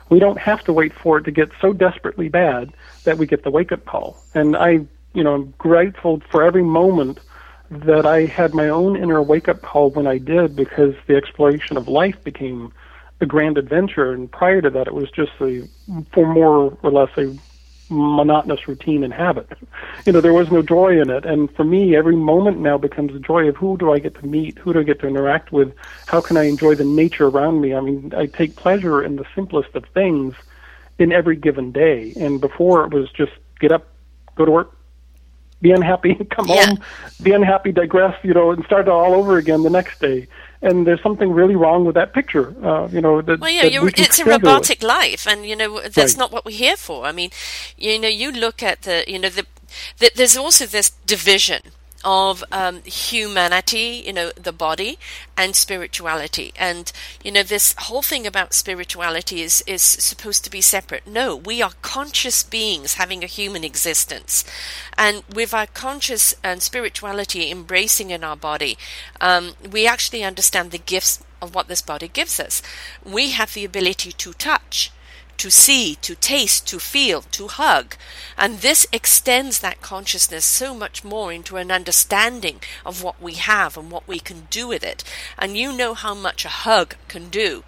We 0.10 0.18
don't 0.18 0.40
have 0.40 0.64
to 0.64 0.74
wait 0.74 0.94
for 0.94 1.20
it 1.20 1.24
to 1.26 1.32
get 1.32 1.52
so 1.62 1.74
desperately 1.74 2.30
bad 2.30 2.74
that 3.04 3.20
we 3.20 3.28
get 3.28 3.44
the 3.44 3.52
wake 3.52 3.72
up 3.72 3.86
call. 3.86 4.18
And 4.34 4.56
I, 4.56 4.88
you 5.14 5.24
know, 5.24 5.36
I'm 5.36 5.54
grateful 5.60 6.22
for 6.32 6.42
every 6.42 6.64
moment 6.64 7.20
that 7.72 8.06
I 8.06 8.26
had 8.26 8.54
my 8.54 8.70
own 8.70 8.96
inner 8.96 9.22
wake 9.22 9.48
up 9.48 9.62
call 9.62 9.92
when 9.92 10.08
I 10.08 10.18
did 10.18 10.56
because 10.56 10.96
the 11.08 11.16
exploration 11.16 11.78
of 11.78 11.88
life 11.88 12.24
became 12.24 12.74
a 13.22 13.26
grand 13.26 13.58
adventure. 13.58 14.12
And 14.12 14.32
prior 14.32 14.62
to 14.62 14.70
that, 14.72 14.88
it 14.88 14.94
was 14.94 15.12
just 15.12 15.32
a, 15.40 15.68
for 16.14 16.26
more 16.34 16.78
or 16.82 16.92
less 16.92 17.10
a 17.18 17.38
monotonous 17.90 18.68
routine 18.68 19.04
and 19.04 19.14
habit. 19.14 19.50
You 20.06 20.14
know, 20.14 20.22
there 20.22 20.34
was 20.34 20.50
no 20.50 20.62
joy 20.62 21.00
in 21.00 21.10
it. 21.10 21.26
And 21.26 21.54
for 21.56 21.64
me, 21.64 21.96
every 21.96 22.16
moment 22.16 22.60
now 22.60 22.78
becomes 22.78 23.14
a 23.14 23.20
joy 23.20 23.48
of 23.50 23.58
who 23.58 23.78
do 23.78 23.92
I 23.92 24.00
get 24.00 24.16
to 24.16 24.26
meet? 24.26 24.58
Who 24.58 24.74
do 24.74 24.80
I 24.80 24.84
get 24.84 25.02
to 25.02 25.08
interact 25.08 25.52
with? 25.52 25.74
How 26.08 26.22
can 26.22 26.38
I 26.38 26.44
enjoy 26.44 26.76
the 26.76 26.86
nature 26.86 27.28
around 27.28 27.62
me? 27.62 27.76
I 27.76 27.82
mean, 27.82 28.14
I 28.16 28.26
take 28.26 28.56
pleasure 28.56 29.04
in 29.04 29.18
the 29.18 29.26
simplest 29.36 29.76
of 29.76 29.86
things 29.94 30.36
in 30.98 31.12
every 31.12 31.36
given 31.36 31.72
day. 31.72 32.14
And 32.16 32.40
before 32.40 32.86
it 32.86 32.94
was 32.94 33.12
just 33.12 33.34
get 33.60 33.72
up, 33.72 33.88
go 34.36 34.46
to 34.46 34.52
work, 34.52 34.76
be 35.62 35.72
unhappy, 35.72 36.16
come 36.36 36.48
Yeah. 36.48 36.66
home, 36.68 36.80
be 37.22 37.32
unhappy, 37.32 37.72
digress, 37.72 38.16
you 38.24 38.34
know, 38.34 38.52
and 38.52 38.64
start 38.66 38.88
all 38.88 39.14
over 39.14 39.38
again 39.38 39.64
the 39.64 39.70
next 39.70 40.00
day. 40.00 40.28
And 40.62 40.86
there's 40.86 41.02
something 41.02 41.32
really 41.32 41.56
wrong 41.56 41.86
with 41.86 41.96
that 41.96 42.14
picture, 42.14 42.54
uh, 42.64 42.88
you 42.92 43.02
know. 43.02 43.22
That, 43.22 43.40
Well, 43.40 43.50
yeah, 43.50 43.82
we 43.82 43.92
it's 43.96 44.20
a 44.20 44.26
robotic 44.26 44.84
life, 44.84 45.26
and 45.26 45.46
you 45.46 45.56
know 45.56 45.80
that's 45.80 45.98
Right. 45.98 46.18
not 46.18 46.32
what 46.34 46.44
we're 46.46 46.58
here 46.68 46.76
for. 46.78 47.06
I 47.06 47.14
mean, 47.14 47.32
you 47.78 47.98
know, 47.98 48.10
you 48.10 48.32
look 48.32 48.62
at 48.62 48.82
the, 48.82 49.06
you 49.08 49.20
know, 49.20 49.30
the, 49.30 49.46
the 50.00 50.12
there's 50.16 50.36
also 50.36 50.66
this 50.66 50.90
division 51.06 51.62
of 52.04 52.44
um, 52.52 52.82
humanity, 52.84 54.04
you 54.06 54.14
know, 54.14 54.32
the 54.32 54.52
body, 54.54 54.98
and 55.38 55.56
spirituality, 55.56 56.54
and 56.58 56.92
you 57.24 57.32
know, 57.32 57.44
this 57.44 57.76
whole 57.78 58.02
thing 58.02 58.26
about 58.26 58.54
spirituality 58.54 59.42
is 59.42 59.64
is 59.68 59.82
supposed 59.82 60.44
to 60.44 60.50
be 60.50 60.62
separate. 60.62 61.06
No, 61.08 61.36
we 61.36 61.62
are 61.62 61.72
conscious 61.82 62.44
beings 62.44 62.96
having 62.96 63.24
a 63.24 63.28
human 63.28 63.64
existence, 63.64 64.44
and 64.98 65.24
with 65.34 65.54
our 65.54 65.68
conscious 65.68 66.36
and 66.44 66.62
spirituality 66.62 67.52
embracing 67.52 68.10
in 68.10 68.24
our 68.24 68.38
body, 68.38 68.78
um, 69.22 69.54
we 69.72 69.88
actually 69.88 70.24
understand 70.24 70.72
the 70.72 70.78
gifts 70.78 71.24
of 71.42 71.56
what 71.56 71.68
this 71.68 71.82
body 71.82 72.08
gives 72.08 72.40
us. 72.40 72.62
We 73.04 73.32
have 73.32 73.54
the 73.54 73.66
ability 73.66 74.12
to 74.14 74.34
touch, 74.34 74.92
to 75.40 75.50
see, 75.50 75.96
to 75.96 76.16
taste, 76.16 76.68
to 76.68 76.80
feel, 76.80 77.22
to 77.22 77.48
hug. 77.48 77.96
And 78.38 78.60
this 78.60 78.86
extends 78.92 79.60
that 79.60 79.82
consciousness 79.82 80.46
so 80.46 80.76
much 80.76 81.04
more 81.04 81.32
into 81.32 81.56
an 81.56 81.72
understanding 81.72 82.60
of 82.86 83.02
what 83.02 83.22
we 83.22 83.34
have 83.34 83.78
and 83.78 83.90
what 83.90 84.08
we 84.08 84.20
can 84.20 84.48
do 84.50 84.68
with 84.68 84.84
it. 84.84 85.04
And 85.38 85.58
you 85.58 85.76
know 85.76 85.94
how 85.94 86.14
much 86.14 86.46
a 86.46 86.50
hug 86.50 86.96
can 87.08 87.30
do. 87.30 87.64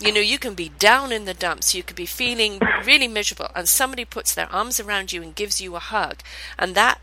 You 0.00 0.12
know, 0.12 0.20
you 0.20 0.38
can 0.38 0.54
be 0.54 0.70
down 0.70 1.12
in 1.12 1.26
the 1.26 1.34
dumps, 1.34 1.76
you 1.76 1.84
could 1.84 1.94
be 1.94 2.06
feeling 2.06 2.60
really 2.84 3.06
miserable, 3.06 3.50
and 3.54 3.68
somebody 3.68 4.04
puts 4.04 4.34
their 4.34 4.50
arms 4.50 4.80
around 4.80 5.12
you 5.12 5.22
and 5.22 5.32
gives 5.32 5.60
you 5.60 5.76
a 5.76 5.78
hug. 5.78 6.22
And 6.58 6.74
that 6.74 7.00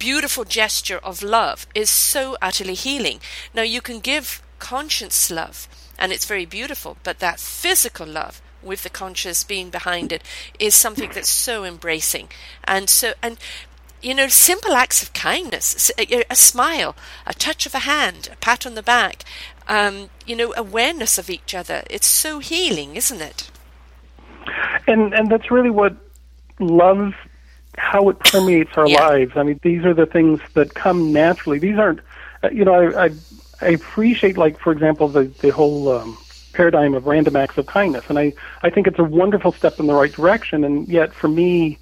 beautiful 0.00 0.42
gesture 0.42 0.98
of 0.98 1.22
love 1.22 1.64
is 1.76 1.88
so 1.88 2.36
utterly 2.42 2.74
healing. 2.74 3.20
Now, 3.54 3.62
you 3.62 3.80
can 3.80 4.00
give 4.00 4.42
conscious 4.58 5.30
love, 5.30 5.68
and 5.96 6.10
it's 6.10 6.26
very 6.26 6.44
beautiful, 6.44 6.96
but 7.04 7.20
that 7.20 7.38
physical 7.38 8.06
love 8.06 8.42
with 8.62 8.82
the 8.82 8.90
conscious 8.90 9.44
being 9.44 9.70
behind 9.70 10.12
it 10.12 10.22
is 10.58 10.74
something 10.74 11.10
that's 11.14 11.28
so 11.28 11.64
embracing. 11.64 12.28
And 12.64 12.88
so, 12.88 13.12
and 13.22 13.38
you 14.02 14.14
know, 14.14 14.28
simple 14.28 14.72
acts 14.72 15.02
of 15.02 15.12
kindness—a 15.12 16.34
smile, 16.36 16.96
a 17.26 17.34
touch 17.34 17.66
of 17.66 17.74
a 17.74 17.80
hand, 17.80 18.28
a 18.32 18.36
pat 18.36 18.66
on 18.66 18.74
the 18.74 18.82
back, 18.82 19.24
um, 19.68 20.10
you 20.26 20.34
know, 20.34 20.52
awareness 20.56 21.18
of 21.18 21.30
each 21.30 21.54
other. 21.54 21.82
It's 21.88 22.06
so 22.06 22.40
healing, 22.40 22.96
isn't 22.96 23.20
it? 23.20 23.50
and 24.86 25.14
and 25.14 25.30
that's 25.30 25.50
really 25.50 25.70
what 25.70 25.94
love 26.60 27.14
how 27.78 28.08
it 28.08 28.18
permeates 28.18 28.72
our 28.76 28.88
Yeah. 28.88 29.08
lives 29.10 29.32
i 29.36 29.42
mean 29.42 29.58
these 29.62 29.84
are 29.84 29.94
the 29.94 30.06
things 30.06 30.40
that 30.54 30.74
come 30.74 31.12
naturally 31.12 31.58
these 31.58 31.78
aren't 31.78 32.00
uh, 32.42 32.50
you 32.50 32.64
know 32.64 32.74
i 32.74 33.06
i, 33.06 33.10
I 33.60 33.68
appreciate 33.68 34.36
like 34.36 34.58
for 34.58 34.72
example 34.72 35.08
the 35.08 35.32
the 35.40 35.50
whole 35.50 35.88
um 35.90 36.18
paradigm 36.52 36.94
of 36.94 37.06
random 37.06 37.36
acts 37.36 37.58
of 37.58 37.66
kindness. 37.66 38.04
And 38.08 38.18
i 38.18 38.32
i 38.62 38.70
think 38.70 38.86
it's 38.86 38.98
a 38.98 39.04
wonderful 39.04 39.52
step 39.52 39.78
in 39.80 39.86
the 39.86 39.94
right 39.94 40.12
direction. 40.12 40.64
And 40.64 40.88
yet 40.88 41.12
for 41.12 41.28
me 41.28 41.78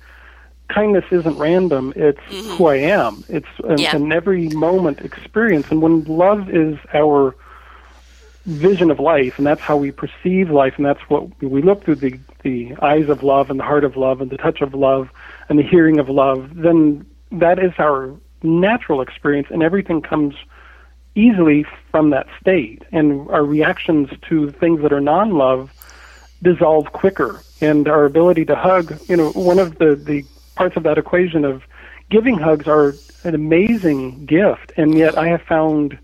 kindness 0.68 1.04
isn't 1.10 1.36
random. 1.36 1.92
It's 1.96 2.20
mm-hmm. 2.20 2.50
who 2.56 2.66
i 2.66 2.76
am. 2.76 3.24
It's 3.28 3.48
an, 3.64 3.78
Yeah. 3.78 3.96
an 3.96 4.12
every 4.12 4.48
moment 4.50 5.00
experience. 5.00 5.66
And 5.70 5.82
when 5.82 6.04
love 6.04 6.48
is 6.48 6.78
our 6.94 7.34
vision 8.46 8.90
of 8.90 8.98
life, 8.98 9.36
and 9.38 9.46
that's 9.46 9.60
how 9.60 9.76
we 9.76 9.90
perceive 9.90 10.50
life, 10.50 10.74
and 10.76 10.86
that's 10.86 11.02
what 11.08 11.28
we 11.42 11.62
look 11.62 11.84
through 11.84 11.96
the 11.96 12.18
the 12.42 12.74
eyes 12.80 13.10
of 13.10 13.22
love 13.22 13.50
and 13.50 13.60
the 13.60 13.64
heart 13.64 13.84
of 13.84 13.98
love 13.98 14.22
and 14.22 14.30
the 14.30 14.38
touch 14.38 14.62
of 14.62 14.72
love 14.72 15.10
and 15.50 15.58
the 15.58 15.62
hearing 15.62 15.98
of 15.98 16.08
love. 16.08 16.50
Then 16.54 17.04
that 17.32 17.58
is 17.58 17.72
our 17.78 18.14
natural 18.42 19.02
experience, 19.02 19.48
and 19.50 19.62
everything 19.62 20.00
comes 20.00 20.34
easily 21.14 21.64
from 21.90 22.10
that 22.10 22.26
state. 22.40 22.82
And 22.92 23.28
our 23.30 23.44
reactions 23.44 24.10
to 24.28 24.50
things 24.50 24.82
that 24.82 24.92
are 24.92 25.00
non-love 25.00 25.72
dissolve 26.42 26.92
quicker, 26.92 27.42
and 27.60 27.88
our 27.88 28.04
ability 28.04 28.44
to 28.46 28.56
hug. 28.56 28.98
You 29.08 29.16
know, 29.16 29.30
one 29.32 29.58
of 29.58 29.78
the 29.78 29.94
the 29.94 30.24
parts 30.56 30.76
of 30.76 30.82
that 30.84 30.98
equation 30.98 31.44
of 31.44 31.62
giving 32.10 32.38
hugs 32.38 32.66
are 32.66 32.94
an 33.24 33.34
amazing 33.34 34.26
gift, 34.26 34.72
and 34.76 34.94
yet 34.94 35.18
I 35.18 35.28
have 35.28 35.42
found 35.42 35.98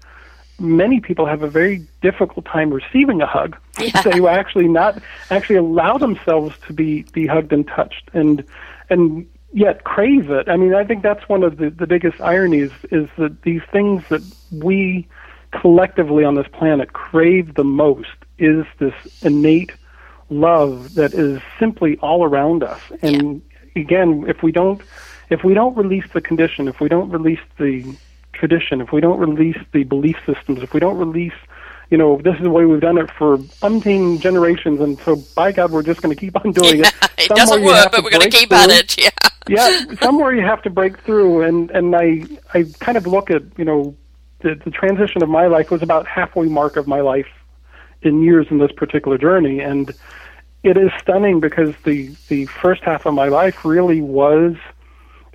many 0.58 1.00
people 1.00 1.26
have 1.26 1.42
a 1.42 1.48
very 1.48 1.86
difficult 2.00 2.44
time 2.46 2.72
receiving 2.72 3.20
a 3.20 3.26
hug. 3.26 3.56
Yeah. 3.78 4.02
They 4.02 4.26
actually 4.26 4.68
not 4.68 5.02
actually 5.30 5.56
allow 5.56 5.98
themselves 5.98 6.56
to 6.66 6.72
be 6.72 7.02
be 7.12 7.26
hugged 7.26 7.52
and 7.52 7.66
touched, 7.66 8.10
and 8.12 8.44
and 8.90 9.26
yet 9.56 9.84
crave 9.84 10.30
it. 10.30 10.48
I 10.48 10.56
mean, 10.56 10.74
I 10.74 10.84
think 10.84 11.02
that's 11.02 11.28
one 11.28 11.42
of 11.42 11.56
the 11.56 11.70
the 11.70 11.86
biggest 11.86 12.20
ironies 12.20 12.70
is 12.92 13.08
that 13.16 13.42
these 13.42 13.62
things 13.72 14.04
that 14.10 14.22
we 14.52 15.08
collectively 15.50 16.24
on 16.24 16.34
this 16.34 16.46
planet 16.52 16.92
crave 16.92 17.54
the 17.54 17.64
most 17.64 18.18
is 18.38 18.66
this 18.78 18.94
innate 19.22 19.72
love 20.28 20.94
that 20.94 21.14
is 21.14 21.40
simply 21.58 21.96
all 21.98 22.22
around 22.22 22.62
us. 22.62 22.80
And 23.00 23.40
again, 23.74 24.26
if 24.28 24.42
we 24.42 24.52
don't 24.52 24.82
if 25.30 25.42
we 25.42 25.54
don't 25.54 25.74
release 25.74 26.04
the 26.12 26.20
condition, 26.20 26.68
if 26.68 26.78
we 26.78 26.88
don't 26.88 27.08
release 27.10 27.40
the 27.58 27.96
tradition, 28.34 28.82
if 28.82 28.92
we 28.92 29.00
don't 29.00 29.18
release 29.18 29.58
the 29.72 29.84
belief 29.84 30.18
systems, 30.26 30.62
if 30.62 30.74
we 30.74 30.80
don't 30.80 30.98
release, 30.98 31.38
you 31.90 31.96
know, 31.96 32.20
this 32.22 32.36
is 32.36 32.42
the 32.42 32.50
way 32.50 32.66
we've 32.66 32.80
done 32.80 32.98
it 32.98 33.10
for 33.10 33.38
umpteen 33.64 34.20
generations, 34.20 34.80
and 34.80 34.98
so 34.98 35.16
by 35.34 35.50
God, 35.50 35.72
we're 35.72 35.82
just 35.82 36.02
going 36.02 36.14
to 36.14 36.20
keep 36.20 36.36
on 36.36 36.52
doing 36.52 36.80
it. 36.80 36.86
it 37.18 37.28
Somewhere 37.28 37.36
doesn't 37.36 37.64
work, 37.64 37.90
but 37.90 38.04
we're 38.04 38.10
going 38.10 38.30
to 38.30 38.36
keep 38.36 38.52
at 38.52 38.68
it. 38.68 38.96
Yeah. 39.02 39.30
Yeah, 39.48 39.84
somewhere 40.02 40.34
you 40.34 40.42
have 40.42 40.62
to 40.62 40.70
break 40.70 40.98
through, 41.00 41.42
and 41.42 41.70
and 41.70 41.94
I 41.94 42.22
I 42.54 42.64
kind 42.80 42.96
of 42.96 43.06
look 43.06 43.30
at 43.30 43.42
you 43.56 43.64
know 43.64 43.96
the 44.40 44.54
the 44.64 44.70
transition 44.70 45.22
of 45.22 45.28
my 45.28 45.46
life 45.46 45.70
was 45.70 45.82
about 45.82 46.06
halfway 46.06 46.46
mark 46.46 46.76
of 46.76 46.86
my 46.86 47.00
life 47.00 47.28
in 48.02 48.22
years 48.22 48.46
in 48.50 48.58
this 48.58 48.72
particular 48.72 49.18
journey, 49.18 49.60
and 49.60 49.94
it 50.62 50.76
is 50.76 50.90
stunning 51.00 51.40
because 51.40 51.74
the 51.84 52.14
the 52.28 52.46
first 52.46 52.82
half 52.82 53.06
of 53.06 53.14
my 53.14 53.28
life 53.28 53.64
really 53.64 54.00
was 54.00 54.54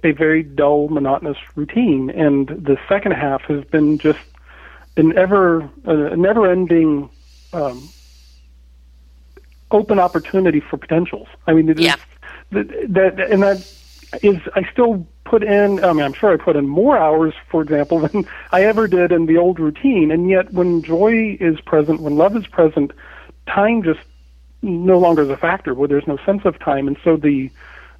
a 0.03 0.11
very 0.11 0.41
dull, 0.43 0.87
monotonous 0.89 1.37
routine, 1.55 2.09
and 2.09 2.47
the 2.47 2.77
second 2.89 3.11
half 3.11 3.41
has 3.43 3.63
been 3.65 3.97
just 3.97 4.19
an 4.97 5.17
ever 5.17 5.69
a 5.85 6.15
never-ending 6.15 7.09
um, 7.53 7.89
open 9.71 9.99
opportunity 9.99 10.59
for 10.59 10.77
potentials. 10.77 11.27
I 11.47 11.53
mean, 11.53 11.69
it 11.69 11.79
is 11.79 11.85
Yeah. 11.85 11.95
that, 12.51 12.67
that 12.93 13.31
and 13.31 13.43
that 13.43 13.65
is 14.21 14.37
I 14.55 14.69
still 14.71 15.07
put 15.25 15.43
in. 15.43 15.83
I 15.83 15.93
mean, 15.93 16.03
I'm 16.03 16.13
sure 16.13 16.33
I 16.33 16.37
put 16.37 16.55
in 16.55 16.67
more 16.67 16.97
hours, 16.97 17.33
for 17.49 17.61
example, 17.61 17.99
than 18.07 18.25
I 18.51 18.63
ever 18.63 18.87
did 18.87 19.11
in 19.11 19.25
the 19.25 19.37
old 19.37 19.59
routine. 19.59 20.11
And 20.11 20.29
yet, 20.29 20.51
when 20.53 20.83
joy 20.83 21.37
is 21.39 21.59
present, 21.61 22.01
when 22.01 22.15
love 22.17 22.35
is 22.35 22.47
present, 22.47 22.91
time 23.47 23.83
just 23.83 24.01
no 24.61 24.99
longer 24.99 25.23
is 25.23 25.29
a 25.29 25.37
factor. 25.37 25.73
Where 25.73 25.87
there's 25.87 26.07
no 26.07 26.17
sense 26.25 26.41
of 26.45 26.59
time, 26.59 26.87
and 26.87 26.97
so 27.03 27.17
the 27.17 27.49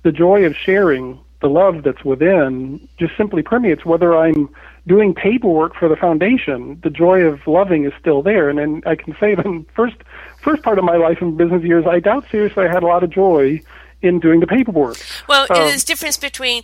the 0.04 0.12
joy 0.12 0.46
of 0.46 0.56
sharing 0.56 1.20
the 1.42 1.50
love 1.50 1.84
that's 1.84 2.06
within 2.06 2.88
just 2.98 3.18
simply 3.18 3.42
permeates 3.42 3.84
whether 3.84 4.16
I'm 4.16 4.50
doing 4.88 5.14
paperwork 5.14 5.76
for 5.76 5.90
the 5.90 5.96
foundation, 5.96 6.80
the 6.84 6.90
joy 6.90 7.22
of 7.22 7.46
loving 7.48 7.86
is 7.86 7.94
still 8.00 8.22
there. 8.22 8.50
And 8.50 8.60
then 8.60 8.84
I 8.86 8.96
can 8.96 9.16
say 9.20 9.36
that 9.36 9.66
first 9.76 9.96
first 10.42 10.64
part 10.64 10.78
of 10.80 10.86
my 10.86 10.98
life 10.98 11.22
in 11.22 11.38
business 11.38 11.64
years, 11.64 11.86
I 11.88 12.00
doubt 12.00 12.26
seriously 12.32 12.66
I 12.66 12.72
had 12.72 12.84
a 12.84 12.88
lot 12.88 13.04
of 13.04 13.10
joy 13.10 13.62
in 14.02 14.20
doing 14.20 14.40
the 14.40 14.48
paperwork. 14.48 14.98
Well, 15.28 15.48
Um, 15.50 15.68
there's 15.68 15.84
a 15.84 15.86
difference 15.86 16.18
between 16.18 16.64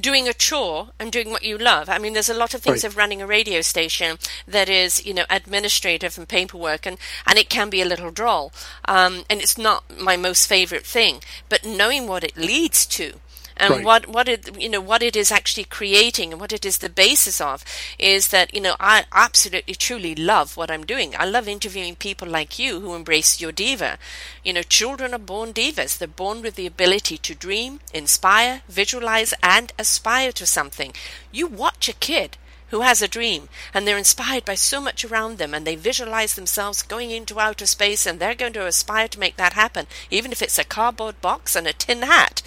doing 0.00 0.28
a 0.28 0.32
chore 0.32 0.90
and 0.98 1.10
doing 1.10 1.30
what 1.30 1.42
you 1.42 1.58
love. 1.58 1.88
I 1.88 1.98
mean, 1.98 2.12
there's 2.12 2.28
a 2.28 2.34
lot 2.34 2.54
of 2.54 2.62
things 2.62 2.84
Right. 2.84 2.90
of 2.90 2.96
running 2.96 3.20
a 3.20 3.26
radio 3.26 3.60
station 3.62 4.18
that 4.46 4.68
is, 4.68 5.04
you 5.04 5.12
know, 5.12 5.24
administrative 5.28 6.16
and 6.18 6.28
paperwork, 6.28 6.86
and, 6.86 6.98
and 7.26 7.38
it 7.38 7.48
can 7.50 7.68
be 7.68 7.82
a 7.82 7.84
little 7.84 8.10
droll. 8.10 8.52
Um, 8.86 9.24
and 9.28 9.40
it's 9.40 9.58
not 9.58 9.84
my 9.98 10.16
most 10.16 10.48
favorite 10.48 10.86
thing. 10.86 11.22
But 11.48 11.64
knowing 11.64 12.06
what 12.06 12.22
it 12.24 12.36
leads 12.36 12.86
to, 12.86 13.20
and 13.62 13.72
Right. 13.76 13.84
what 13.84 14.06
what 14.08 14.28
it 14.28 14.60
you 14.60 14.68
know 14.68 14.80
what 14.80 15.02
it 15.02 15.16
is 15.16 15.30
actually 15.32 15.64
creating 15.64 16.32
and 16.32 16.40
what 16.40 16.52
it 16.52 16.64
is 16.64 16.78
the 16.78 16.88
basis 17.04 17.40
of 17.40 17.64
is 17.98 18.28
that 18.28 18.52
you 18.54 18.60
know 18.60 18.74
I 18.80 19.04
absolutely 19.12 19.74
truly 19.76 20.14
love 20.14 20.56
what 20.56 20.70
I'm 20.70 20.84
doing. 20.84 21.14
I 21.18 21.24
love 21.24 21.46
interviewing 21.48 21.96
people 21.96 22.28
like 22.28 22.58
you 22.58 22.80
who 22.80 22.94
embrace 22.94 23.40
your 23.40 23.52
diva. 23.52 23.98
You 24.44 24.52
know, 24.54 24.62
children 24.62 25.14
are 25.14 25.18
born 25.32 25.52
divas. 25.52 25.96
They're 25.96 26.08
born 26.24 26.42
with 26.42 26.56
the 26.56 26.66
ability 26.66 27.16
to 27.18 27.34
dream, 27.34 27.80
inspire, 27.94 28.62
visualize, 28.68 29.32
and 29.42 29.72
aspire 29.78 30.32
to 30.32 30.46
something. 30.46 30.92
You 31.30 31.46
watch 31.46 31.88
a 31.88 31.92
kid 31.94 32.36
who 32.72 32.80
has 32.80 33.02
a 33.02 33.06
dream 33.06 33.50
and 33.74 33.86
they're 33.86 33.98
inspired 33.98 34.46
by 34.46 34.54
so 34.54 34.80
much 34.80 35.04
around 35.04 35.36
them 35.36 35.52
and 35.52 35.66
they 35.66 35.76
visualize 35.76 36.34
themselves 36.34 36.82
going 36.82 37.10
into 37.10 37.38
outer 37.38 37.66
space 37.66 38.06
and 38.06 38.18
they're 38.18 38.34
going 38.34 38.54
to 38.54 38.66
aspire 38.66 39.06
to 39.06 39.20
make 39.20 39.36
that 39.36 39.52
happen, 39.52 39.86
even 40.10 40.32
if 40.32 40.40
it's 40.40 40.58
a 40.58 40.64
cardboard 40.64 41.20
box 41.20 41.54
and 41.54 41.66
a 41.66 41.74
tin 41.74 42.00
hat. 42.00 42.42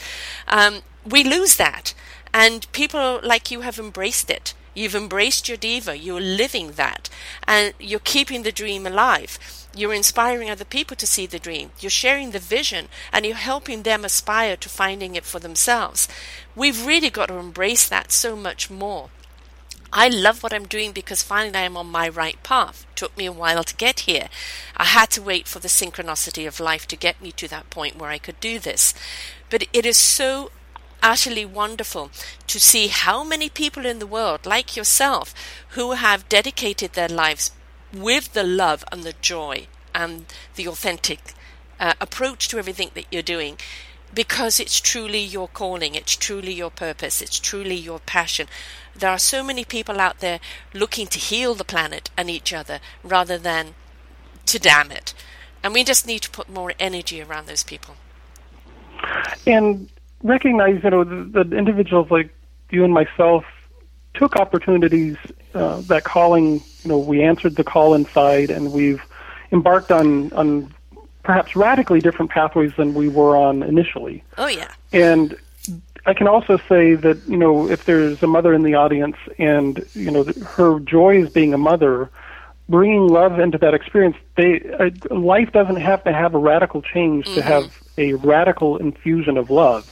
Um, 0.48 0.82
we 1.08 1.23
lose 1.23 1.58
that. 1.58 1.94
And 2.34 2.69
people 2.71 3.19
like 3.23 3.52
you 3.52 3.62
have 3.62 3.78
embraced 3.78 4.32
it. 4.32 4.56
You've 4.73 4.96
embraced 4.96 5.48
your 5.48 5.58
diva. 5.58 5.96
You're 5.96 6.19
living 6.19 6.71
that. 6.71 7.08
And 7.48 7.76
you're 7.80 8.00
keeping 8.00 8.42
the 8.42 8.52
dream 8.52 8.88
alive. 8.88 9.38
You're 9.76 9.94
inspiring 9.94 10.50
other 10.50 10.65
people 10.65 10.98
to 10.98 11.06
see 11.06 11.28
the 11.28 11.38
dream. 11.38 11.69
You're 11.80 11.92
sharing 11.92 12.32
the 12.32 12.40
vision 12.40 12.88
and 13.13 13.28
you're 13.28 13.36
helping 13.36 13.84
them 13.84 14.04
aspire 14.04 14.58
to 14.58 14.69
finding 14.69 15.15
it 15.15 15.23
for 15.23 15.38
themselves. 15.38 16.08
We've 16.56 16.84
really 16.84 17.12
got 17.12 17.28
to 17.28 17.36
embrace 17.36 17.88
that 17.88 18.12
so 18.12 18.36
much 18.36 18.71
more. 18.71 19.12
I 19.98 20.10
love 20.10 20.43
what 20.43 20.54
I'm 20.54 20.67
doing 20.67 20.91
because 20.91 21.23
finally 21.23 21.56
I 21.56 21.62
am 21.62 21.77
on 21.77 21.87
my 21.87 22.10
right 22.10 22.41
path. 22.43 22.85
It 22.91 22.98
took 22.98 23.17
me 23.17 23.25
a 23.25 23.31
while 23.31 23.63
to 23.63 23.75
get 23.75 24.02
here. 24.02 24.27
I 24.75 24.83
had 24.83 25.10
to 25.12 25.21
wait 25.21 25.48
for 25.48 25.60
the 25.60 25.69
synchronicity 25.69 26.46
of 26.46 26.60
life 26.60 26.85
to 26.87 26.98
get 26.98 27.21
me 27.21 27.31
to 27.31 27.48
that 27.48 27.69
point 27.69 27.96
where 27.96 28.10
I 28.10 28.17
could 28.17 28.37
do 28.41 28.60
this. 28.60 28.93
But 29.50 29.63
it 29.71 29.85
is 29.85 29.98
so 29.98 30.52
utterly 31.02 31.46
wonderful 31.46 32.12
to 32.48 32.60
see 32.60 32.87
how 32.87 33.23
many 33.23 33.48
people 33.48 33.85
in 33.85 34.00
the 34.00 34.06
world, 34.06 34.46
like 34.46 34.75
yourself, 34.75 35.33
who 35.69 35.93
have 35.93 36.27
dedicated 36.27 36.91
their 36.91 37.08
lives 37.08 37.52
with 37.93 38.33
the 38.33 38.43
love 38.43 38.83
and 38.91 39.04
the 39.04 39.13
joy 39.21 39.67
and 39.93 40.25
the 40.56 40.67
authentic 40.67 41.33
uh, 41.79 41.93
approach 42.02 42.50
to 42.50 42.60
everything 42.60 42.91
that 42.96 43.06
you're 43.12 43.21
doing 43.21 43.58
because 44.13 44.60
it's 44.60 44.79
truly 44.79 45.19
your 45.19 45.48
calling, 45.50 45.93
it's 45.93 46.15
truly 46.15 46.54
your 46.54 46.71
purpose, 46.71 47.21
it's 47.21 47.39
truly 47.39 47.75
your 47.75 48.00
passion. 48.00 48.48
There 48.98 49.10
are 49.10 49.19
so 49.19 49.43
many 49.43 49.65
people 49.65 50.00
out 50.00 50.19
there 50.19 50.39
looking 50.73 51.08
to 51.08 51.19
heal 51.19 51.54
the 51.54 51.65
planet 51.65 52.10
and 52.17 52.29
each 52.29 52.54
other 52.54 52.79
rather 53.04 53.37
than 53.37 53.75
to 54.46 54.60
damn 54.60 54.91
it. 54.91 55.13
And 55.63 55.73
we 55.73 55.83
just 55.83 56.08
need 56.08 56.21
to 56.21 56.29
put 56.29 56.50
more 56.50 56.73
energy 56.79 57.21
around 57.21 57.48
those 57.48 57.63
people. 57.63 57.96
And 59.46 59.89
recognize, 60.23 60.83
you 60.83 60.89
know, 60.89 61.04
the 61.04 61.41
individuals 61.56 62.10
like 62.10 62.33
you 62.69 62.83
and 62.83 62.93
myself 62.93 63.46
took 64.13 64.35
opportunities, 64.37 65.17
uh, 65.54 65.81
that 65.81 66.04
calling, 66.04 66.62
you 66.83 66.89
know, 66.89 66.98
we 66.98 67.21
answered 67.21 67.56
the 67.56 67.63
call 67.63 67.93
inside 67.93 68.50
and 68.50 68.71
we've 68.71 69.02
embarked 69.52 69.91
on, 69.91 70.31
on 70.33 70.73
perhaps 71.23 71.56
radically 71.56 72.00
different 72.00 72.31
pathways 72.31 72.71
than 72.77 72.93
we 72.93 73.10
were 73.10 73.35
on 73.35 73.63
initially. 73.63 74.23
Oh, 74.37 74.48
yeah. 74.48 74.71
And 74.93 75.37
I 76.06 76.13
can 76.13 76.27
also 76.27 76.58
say 76.69 76.93
that, 76.95 77.21
you 77.27 77.37
know, 77.37 77.67
if 77.67 77.85
there's 77.85 78.21
a 78.21 78.27
mother 78.27 78.53
in 78.53 78.62
the 78.62 78.75
audience 78.75 79.17
and, 79.39 79.83
you 79.93 80.12
know, 80.12 80.23
her 80.23 80.79
joy 80.79 81.17
is 81.17 81.29
being 81.29 81.53
a 81.53 81.58
mother, 81.58 82.12
bringing 82.69 83.08
love 83.08 83.39
into 83.39 83.58
that 83.58 83.73
experience, 83.73 84.15
they, 84.35 84.62
uh, 84.79 84.91
life 85.15 85.51
doesn't 85.51 85.77
have 85.77 86.03
to 86.03 86.13
have 86.13 86.35
a 86.35 86.37
radical 86.37 86.81
change 86.81 87.25
mm-hmm. 87.25 87.35
to 87.35 87.41
have 87.41 87.83
a 87.97 88.13
radical 88.13 88.77
infusion 88.77 89.37
of 89.37 89.49
love. 89.49 89.91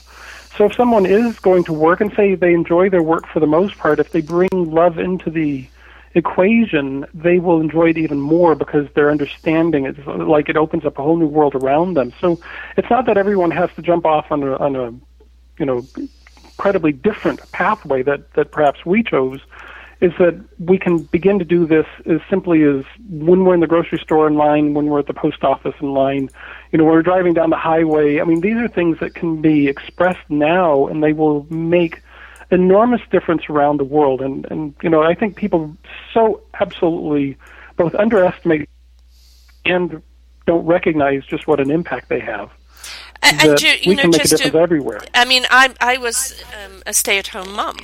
So 0.56 0.66
if 0.66 0.74
someone 0.74 1.04
is 1.04 1.40
going 1.40 1.64
to 1.64 1.72
work 1.72 2.00
and 2.00 2.12
say 2.14 2.36
they 2.36 2.54
enjoy 2.54 2.90
their 2.90 3.02
work 3.02 3.26
for 3.26 3.40
the 3.40 3.46
most 3.46 3.76
part, 3.76 3.98
if 3.98 4.12
they 4.12 4.20
bring 4.20 4.50
love 4.52 5.00
into 5.00 5.30
the 5.30 5.66
equation, 6.14 7.04
they 7.12 7.40
will 7.40 7.60
enjoy 7.60 7.90
it 7.90 7.98
even 7.98 8.20
more 8.20 8.54
because 8.54 8.86
their 8.94 9.10
understanding 9.10 9.86
is 9.86 9.96
like 10.06 10.48
it 10.48 10.56
opens 10.56 10.84
up 10.84 10.96
a 10.96 11.02
whole 11.02 11.16
new 11.16 11.26
world 11.26 11.56
around 11.56 11.94
them. 11.94 12.12
So 12.20 12.38
it's 12.76 12.88
not 12.88 13.06
that 13.06 13.16
everyone 13.16 13.50
has 13.50 13.68
to 13.74 13.82
jump 13.82 14.06
off 14.06 14.30
on 14.30 14.44
a, 14.44 14.56
on 14.56 14.76
a 14.76 14.94
you 15.58 15.66
know, 15.66 15.86
incredibly 16.42 16.92
different 16.92 17.40
pathway 17.52 18.02
that, 18.02 18.32
that 18.34 18.52
perhaps 18.52 18.84
we 18.84 19.02
chose 19.02 19.40
is 20.00 20.12
that 20.18 20.38
we 20.58 20.78
can 20.78 20.98
begin 20.98 21.38
to 21.38 21.44
do 21.44 21.66
this 21.66 21.86
as 22.06 22.20
simply 22.28 22.62
as 22.62 22.84
when 23.08 23.44
we're 23.44 23.54
in 23.54 23.60
the 23.60 23.66
grocery 23.66 23.98
store 23.98 24.26
in 24.26 24.34
line, 24.34 24.74
when 24.74 24.86
we're 24.86 24.98
at 24.98 25.06
the 25.06 25.14
post 25.14 25.42
office 25.44 25.74
in 25.80 25.92
line, 25.92 26.28
you 26.72 26.78
know, 26.78 26.84
when 26.84 26.94
we're 26.94 27.02
driving 27.02 27.32
down 27.32 27.50
the 27.50 27.56
highway. 27.56 28.20
I 28.20 28.24
mean, 28.24 28.40
these 28.40 28.56
are 28.56 28.68
things 28.68 28.98
that 29.00 29.14
can 29.14 29.40
be 29.40 29.68
expressed 29.68 30.28
now 30.28 30.88
and 30.88 31.02
they 31.02 31.12
will 31.12 31.46
make 31.48 32.02
enormous 32.50 33.00
difference 33.10 33.44
around 33.48 33.78
the 33.78 33.84
world. 33.84 34.20
And, 34.20 34.46
and 34.50 34.74
you 34.82 34.90
know, 34.90 35.02
I 35.02 35.14
think 35.14 35.36
people 35.36 35.76
so 36.12 36.42
absolutely 36.60 37.36
both 37.76 37.94
underestimate 37.94 38.68
and 39.64 40.02
don't 40.46 40.66
recognize 40.66 41.24
just 41.24 41.46
what 41.46 41.60
an 41.60 41.70
impact 41.70 42.08
they 42.08 42.20
have. 42.20 42.50
And, 43.24 43.50
and 43.50 43.62
you, 43.62 43.68
you 43.68 43.76
we 43.86 43.94
know, 43.94 44.02
can 44.02 44.10
make 44.10 44.20
a 44.20 44.28
just 44.28 44.36
difference 44.36 44.52
to, 44.52 44.60
everywhere. 44.60 45.00
I 45.14 45.24
mean, 45.24 45.44
I 45.50 45.74
I 45.80 45.96
was 45.96 46.42
um, 46.64 46.82
a 46.86 46.92
stay-at-home 46.92 47.52
mum. 47.52 47.78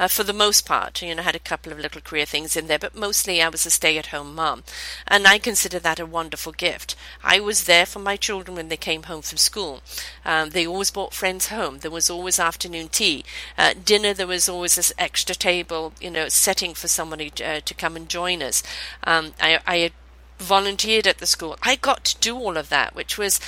Uh, 0.00 0.06
for 0.06 0.22
the 0.22 0.32
most 0.32 0.64
part, 0.64 1.02
you 1.02 1.12
know, 1.12 1.22
had 1.22 1.34
a 1.34 1.40
couple 1.40 1.72
of 1.72 1.80
little 1.80 2.00
career 2.00 2.24
things 2.24 2.56
in 2.56 2.68
there, 2.68 2.78
but 2.78 2.94
mostly 2.94 3.42
I 3.42 3.48
was 3.48 3.66
a 3.66 3.70
stay-at-home 3.70 4.32
mum, 4.32 4.62
and 5.08 5.26
I 5.26 5.38
consider 5.38 5.80
that 5.80 5.98
a 5.98 6.06
wonderful 6.06 6.52
gift. 6.52 6.94
I 7.24 7.40
was 7.40 7.64
there 7.64 7.84
for 7.84 7.98
my 7.98 8.14
children 8.16 8.56
when 8.56 8.68
they 8.68 8.76
came 8.76 9.02
home 9.02 9.22
from 9.22 9.38
school. 9.38 9.80
Um, 10.24 10.50
they 10.50 10.64
always 10.64 10.92
brought 10.92 11.14
friends 11.14 11.48
home. 11.48 11.80
There 11.80 11.90
was 11.90 12.08
always 12.08 12.38
afternoon 12.38 12.90
tea, 12.90 13.24
uh, 13.58 13.74
dinner. 13.84 14.14
There 14.14 14.28
was 14.28 14.48
always 14.48 14.76
this 14.76 14.92
extra 14.98 15.34
table, 15.34 15.92
you 16.00 16.12
know, 16.12 16.28
setting 16.28 16.74
for 16.74 16.86
somebody 16.86 17.30
to, 17.30 17.44
uh, 17.44 17.60
to 17.64 17.74
come 17.74 17.96
and 17.96 18.08
join 18.08 18.40
us. 18.40 18.62
Um, 19.02 19.32
I, 19.42 19.58
I 19.66 19.90
volunteered 20.38 21.08
at 21.08 21.18
the 21.18 21.26
school. 21.26 21.56
I 21.64 21.74
got 21.74 22.04
to 22.04 22.18
do 22.20 22.36
all 22.38 22.56
of 22.56 22.68
that, 22.68 22.94
which 22.94 23.18
was 23.18 23.40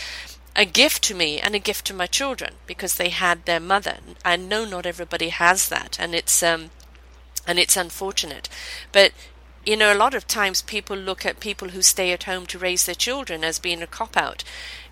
a 0.61 0.67
gift 0.67 1.03
to 1.03 1.15
me 1.15 1.41
and 1.41 1.55
a 1.55 1.59
gift 1.59 1.87
to 1.87 1.95
my 1.95 2.07
children 2.07 2.53
because 2.67 2.97
they 2.97 3.09
had 3.09 3.47
their 3.47 3.59
mother. 3.59 3.97
I 4.23 4.37
know 4.37 4.67
not 4.67 4.85
everybody 4.85 5.31
has 5.31 5.71
that, 5.71 5.99
and 5.99 6.15
it's 6.15 6.43
um, 6.43 6.69
and 7.47 7.59
it's 7.59 7.79
unfortunate. 7.79 8.47
But 8.93 9.13
you 9.65 9.75
know, 9.75 9.91
a 9.91 9.97
lot 9.97 10.13
of 10.13 10.27
times 10.27 10.61
people 10.61 10.99
look 10.99 11.25
at 11.25 11.41
people 11.41 11.71
who 11.71 11.81
stay 11.81 12.13
at 12.13 12.25
home 12.25 12.45
to 12.45 12.59
raise 12.59 12.85
their 12.85 12.95
children 12.95 13.43
as 13.43 13.59
being 13.59 13.81
a 13.81 13.87
cop 13.87 14.19
out. 14.19 14.45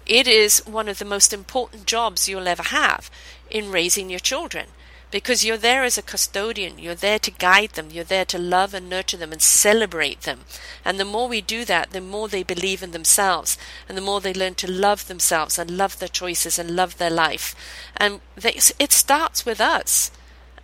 It 0.07 0.27
is 0.27 0.67
one 0.67 0.89
of 0.89 0.99
the 0.99 1.05
most 1.05 1.35
important 1.35 1.85
jobs 1.85 2.27
you'll 2.27 2.49
ever 2.49 2.63
have 2.63 3.11
in 3.51 3.71
raising 3.71 4.09
your 4.09 4.21
children 4.21 4.69
because 5.11 5.45
you're 5.45 5.57
there 5.57 5.85
as 5.85 5.97
a 5.97 6.03
custodian. 6.03 6.79
You're 6.79 6.95
there 6.95 7.19
to 7.19 7.31
guide 7.31 7.71
them. 7.71 7.89
You're 7.91 8.05
there 8.05 8.27
to 8.27 8.39
love 8.39 8.75
and 8.75 8.89
nurture 8.89 9.17
them 9.17 9.33
and 9.33 9.41
celebrate 9.41 10.23
them. 10.23 10.41
And 10.85 11.01
the 11.01 11.05
more 11.05 11.29
we 11.29 11.41
do 11.41 11.65
that, 11.65 11.91
the 11.91 12.01
more 12.01 12.29
they 12.29 12.43
believe 12.43 12.83
in 12.83 12.91
themselves 12.91 13.57
and 13.89 13.97
the 13.97 14.03
more 14.03 14.21
they 14.21 14.35
learn 14.35 14.55
to 14.57 14.71
love 14.71 15.09
themselves 15.09 15.59
and 15.59 15.71
love 15.71 15.99
their 15.99 16.09
choices 16.09 16.59
and 16.59 16.77
love 16.77 16.99
their 16.99 17.11
life. 17.11 17.55
And 17.97 18.21
they, 18.37 18.59
it 18.79 18.93
starts 18.93 19.47
with 19.47 19.61
us. 19.61 20.11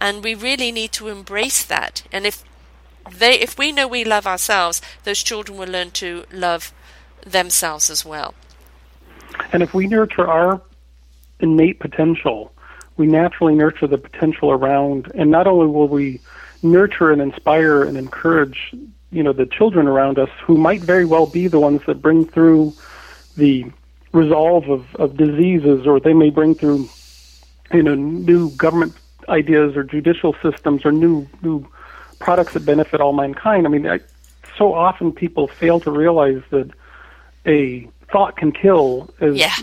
And 0.01 0.23
we 0.23 0.35
really 0.35 0.71
need 0.73 0.93
to 0.93 1.09
embrace 1.09 1.65
that. 1.65 2.03
And 2.13 2.27
if 2.27 2.45
they, 3.11 3.39
if 3.41 3.59
we 3.59 3.73
know 3.73 3.89
we 3.89 4.05
love 4.05 4.27
ourselves, 4.27 4.83
those 5.05 5.23
children 5.23 5.59
will 5.59 5.69
learn 5.69 5.91
to 5.93 6.25
love 6.33 6.73
themselves 7.25 7.89
as 7.89 8.05
well. 8.05 8.35
And 9.53 9.63
if 9.63 9.73
we 9.75 9.87
nurture 9.87 10.27
our 10.27 10.61
innate 11.41 11.81
potential, 11.81 12.53
we 12.97 13.07
naturally 13.07 13.55
nurture 13.55 13.87
the 13.87 13.99
potential 13.99 14.51
around, 14.51 15.11
and 15.15 15.31
not 15.31 15.47
only 15.47 15.67
will 15.67 15.89
we 15.89 16.21
nurture 16.63 17.11
and 17.11 17.21
inspire 17.21 17.83
and 17.83 17.97
encourage, 17.97 18.75
you 19.11 19.23
know, 19.23 19.33
the 19.33 19.47
children 19.47 19.87
around 19.87 20.19
us 20.19 20.31
who 20.45 20.57
might 20.57 20.81
very 20.81 21.05
well 21.05 21.27
be 21.27 21.47
the 21.49 21.61
ones 21.61 21.81
that 21.87 22.01
bring 22.01 22.25
through 22.25 22.73
the 23.37 23.65
resolve 24.13 24.69
of, 24.69 24.95
of 24.97 25.17
diseases, 25.17 25.87
or 25.87 25.99
they 26.01 26.15
may 26.15 26.31
bring 26.31 26.55
through, 26.55 26.89
you 27.73 27.83
know, 27.83 27.95
new 27.95 28.51
government 28.53 28.95
ideas 29.29 29.77
or 29.77 29.83
judicial 29.83 30.37
systems 30.43 30.85
or 30.85 30.93
new 30.93 31.27
new 31.43 31.67
products 32.21 32.55
that 32.55 32.65
benefit 32.65 33.01
all 33.01 33.13
mankind. 33.13 33.67
I 33.67 33.71
mean, 33.71 33.87
I, 33.87 34.01
so 34.57 34.73
often 34.73 35.13
people 35.13 35.49
fail 35.49 35.81
to 35.81 35.91
realize 35.91 36.43
that 36.51 36.71
a 37.47 37.89
thought 38.11 38.37
can 38.37 38.53
kill 38.53 39.11
as 39.21 39.37
yeah. 39.37 39.55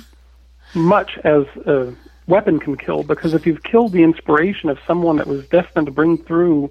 much 0.75 1.17
as 1.23 1.45
a 1.65 1.93
weapon 2.27 2.59
can 2.59 2.77
kill 2.77 3.03
because 3.03 3.33
if 3.33 3.45
you've 3.45 3.63
killed 3.63 3.91
the 3.91 4.03
inspiration 4.03 4.69
of 4.69 4.77
someone 4.85 5.17
that 5.17 5.27
was 5.27 5.45
destined 5.47 5.87
to 5.87 5.91
bring 5.91 6.17
through 6.17 6.69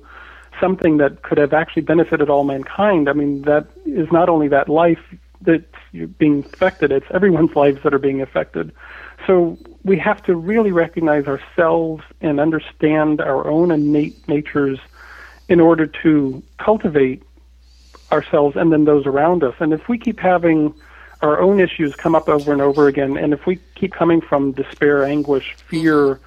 something 0.61 0.99
that 0.99 1.23
could 1.23 1.39
have 1.39 1.53
actually 1.53 1.83
benefited 1.83 2.29
all 2.29 2.45
mankind, 2.45 3.09
I 3.09 3.13
mean, 3.13 3.43
that 3.43 3.67
is 3.87 4.11
not 4.13 4.29
only 4.29 4.49
that 4.49 4.69
life 4.69 5.01
that's 5.41 5.65
being 6.19 6.45
affected, 6.53 6.93
it's 6.93 7.07
everyone's 7.13 7.55
lives 7.57 7.83
that 7.83 7.95
are 7.95 7.99
being 7.99 8.21
affected. 8.21 8.73
So 9.27 9.59
we 9.85 9.99
have 9.99 10.23
to 10.25 10.37
really 10.37 10.73
recognize 10.73 11.27
ourselves 11.27 12.03
and 12.21 12.41
understand 12.41 13.21
our 13.21 13.49
own 13.49 13.71
innate 13.71 14.29
natures 14.29 14.79
in 15.49 15.61
order 15.61 15.87
to 15.87 16.43
cultivate 16.59 17.23
ourselves 18.13 18.57
and 18.57 18.73
then 18.73 18.85
those 18.85 19.07
around 19.07 19.43
us. 19.43 19.55
And 19.61 19.73
if 19.73 19.89
we 19.89 19.99
keep 19.99 20.21
having 20.21 20.75
our 21.23 21.41
own 21.41 21.61
issues 21.61 21.95
come 21.95 22.15
up 22.15 22.29
over 22.29 22.53
and 22.53 22.63
over 22.63 22.89
again. 22.89 23.17
And 23.17 23.33
if 23.33 23.47
we 23.47 23.59
keep 23.75 23.93
coming 23.93 24.21
from 24.21 24.53
despair, 24.53 25.05
anguish, 25.05 25.55
fear, 25.69 26.21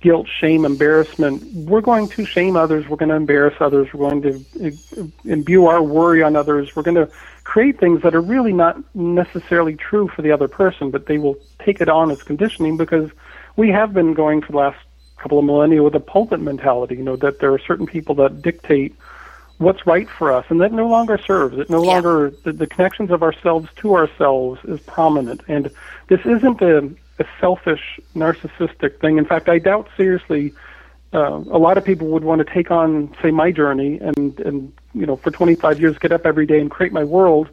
guilt, 0.00 0.28
shame, 0.28 0.64
embarrassment, 0.64 1.42
we're 1.52 1.80
going 1.80 2.08
to 2.08 2.24
shame 2.24 2.56
others. 2.56 2.88
We're 2.88 2.96
going 2.96 3.10
to 3.10 3.16
embarrass 3.16 3.54
others. 3.60 3.92
We're 3.92 4.10
going 4.10 4.22
to 4.22 4.72
uh, 5.00 5.04
imbue 5.24 5.66
our 5.66 5.82
worry 5.82 6.22
on 6.22 6.36
others. 6.36 6.74
We're 6.74 6.82
going 6.82 6.96
to 6.96 7.10
create 7.44 7.80
things 7.80 8.02
that 8.02 8.14
are 8.14 8.20
really 8.20 8.52
not 8.52 8.76
necessarily 8.94 9.74
true 9.74 10.08
for 10.08 10.22
the 10.22 10.32
other 10.32 10.48
person, 10.48 10.90
but 10.90 11.06
they 11.06 11.18
will 11.18 11.36
take 11.64 11.80
it 11.80 11.88
on 11.88 12.10
as 12.10 12.22
conditioning 12.22 12.76
because 12.76 13.10
we 13.56 13.70
have 13.70 13.92
been 13.92 14.14
going 14.14 14.40
for 14.40 14.52
the 14.52 14.58
last 14.58 14.78
couple 15.18 15.38
of 15.38 15.44
millennia 15.44 15.82
with 15.82 15.94
a 15.94 16.00
pulpit 16.00 16.40
mentality, 16.40 16.96
you 16.96 17.02
know, 17.02 17.16
that 17.16 17.40
there 17.40 17.52
are 17.52 17.58
certain 17.58 17.86
people 17.86 18.14
that 18.14 18.40
dictate 18.40 18.94
what's 19.58 19.86
right 19.86 20.08
for 20.08 20.32
us, 20.32 20.46
and 20.48 20.60
that 20.60 20.72
no 20.72 20.86
longer 20.86 21.18
serves. 21.18 21.58
It 21.58 21.68
no 21.68 21.82
yeah. 21.82 21.92
longer 21.92 22.32
the, 22.44 22.52
the, 22.52 22.66
connections 22.66 23.10
of 23.10 23.22
ourselves 23.22 23.68
to 23.76 23.94
ourselves 23.94 24.60
is 24.64 24.80
prominent, 24.80 25.42
and 25.48 25.70
this 26.08 26.20
isn't 26.24 26.60
a, 26.62 26.90
a 27.18 27.24
selfish, 27.40 28.00
narcissistic 28.14 29.00
thing. 29.00 29.18
In 29.18 29.24
fact, 29.24 29.48
I 29.48 29.58
doubt 29.58 29.88
seriously 29.96 30.54
uh, 31.12 31.42
a 31.50 31.58
lot 31.58 31.78
of 31.78 31.84
people 31.84 32.08
would 32.08 32.24
want 32.24 32.46
to 32.46 32.54
take 32.54 32.70
on, 32.70 33.14
say, 33.22 33.30
my 33.30 33.50
journey 33.50 33.98
and, 33.98 34.38
and, 34.40 34.72
you 34.94 35.06
know, 35.06 35.16
for 35.16 35.30
25 35.30 35.80
years 35.80 35.98
get 35.98 36.12
up 36.12 36.26
every 36.26 36.46
day 36.46 36.60
and 36.60 36.70
create 36.70 36.92
my 36.92 37.04
world 37.04 37.48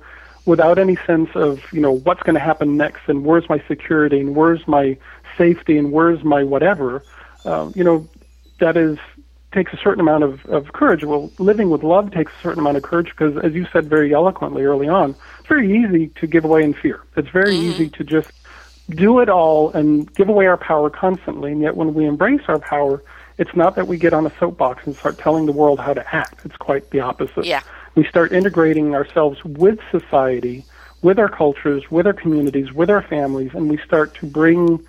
without 0.45 0.77
any 0.77 0.97
sense 1.07 1.29
of, 1.35 1.61
you 1.71 1.79
know, 1.79 1.93
what's 1.93 2.21
going 2.23 2.33
to 2.33 2.39
happen 2.39 2.75
next 2.75 3.01
and 3.07 3.23
where's 3.23 3.47
my 3.47 3.61
security 3.67 4.19
and 4.19 4.35
where's 4.35 4.67
my 4.67 4.97
safety 5.37 5.77
and 5.77 5.91
where's 5.91 6.23
my 6.23 6.43
whatever. 6.43 7.03
Uh, 7.45 7.71
you 7.73 7.83
know, 7.83 8.07
that 8.59 8.75
is 8.75 8.97
takes 9.55 9.73
a 9.73 9.77
certain 9.77 10.01
amount 10.01 10.23
of, 10.23 10.45
of 10.45 10.73
courage. 10.73 11.03
Well, 11.03 11.31
living 11.39 11.71
with 11.71 11.81
love 11.81 12.11
takes 12.11 12.31
a 12.37 12.41
certain 12.43 12.59
amount 12.59 12.77
of 12.77 12.83
courage 12.83 13.09
because, 13.09 13.43
as 13.43 13.53
you 13.53 13.65
said 13.73 13.89
very 13.89 14.13
eloquently 14.13 14.63
early 14.63 14.87
on, 14.87 15.15
it's 15.39 15.47
very 15.47 15.83
easy 15.83 16.09
to 16.19 16.27
give 16.27 16.45
away 16.45 16.63
in 16.63 16.73
fear. 16.73 17.01
It's 17.15 17.29
very 17.29 17.53
mm-hmm. 17.53 17.71
easy 17.71 17.89
to 17.89 18.03
just 18.03 18.31
do 18.89 19.19
it 19.19 19.29
all 19.29 19.71
and 19.71 20.13
give 20.13 20.29
away 20.29 20.45
our 20.45 20.57
power 20.57 20.91
constantly. 20.91 21.51
And 21.51 21.61
yet, 21.61 21.75
when 21.75 21.95
we 21.95 22.05
embrace 22.05 22.41
our 22.47 22.59
power, 22.59 23.01
it's 23.37 23.55
not 23.55 23.75
that 23.75 23.87
we 23.87 23.97
get 23.97 24.13
on 24.13 24.27
a 24.27 24.31
soapbox 24.37 24.85
and 24.85 24.95
start 24.95 25.17
telling 25.17 25.45
the 25.45 25.51
world 25.51 25.79
how 25.79 25.93
to 25.93 26.15
act. 26.15 26.45
It's 26.45 26.57
quite 26.57 26.91
the 26.91 26.99
opposite. 26.99 27.45
Yeah. 27.45 27.61
We 27.95 28.05
start 28.05 28.33
integrating 28.33 28.93
ourselves 28.93 29.43
with 29.43 29.79
society, 29.89 30.65
with 31.01 31.17
our 31.17 31.29
cultures, 31.29 31.89
with 31.89 32.05
our 32.05 32.13
communities, 32.13 32.73
with 32.73 32.89
our 32.89 33.01
families, 33.01 33.51
and 33.53 33.69
we 33.69 33.77
start 33.77 34.13
to 34.15 34.25
bring 34.25 34.85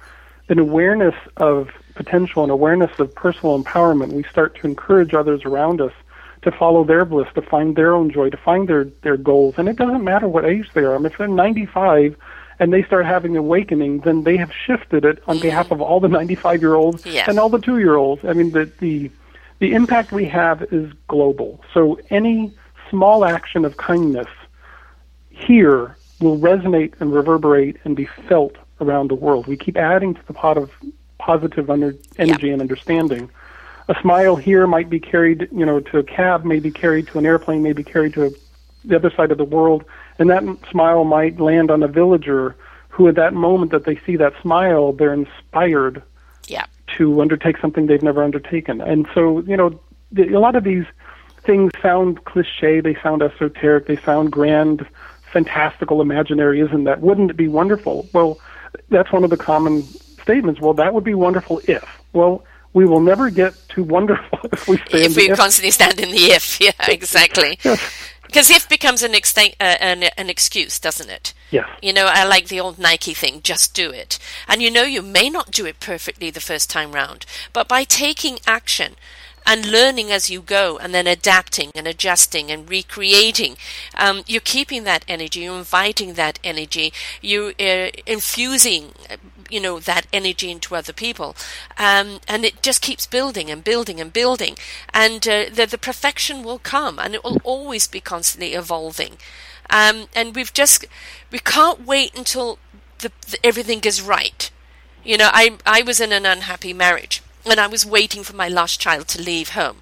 an 0.48 0.58
awareness 0.58 1.14
of 1.36 1.70
potential 1.94 2.42
and 2.42 2.52
awareness 2.52 2.98
of 2.98 3.14
personal 3.14 3.62
empowerment, 3.62 4.12
we 4.12 4.22
start 4.24 4.54
to 4.56 4.66
encourage 4.66 5.14
others 5.14 5.44
around 5.44 5.80
us 5.80 5.92
to 6.42 6.52
follow 6.52 6.84
their 6.84 7.04
bliss, 7.04 7.26
to 7.34 7.42
find 7.42 7.74
their 7.74 7.92
own 7.94 8.10
joy, 8.10 8.30
to 8.30 8.36
find 8.36 8.68
their, 8.68 8.84
their 9.02 9.16
goals. 9.16 9.54
And 9.58 9.68
it 9.68 9.76
doesn't 9.76 10.04
matter 10.04 10.28
what 10.28 10.44
age 10.44 10.70
they 10.74 10.82
are. 10.82 10.94
I 10.94 10.98
mean, 10.98 11.06
if 11.06 11.18
they're 11.18 11.26
95 11.26 12.16
and 12.58 12.72
they 12.72 12.84
start 12.84 13.04
having 13.06 13.36
awakening, 13.36 14.00
then 14.00 14.22
they 14.22 14.36
have 14.36 14.52
shifted 14.52 15.04
it 15.04 15.22
on 15.26 15.36
mm-hmm. 15.36 15.42
behalf 15.42 15.70
of 15.70 15.80
all 15.80 15.98
the 15.98 16.08
95 16.08 16.60
year 16.60 16.74
olds 16.74 17.04
yes. 17.04 17.26
and 17.26 17.38
all 17.38 17.48
the 17.48 17.58
two 17.58 17.78
year 17.78 17.96
olds. 17.96 18.24
I 18.24 18.32
mean, 18.32 18.52
the, 18.52 18.70
the, 18.78 19.10
the 19.58 19.72
impact 19.72 20.12
we 20.12 20.26
have 20.26 20.62
is 20.72 20.92
global. 21.08 21.60
So 21.74 21.98
any 22.10 22.54
small 22.90 23.24
action 23.24 23.64
of 23.64 23.76
kindness 23.76 24.28
here 25.30 25.96
will 26.20 26.38
resonate 26.38 26.94
and 27.00 27.12
reverberate 27.12 27.76
and 27.84 27.96
be 27.96 28.06
felt 28.28 28.56
around 28.80 29.10
the 29.10 29.14
world. 29.14 29.46
We 29.46 29.56
keep 29.56 29.76
adding 29.76 30.14
to 30.14 30.26
the 30.26 30.32
pot 30.32 30.56
of 30.58 30.70
positive 31.18 31.70
under, 31.70 31.94
energy 32.18 32.48
yeah. 32.48 32.52
and 32.54 32.62
understanding. 32.62 33.30
A 33.88 33.94
smile 34.00 34.36
here 34.36 34.66
might 34.66 34.90
be 34.90 34.98
carried, 34.98 35.48
you 35.52 35.64
know, 35.64 35.80
to 35.80 35.98
a 35.98 36.02
cab, 36.02 36.44
may 36.44 36.58
be 36.58 36.70
carried 36.70 37.06
to 37.08 37.18
an 37.18 37.26
airplane, 37.26 37.62
may 37.62 37.72
be 37.72 37.84
carried 37.84 38.14
to 38.14 38.26
a, 38.26 38.30
the 38.84 38.96
other 38.96 39.10
side 39.16 39.30
of 39.30 39.38
the 39.38 39.44
world, 39.44 39.84
and 40.18 40.28
that 40.30 40.42
smile 40.70 41.04
might 41.04 41.38
land 41.38 41.70
on 41.70 41.82
a 41.82 41.88
villager 41.88 42.56
who, 42.88 43.08
at 43.08 43.14
that 43.14 43.34
moment 43.34 43.70
that 43.72 43.84
they 43.84 44.00
see 44.06 44.16
that 44.16 44.32
smile, 44.40 44.92
they're 44.92 45.12
inspired 45.12 46.02
yeah. 46.48 46.64
to 46.96 47.20
undertake 47.20 47.58
something 47.58 47.86
they've 47.86 48.02
never 48.02 48.24
undertaken. 48.24 48.80
And 48.80 49.06
so, 49.14 49.40
you 49.42 49.56
know, 49.56 49.78
the, 50.12 50.34
a 50.34 50.40
lot 50.40 50.56
of 50.56 50.64
these 50.64 50.86
things 51.42 51.72
sound 51.80 52.24
cliche, 52.24 52.80
they 52.80 52.96
sound 53.02 53.22
esoteric, 53.22 53.86
they 53.86 53.96
sound 53.96 54.32
grand, 54.32 54.86
fantastical, 55.32 56.00
imaginary, 56.00 56.60
isn't 56.60 56.84
that? 56.84 57.00
Wouldn't 57.00 57.30
it 57.30 57.36
be 57.36 57.48
wonderful? 57.48 58.08
Well, 58.12 58.40
that's 58.88 59.12
one 59.12 59.24
of 59.24 59.30
the 59.30 59.36
common 59.36 59.82
statements. 59.82 60.60
Well, 60.60 60.74
that 60.74 60.94
would 60.94 61.04
be 61.04 61.14
wonderful 61.14 61.60
if. 61.64 61.84
Well, 62.12 62.44
we 62.72 62.84
will 62.84 63.00
never 63.00 63.30
get 63.30 63.54
to 63.70 63.82
wonderful 63.82 64.38
if 64.52 64.68
we 64.68 64.76
stay 64.78 65.04
if 65.04 65.16
we 65.16 65.30
if. 65.30 65.38
constantly 65.38 65.70
stand 65.70 66.00
in 66.00 66.10
the 66.10 66.26
if. 66.26 66.60
Yeah, 66.66 66.72
exactly. 66.88 67.58
Because 68.26 68.50
if 68.50 68.68
becomes 68.68 69.02
an, 69.02 69.14
uh, 69.14 69.46
an, 69.60 70.02
an 70.16 70.28
excuse, 70.28 70.78
doesn't 70.80 71.08
it? 71.08 71.32
Yes. 71.50 71.68
You 71.80 71.92
know, 71.92 72.06
I 72.06 72.24
like 72.24 72.48
the 72.48 72.60
old 72.60 72.78
Nike 72.78 73.14
thing, 73.14 73.40
just 73.42 73.72
do 73.72 73.90
it. 73.90 74.18
And 74.48 74.60
you 74.60 74.70
know, 74.70 74.82
you 74.82 75.00
may 75.00 75.30
not 75.30 75.52
do 75.52 75.64
it 75.64 75.80
perfectly 75.80 76.30
the 76.30 76.40
first 76.40 76.68
time 76.68 76.92
round, 76.92 77.24
but 77.52 77.68
by 77.68 77.84
taking 77.84 78.38
action, 78.46 78.96
and 79.46 79.64
learning 79.64 80.10
as 80.10 80.28
you 80.28 80.40
go 80.40 80.76
and 80.76 80.92
then 80.92 81.06
adapting 81.06 81.70
and 81.74 81.86
adjusting 81.86 82.50
and 82.50 82.68
recreating. 82.68 83.56
Um, 83.96 84.22
you're 84.26 84.40
keeping 84.40 84.84
that 84.84 85.04
energy, 85.06 85.40
you're 85.40 85.56
inviting 85.56 86.14
that 86.14 86.40
energy, 86.42 86.92
you're 87.22 87.52
uh, 87.60 87.90
infusing 88.06 88.92
you 89.48 89.60
know 89.60 89.78
that 89.78 90.06
energy 90.12 90.50
into 90.50 90.74
other 90.74 90.92
people. 90.92 91.36
Um, 91.78 92.18
and 92.26 92.44
it 92.44 92.62
just 92.62 92.82
keeps 92.82 93.06
building 93.06 93.50
and 93.50 93.62
building 93.62 94.00
and 94.00 94.12
building. 94.12 94.56
And 94.92 95.26
uh, 95.26 95.44
the, 95.52 95.66
the 95.66 95.78
perfection 95.78 96.42
will 96.42 96.58
come 96.58 96.98
and 96.98 97.14
it 97.14 97.22
will 97.22 97.38
always 97.44 97.86
be 97.86 98.00
constantly 98.00 98.54
evolving. 98.54 99.18
Um, 99.70 100.06
and 100.14 100.34
we've 100.34 100.52
just 100.52 100.84
we 101.30 101.38
can't 101.38 101.86
wait 101.86 102.16
until 102.16 102.58
the, 102.98 103.12
the, 103.28 103.38
everything 103.44 103.80
is 103.84 104.02
right. 104.02 104.50
You 105.04 105.16
know 105.16 105.30
I, 105.32 105.58
I 105.64 105.82
was 105.82 106.00
in 106.00 106.12
an 106.12 106.26
unhappy 106.26 106.72
marriage 106.72 107.22
and 107.46 107.60
I 107.60 107.66
was 107.66 107.86
waiting 107.86 108.22
for 108.22 108.34
my 108.34 108.48
last 108.48 108.80
child 108.80 109.08
to 109.08 109.22
leave 109.22 109.50
home. 109.50 109.78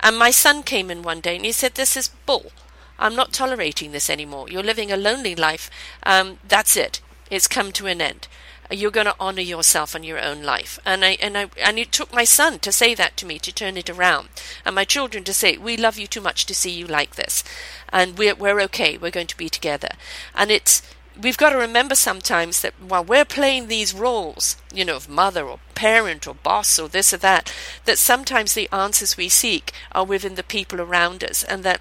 And 0.00 0.18
my 0.18 0.30
son 0.30 0.62
came 0.62 0.90
in 0.90 1.02
one 1.02 1.20
day 1.20 1.36
and 1.36 1.44
he 1.44 1.52
said, 1.52 1.74
This 1.74 1.96
is 1.96 2.08
bull. 2.26 2.52
I'm 2.98 3.16
not 3.16 3.32
tolerating 3.32 3.92
this 3.92 4.10
anymore. 4.10 4.48
You're 4.48 4.62
living 4.62 4.92
a 4.92 4.96
lonely 4.96 5.34
life. 5.34 5.70
Um, 6.04 6.38
that's 6.46 6.76
it. 6.76 7.00
It's 7.30 7.48
come 7.48 7.72
to 7.72 7.86
an 7.86 8.00
end. 8.00 8.28
You're 8.70 8.90
going 8.90 9.06
to 9.06 9.16
honor 9.20 9.42
yourself 9.42 9.94
and 9.94 10.04
your 10.04 10.20
own 10.20 10.42
life. 10.42 10.78
And 10.86 11.04
I 11.04 11.18
and 11.20 11.36
I 11.36 11.50
and 11.62 11.78
it 11.78 11.92
took 11.92 12.12
my 12.12 12.24
son 12.24 12.58
to 12.60 12.72
say 12.72 12.94
that 12.94 13.16
to 13.18 13.26
me 13.26 13.38
to 13.40 13.52
turn 13.52 13.76
it 13.76 13.90
around, 13.90 14.28
and 14.64 14.74
my 14.74 14.84
children 14.84 15.22
to 15.24 15.34
say, 15.34 15.58
"We 15.58 15.76
love 15.76 15.98
you 15.98 16.06
too 16.06 16.22
much 16.22 16.46
to 16.46 16.54
see 16.54 16.70
you 16.70 16.86
like 16.86 17.16
this, 17.16 17.44
and 17.90 18.16
we're 18.16 18.34
we're 18.34 18.60
okay. 18.62 18.96
We're 18.96 19.10
going 19.10 19.26
to 19.26 19.36
be 19.36 19.50
together." 19.50 19.90
And 20.34 20.50
it's 20.50 20.80
we've 21.20 21.36
got 21.36 21.50
to 21.50 21.56
remember 21.56 21.94
sometimes 21.94 22.60
that 22.60 22.74
while 22.80 23.04
we're 23.04 23.24
playing 23.24 23.68
these 23.68 23.94
roles, 23.94 24.56
you 24.72 24.84
know, 24.84 24.96
of 24.96 25.08
mother 25.08 25.44
or 25.44 25.60
parent 25.74 26.26
or 26.26 26.34
boss 26.34 26.78
or 26.78 26.88
this 26.88 27.12
or 27.12 27.18
that, 27.18 27.52
that 27.84 27.98
sometimes 27.98 28.54
the 28.54 28.68
answers 28.72 29.16
we 29.16 29.28
seek 29.28 29.72
are 29.92 30.04
within 30.04 30.34
the 30.34 30.42
people 30.42 30.80
around 30.80 31.22
us 31.22 31.44
and 31.44 31.62
that, 31.62 31.80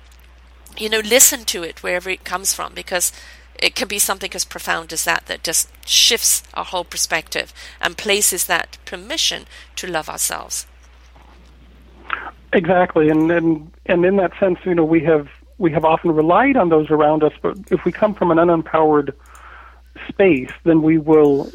you 0.77 0.89
know, 0.89 0.99
listen 0.99 1.45
to 1.45 1.63
it 1.63 1.83
wherever 1.83 2.09
it 2.09 2.23
comes 2.23 2.53
from 2.53 2.73
because 2.73 3.11
it 3.55 3.75
can 3.75 3.87
be 3.87 3.99
something 3.99 4.31
as 4.33 4.45
profound 4.45 4.91
as 4.91 5.05
that 5.05 5.25
that 5.27 5.43
just 5.43 5.69
shifts 5.87 6.43
our 6.53 6.65
whole 6.65 6.83
perspective 6.83 7.53
and 7.79 7.97
places 7.97 8.45
that 8.45 8.77
permission 8.85 9.45
to 9.75 9.87
love 9.87 10.09
ourselves. 10.09 10.67
Exactly, 12.51 13.09
and 13.09 13.31
and 13.31 13.71
and 13.87 14.05
in 14.05 14.17
that 14.17 14.31
sense, 14.39 14.59
you 14.63 14.75
know, 14.75 14.85
we 14.85 15.01
have 15.01 15.27
we 15.63 15.71
have 15.71 15.85
often 15.85 16.11
relied 16.11 16.57
on 16.57 16.67
those 16.67 16.91
around 16.91 17.23
us, 17.23 17.31
but 17.41 17.57
if 17.71 17.85
we 17.85 17.91
come 17.91 18.13
from 18.13 18.31
an 18.31 18.37
unempowered 18.37 19.13
space, 20.09 20.51
then 20.65 20.81
we 20.81 20.97
will 20.97 21.49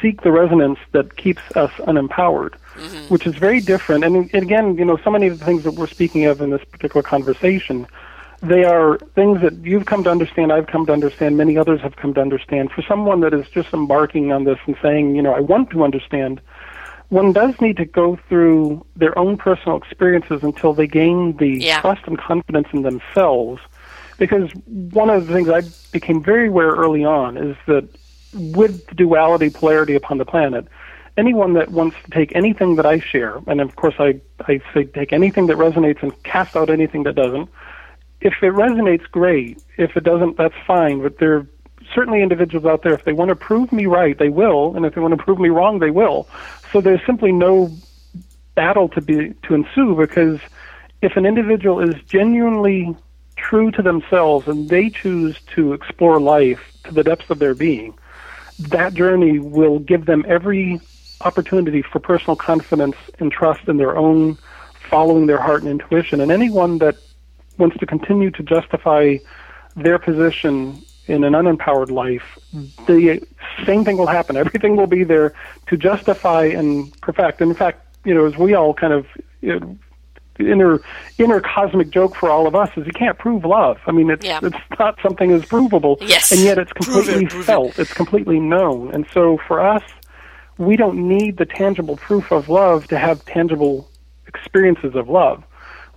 seek 0.00 0.22
the 0.22 0.32
resonance 0.32 0.80
that 0.90 1.16
keeps 1.16 1.42
us 1.54 1.70
unempowered, 1.86 2.54
mm-hmm. 2.74 3.14
which 3.14 3.24
is 3.24 3.36
very 3.36 3.60
different. 3.60 4.02
And, 4.02 4.28
and 4.34 4.42
again, 4.42 4.76
you 4.76 4.84
know, 4.84 4.98
so 5.04 5.10
many 5.10 5.28
of 5.28 5.38
the 5.38 5.44
things 5.44 5.62
that 5.62 5.74
we're 5.74 5.86
speaking 5.86 6.24
of 6.24 6.40
in 6.40 6.50
this 6.50 6.64
particular 6.64 7.04
conversation, 7.04 7.86
they 8.40 8.64
are 8.64 8.98
things 9.14 9.40
that 9.42 9.54
you've 9.58 9.86
come 9.86 10.02
to 10.02 10.10
understand, 10.10 10.52
I've 10.52 10.66
come 10.66 10.84
to 10.86 10.92
understand, 10.92 11.36
many 11.36 11.56
others 11.56 11.80
have 11.82 11.94
come 11.94 12.12
to 12.14 12.20
understand. 12.20 12.72
For 12.72 12.82
someone 12.82 13.20
that 13.20 13.32
is 13.32 13.48
just 13.50 13.72
embarking 13.72 14.32
on 14.32 14.42
this 14.42 14.58
and 14.66 14.76
saying, 14.82 15.14
you 15.14 15.22
know, 15.22 15.32
I 15.32 15.40
want 15.40 15.70
to 15.70 15.84
understand, 15.84 16.40
one 17.12 17.34
does 17.34 17.60
need 17.60 17.76
to 17.76 17.84
go 17.84 18.18
through 18.26 18.86
their 18.96 19.16
own 19.18 19.36
personal 19.36 19.76
experiences 19.76 20.42
until 20.42 20.72
they 20.72 20.86
gain 20.86 21.36
the 21.36 21.58
yeah. 21.62 21.78
trust 21.82 22.00
and 22.06 22.18
confidence 22.18 22.68
in 22.72 22.82
themselves. 22.82 23.60
Because 24.18 24.50
one 24.64 25.10
of 25.10 25.26
the 25.26 25.34
things 25.34 25.50
I 25.50 25.60
became 25.92 26.22
very 26.22 26.48
aware 26.48 26.70
early 26.70 27.04
on 27.04 27.36
is 27.36 27.54
that 27.66 27.86
with 28.32 28.86
the 28.86 28.94
duality 28.94 29.50
polarity 29.50 29.94
upon 29.94 30.16
the 30.16 30.24
planet, 30.24 30.66
anyone 31.18 31.52
that 31.52 31.70
wants 31.70 31.96
to 32.02 32.10
take 32.10 32.34
anything 32.34 32.76
that 32.76 32.86
I 32.86 32.98
share, 32.98 33.40
and 33.46 33.60
of 33.60 33.76
course 33.76 33.96
I, 33.98 34.18
I 34.48 34.62
say 34.72 34.84
take 34.84 35.12
anything 35.12 35.48
that 35.48 35.58
resonates 35.58 36.02
and 36.02 36.10
cast 36.22 36.56
out 36.56 36.70
anything 36.70 37.02
that 37.02 37.14
doesn't, 37.14 37.50
if 38.22 38.34
it 38.40 38.54
resonates, 38.54 39.02
great. 39.10 39.62
If 39.76 39.98
it 39.98 40.04
doesn't, 40.04 40.38
that's 40.38 40.54
fine. 40.66 41.02
But 41.02 41.18
there 41.18 41.36
are 41.36 41.46
certainly 41.94 42.22
individuals 42.22 42.64
out 42.64 42.82
there, 42.82 42.94
if 42.94 43.04
they 43.04 43.12
want 43.12 43.28
to 43.28 43.36
prove 43.36 43.70
me 43.70 43.84
right, 43.84 44.18
they 44.18 44.30
will, 44.30 44.74
and 44.76 44.86
if 44.86 44.94
they 44.94 45.00
want 45.00 45.16
to 45.16 45.22
prove 45.22 45.38
me 45.38 45.50
wrong, 45.50 45.78
they 45.78 45.90
will. 45.90 46.26
So 46.72 46.80
there's 46.80 47.00
simply 47.06 47.32
no 47.32 47.70
battle 48.54 48.88
to 48.90 49.00
be 49.00 49.34
to 49.44 49.54
ensue 49.54 49.94
because 49.94 50.40
if 51.02 51.16
an 51.16 51.26
individual 51.26 51.80
is 51.80 51.94
genuinely 52.08 52.96
true 53.36 53.70
to 53.72 53.82
themselves 53.82 54.46
and 54.46 54.68
they 54.70 54.90
choose 54.90 55.36
to 55.54 55.72
explore 55.72 56.20
life 56.20 56.60
to 56.84 56.92
the 56.92 57.02
depths 57.02 57.30
of 57.30 57.38
their 57.38 57.54
being, 57.54 57.94
that 58.58 58.94
journey 58.94 59.38
will 59.38 59.78
give 59.78 60.06
them 60.06 60.24
every 60.28 60.80
opportunity 61.20 61.82
for 61.82 61.98
personal 61.98 62.36
confidence 62.36 62.96
and 63.18 63.32
trust 63.32 63.68
in 63.68 63.76
their 63.76 63.96
own 63.96 64.38
following 64.90 65.26
their 65.26 65.40
heart 65.40 65.62
and 65.62 65.70
intuition. 65.70 66.20
And 66.20 66.30
anyone 66.30 66.78
that 66.78 66.96
wants 67.58 67.76
to 67.78 67.86
continue 67.86 68.30
to 68.30 68.42
justify 68.42 69.16
their 69.76 69.98
position 69.98 70.84
in 71.12 71.24
an 71.24 71.34
unempowered 71.34 71.90
life, 71.90 72.38
hmm. 72.50 72.64
the 72.86 73.24
same 73.64 73.84
thing 73.84 73.96
will 73.98 74.06
happen. 74.06 74.36
Everything 74.44 74.76
will 74.76 74.86
be 74.86 75.04
there 75.04 75.34
to 75.68 75.76
justify 75.76 76.44
and 76.44 76.98
perfect. 77.00 77.40
And 77.40 77.50
in 77.50 77.56
fact, 77.56 77.86
you 78.04 78.14
know, 78.14 78.26
as 78.26 78.36
we 78.36 78.54
all 78.54 78.74
kind 78.74 78.92
of 78.92 79.06
you 79.40 79.60
know, 79.60 79.78
inner 80.38 80.80
inner 81.18 81.40
cosmic 81.40 81.90
joke 81.90 82.16
for 82.16 82.30
all 82.30 82.46
of 82.46 82.54
us 82.54 82.70
is 82.76 82.86
you 82.86 82.92
can't 82.92 83.18
prove 83.18 83.44
love. 83.44 83.78
I 83.86 83.92
mean, 83.92 84.10
it's 84.10 84.24
yeah. 84.24 84.40
it's 84.42 84.56
not 84.78 84.98
something 85.02 85.30
that's 85.30 85.46
provable, 85.46 85.98
yes. 86.00 86.32
and 86.32 86.40
yet 86.40 86.58
it's 86.58 86.72
completely 86.72 87.26
prove 87.26 87.42
it, 87.42 87.44
felt. 87.44 87.68
It. 87.70 87.80
It's 87.80 87.92
completely 87.92 88.40
known. 88.40 88.92
And 88.92 89.06
so 89.12 89.38
for 89.46 89.60
us, 89.60 89.82
we 90.58 90.76
don't 90.76 91.08
need 91.08 91.36
the 91.36 91.46
tangible 91.46 91.96
proof 91.96 92.32
of 92.32 92.48
love 92.48 92.86
to 92.88 92.98
have 92.98 93.24
tangible 93.24 93.88
experiences 94.26 94.94
of 94.94 95.08
love. 95.08 95.44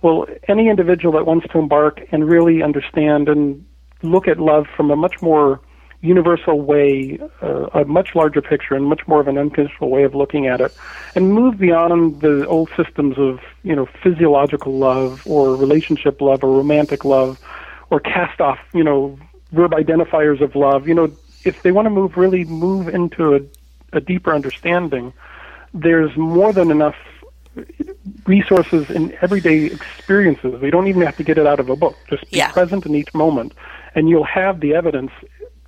Well, 0.02 0.26
any 0.46 0.68
individual 0.68 1.12
that 1.14 1.26
wants 1.26 1.48
to 1.48 1.58
embark 1.58 2.02
and 2.12 2.28
really 2.28 2.62
understand 2.62 3.28
and 3.28 3.64
look 4.02 4.28
at 4.28 4.38
love 4.38 4.66
from 4.76 4.90
a 4.90 4.96
much 4.96 5.16
more 5.20 5.60
universal 6.02 6.60
way, 6.60 7.18
uh, 7.42 7.66
a 7.74 7.84
much 7.84 8.10
larger 8.14 8.42
picture, 8.42 8.74
and 8.74 8.84
much 8.84 9.02
more 9.06 9.20
of 9.20 9.28
an 9.28 9.38
unconditional 9.38 9.90
way 9.90 10.04
of 10.04 10.14
looking 10.14 10.46
at 10.46 10.60
it, 10.60 10.74
and 11.14 11.32
move 11.32 11.58
beyond 11.58 12.20
the 12.20 12.46
old 12.46 12.70
systems 12.76 13.16
of 13.18 13.38
you 13.62 13.74
know 13.74 13.86
physiological 14.02 14.78
love 14.78 15.20
or 15.24 15.56
relationship 15.56 16.20
love 16.20 16.40
or 16.42 16.50
romantic 16.50 17.04
love, 17.04 17.36
or 17.90 18.00
cast 18.00 18.40
off 18.40 18.58
you 18.74 18.84
know 18.84 19.18
verb 19.52 19.72
identifiers 19.72 20.42
of 20.42 20.54
love. 20.54 20.86
You 20.86 20.94
know, 20.94 21.16
if 21.44 21.56
they 21.64 21.72
want 21.72 21.86
to 21.86 21.90
move 21.90 22.12
really 22.16 22.44
move 22.44 22.88
into 22.88 23.34
a, 23.34 23.96
a 23.96 24.00
deeper 24.00 24.34
understanding, 24.34 25.12
there's 25.72 26.16
more 26.16 26.52
than 26.52 26.70
enough 26.70 26.94
resources 28.26 28.86
in 28.94 29.12
everyday 29.22 29.70
experiences. 29.72 30.60
We 30.60 30.70
don't 30.70 30.88
even 30.88 31.02
have 31.02 31.16
to 31.16 31.24
get 31.24 31.38
it 31.38 31.46
out 31.46 31.60
of 31.60 31.68
a 31.68 31.76
book. 31.76 31.96
Just 32.08 32.30
be 32.30 32.38
Yeah. 32.38 32.50
present 32.52 32.84
in 32.86 32.94
each 32.94 33.12
moment, 33.14 33.52
and 33.96 34.08
you'll 34.08 34.24
have 34.24 34.60
the 34.60 34.74
evidence 34.74 35.10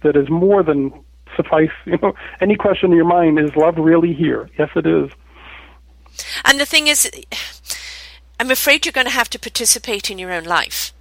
that 0.03 0.15
is 0.15 0.31
more 0.31 0.63
than 0.63 0.93
suffice. 1.35 1.71
You 1.87 1.99
know, 2.03 2.13
any 2.41 2.55
question 2.55 2.91
in 2.93 2.97
your 2.97 3.07
mind 3.07 3.39
is 3.41 3.57
love 3.57 3.77
really 3.79 4.13
here? 4.13 4.49
Yes, 4.59 4.71
it 4.77 4.87
is. 4.87 5.11
And 6.45 6.61
the 6.61 6.67
thing 6.67 6.87
is, 6.87 7.11
I'm 8.39 8.51
afraid 8.51 8.85
you're 8.85 8.93
going 8.93 9.07
to 9.07 9.13
have 9.13 9.31
to 9.31 9.39
participate 9.39 10.11
in 10.11 10.19
your 10.19 10.33
own 10.33 10.45
life. 10.45 10.93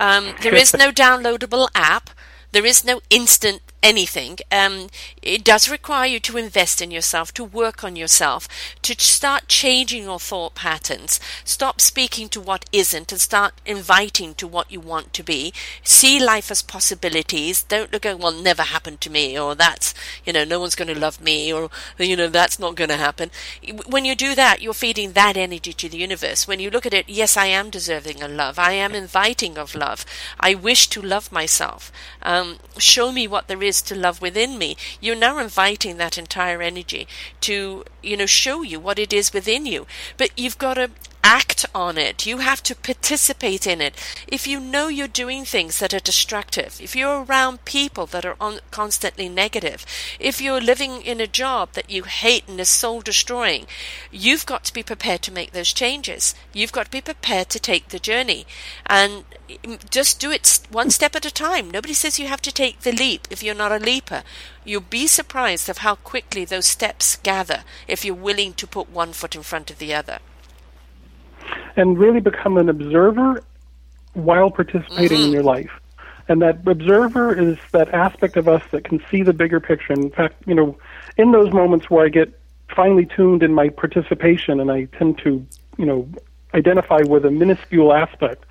Um, 0.00 0.34
there 0.40 0.54
is 0.54 0.72
no 0.74 0.90
downloadable 0.90 1.68
app. 1.74 2.10
There 2.52 2.64
is 2.64 2.84
no 2.84 3.00
instant 3.10 3.60
anything. 3.82 4.38
Um, 4.52 4.88
it 5.22 5.44
does 5.44 5.68
require 5.68 6.06
you 6.06 6.20
to 6.20 6.36
invest 6.36 6.82
in 6.82 6.90
yourself, 6.90 7.32
to 7.34 7.44
work 7.44 7.82
on 7.82 7.96
yourself, 7.96 8.48
to 8.82 8.94
start 8.98 9.48
changing 9.48 10.04
your 10.04 10.18
thought 10.18 10.54
patterns. 10.54 11.20
Stop 11.44 11.80
speaking 11.80 12.28
to 12.30 12.40
what 12.40 12.66
isn't 12.72 13.12
and 13.12 13.20
start 13.20 13.54
inviting 13.64 14.34
to 14.34 14.46
what 14.46 14.70
you 14.70 14.80
want 14.80 15.12
to 15.14 15.22
be. 15.22 15.52
See 15.82 16.22
life 16.22 16.50
as 16.50 16.62
possibilities. 16.62 17.62
Don't 17.62 17.92
look 17.92 18.04
at, 18.04 18.18
well, 18.18 18.32
never 18.32 18.62
happened 18.62 19.00
to 19.02 19.10
me, 19.10 19.38
or 19.38 19.54
that's, 19.54 19.94
you 20.24 20.32
know, 20.32 20.44
no 20.44 20.60
one's 20.60 20.74
going 20.74 20.92
to 20.92 20.98
love 20.98 21.20
me, 21.20 21.52
or, 21.52 21.70
you 21.98 22.16
know, 22.16 22.28
that's 22.28 22.58
not 22.58 22.74
going 22.74 22.90
to 22.90 22.96
happen. 22.96 23.30
When 23.86 24.04
you 24.04 24.14
do 24.14 24.34
that, 24.34 24.60
you're 24.60 24.74
feeding 24.74 25.12
that 25.12 25.36
energy 25.36 25.72
to 25.72 25.88
the 25.88 25.98
universe. 25.98 26.46
When 26.46 26.60
you 26.60 26.70
look 26.70 26.86
at 26.86 26.94
it, 26.94 27.08
yes, 27.08 27.36
I 27.36 27.46
am 27.46 27.70
deserving 27.70 28.22
of 28.22 28.30
love. 28.30 28.58
I 28.58 28.72
am 28.72 28.94
inviting 28.94 29.56
of 29.56 29.74
love. 29.74 30.04
I 30.38 30.54
wish 30.54 30.88
to 30.88 31.00
love 31.00 31.32
myself. 31.32 31.90
Um, 32.22 32.58
show 32.78 33.12
me 33.12 33.26
what 33.26 33.48
there 33.48 33.62
is 33.62 33.69
to 33.82 33.94
love 33.94 34.20
within 34.20 34.58
me. 34.58 34.76
You're 35.00 35.16
now 35.16 35.38
inviting 35.38 35.96
that 35.96 36.18
entire 36.18 36.62
energy 36.62 37.06
to, 37.42 37.84
you 38.02 38.16
know, 38.16 38.26
show 38.26 38.62
you 38.62 38.80
what 38.80 38.98
it 38.98 39.12
is 39.12 39.32
within 39.32 39.66
you. 39.66 39.86
But 40.16 40.30
you've 40.36 40.58
got 40.58 40.74
to 40.74 40.90
act 41.22 41.66
on 41.74 41.98
it. 41.98 42.26
You 42.26 42.38
have 42.38 42.62
to 42.64 42.74
participate 42.74 43.66
in 43.66 43.80
it. 43.80 43.94
If 44.26 44.46
you 44.46 44.58
know 44.58 44.88
you're 44.88 45.08
doing 45.08 45.44
things 45.44 45.78
that 45.78 45.92
are 45.94 46.00
destructive, 46.00 46.80
if 46.80 46.96
you're 46.96 47.24
around 47.24 47.64
people 47.64 48.06
that 48.06 48.24
are 48.24 48.36
on, 48.40 48.60
constantly 48.70 49.28
negative, 49.28 49.84
if 50.18 50.40
you're 50.40 50.60
living 50.60 51.02
in 51.02 51.20
a 51.20 51.26
job 51.26 51.72
that 51.72 51.90
you 51.90 52.04
hate 52.04 52.44
and 52.48 52.58
is 52.58 52.68
soul 52.68 53.00
destroying, 53.00 53.66
you've 54.10 54.46
got 54.46 54.64
to 54.64 54.72
be 54.72 54.82
prepared 54.82 55.22
to 55.22 55.32
make 55.32 55.52
those 55.52 55.72
changes. 55.72 56.34
You've 56.52 56.72
got 56.72 56.86
to 56.86 56.90
be 56.90 57.00
prepared 57.00 57.48
to 57.50 57.60
take 57.60 57.88
the 57.88 57.98
journey 57.98 58.46
and 58.86 59.24
just 59.90 60.20
do 60.20 60.30
it 60.30 60.60
one 60.70 60.90
step 60.90 61.14
at 61.14 61.26
a 61.26 61.30
time. 61.30 61.70
Nobody 61.70 61.94
says 61.94 62.18
you 62.18 62.28
have 62.28 62.42
to 62.42 62.52
take 62.52 62.80
the 62.80 62.92
leap 62.92 63.28
if 63.30 63.42
you're 63.42 63.54
not 63.54 63.72
a 63.72 63.78
leaper. 63.78 64.22
You'll 64.70 64.82
be 64.82 65.08
surprised 65.08 65.68
of 65.68 65.78
how 65.78 65.96
quickly 65.96 66.44
those 66.44 66.64
steps 66.64 67.16
gather 67.16 67.64
if 67.88 68.04
you're 68.04 68.14
willing 68.14 68.52
to 68.52 68.68
put 68.68 68.88
one 68.88 69.12
foot 69.12 69.34
in 69.34 69.42
front 69.42 69.68
of 69.68 69.78
the 69.78 69.92
other 69.92 70.20
and 71.74 71.98
really 71.98 72.20
become 72.20 72.56
an 72.56 72.68
observer 72.68 73.42
while 74.12 74.48
participating 74.52 75.18
Mm-hmm. 75.18 75.26
in 75.26 75.32
your 75.32 75.42
life. 75.42 75.72
And 76.28 76.40
that 76.42 76.60
observer 76.68 77.36
is 77.36 77.58
that 77.72 77.92
aspect 77.92 78.36
of 78.36 78.46
us 78.46 78.62
that 78.70 78.84
can 78.84 79.02
see 79.10 79.24
the 79.24 79.32
bigger 79.32 79.58
picture. 79.58 79.92
In 79.92 80.12
fact, 80.12 80.36
you 80.46 80.54
know, 80.54 80.78
in 81.16 81.32
those 81.32 81.52
moments 81.52 81.90
where 81.90 82.06
I 82.06 82.08
get 82.08 82.38
finely 82.68 83.06
tuned 83.06 83.42
in 83.42 83.52
my 83.52 83.70
participation 83.70 84.60
and 84.60 84.70
I 84.70 84.84
tend 84.84 85.18
to, 85.24 85.44
you 85.78 85.84
know, 85.84 86.08
identify 86.54 87.00
with 87.04 87.24
a 87.24 87.32
minuscule 87.32 87.92
aspect, 87.92 88.44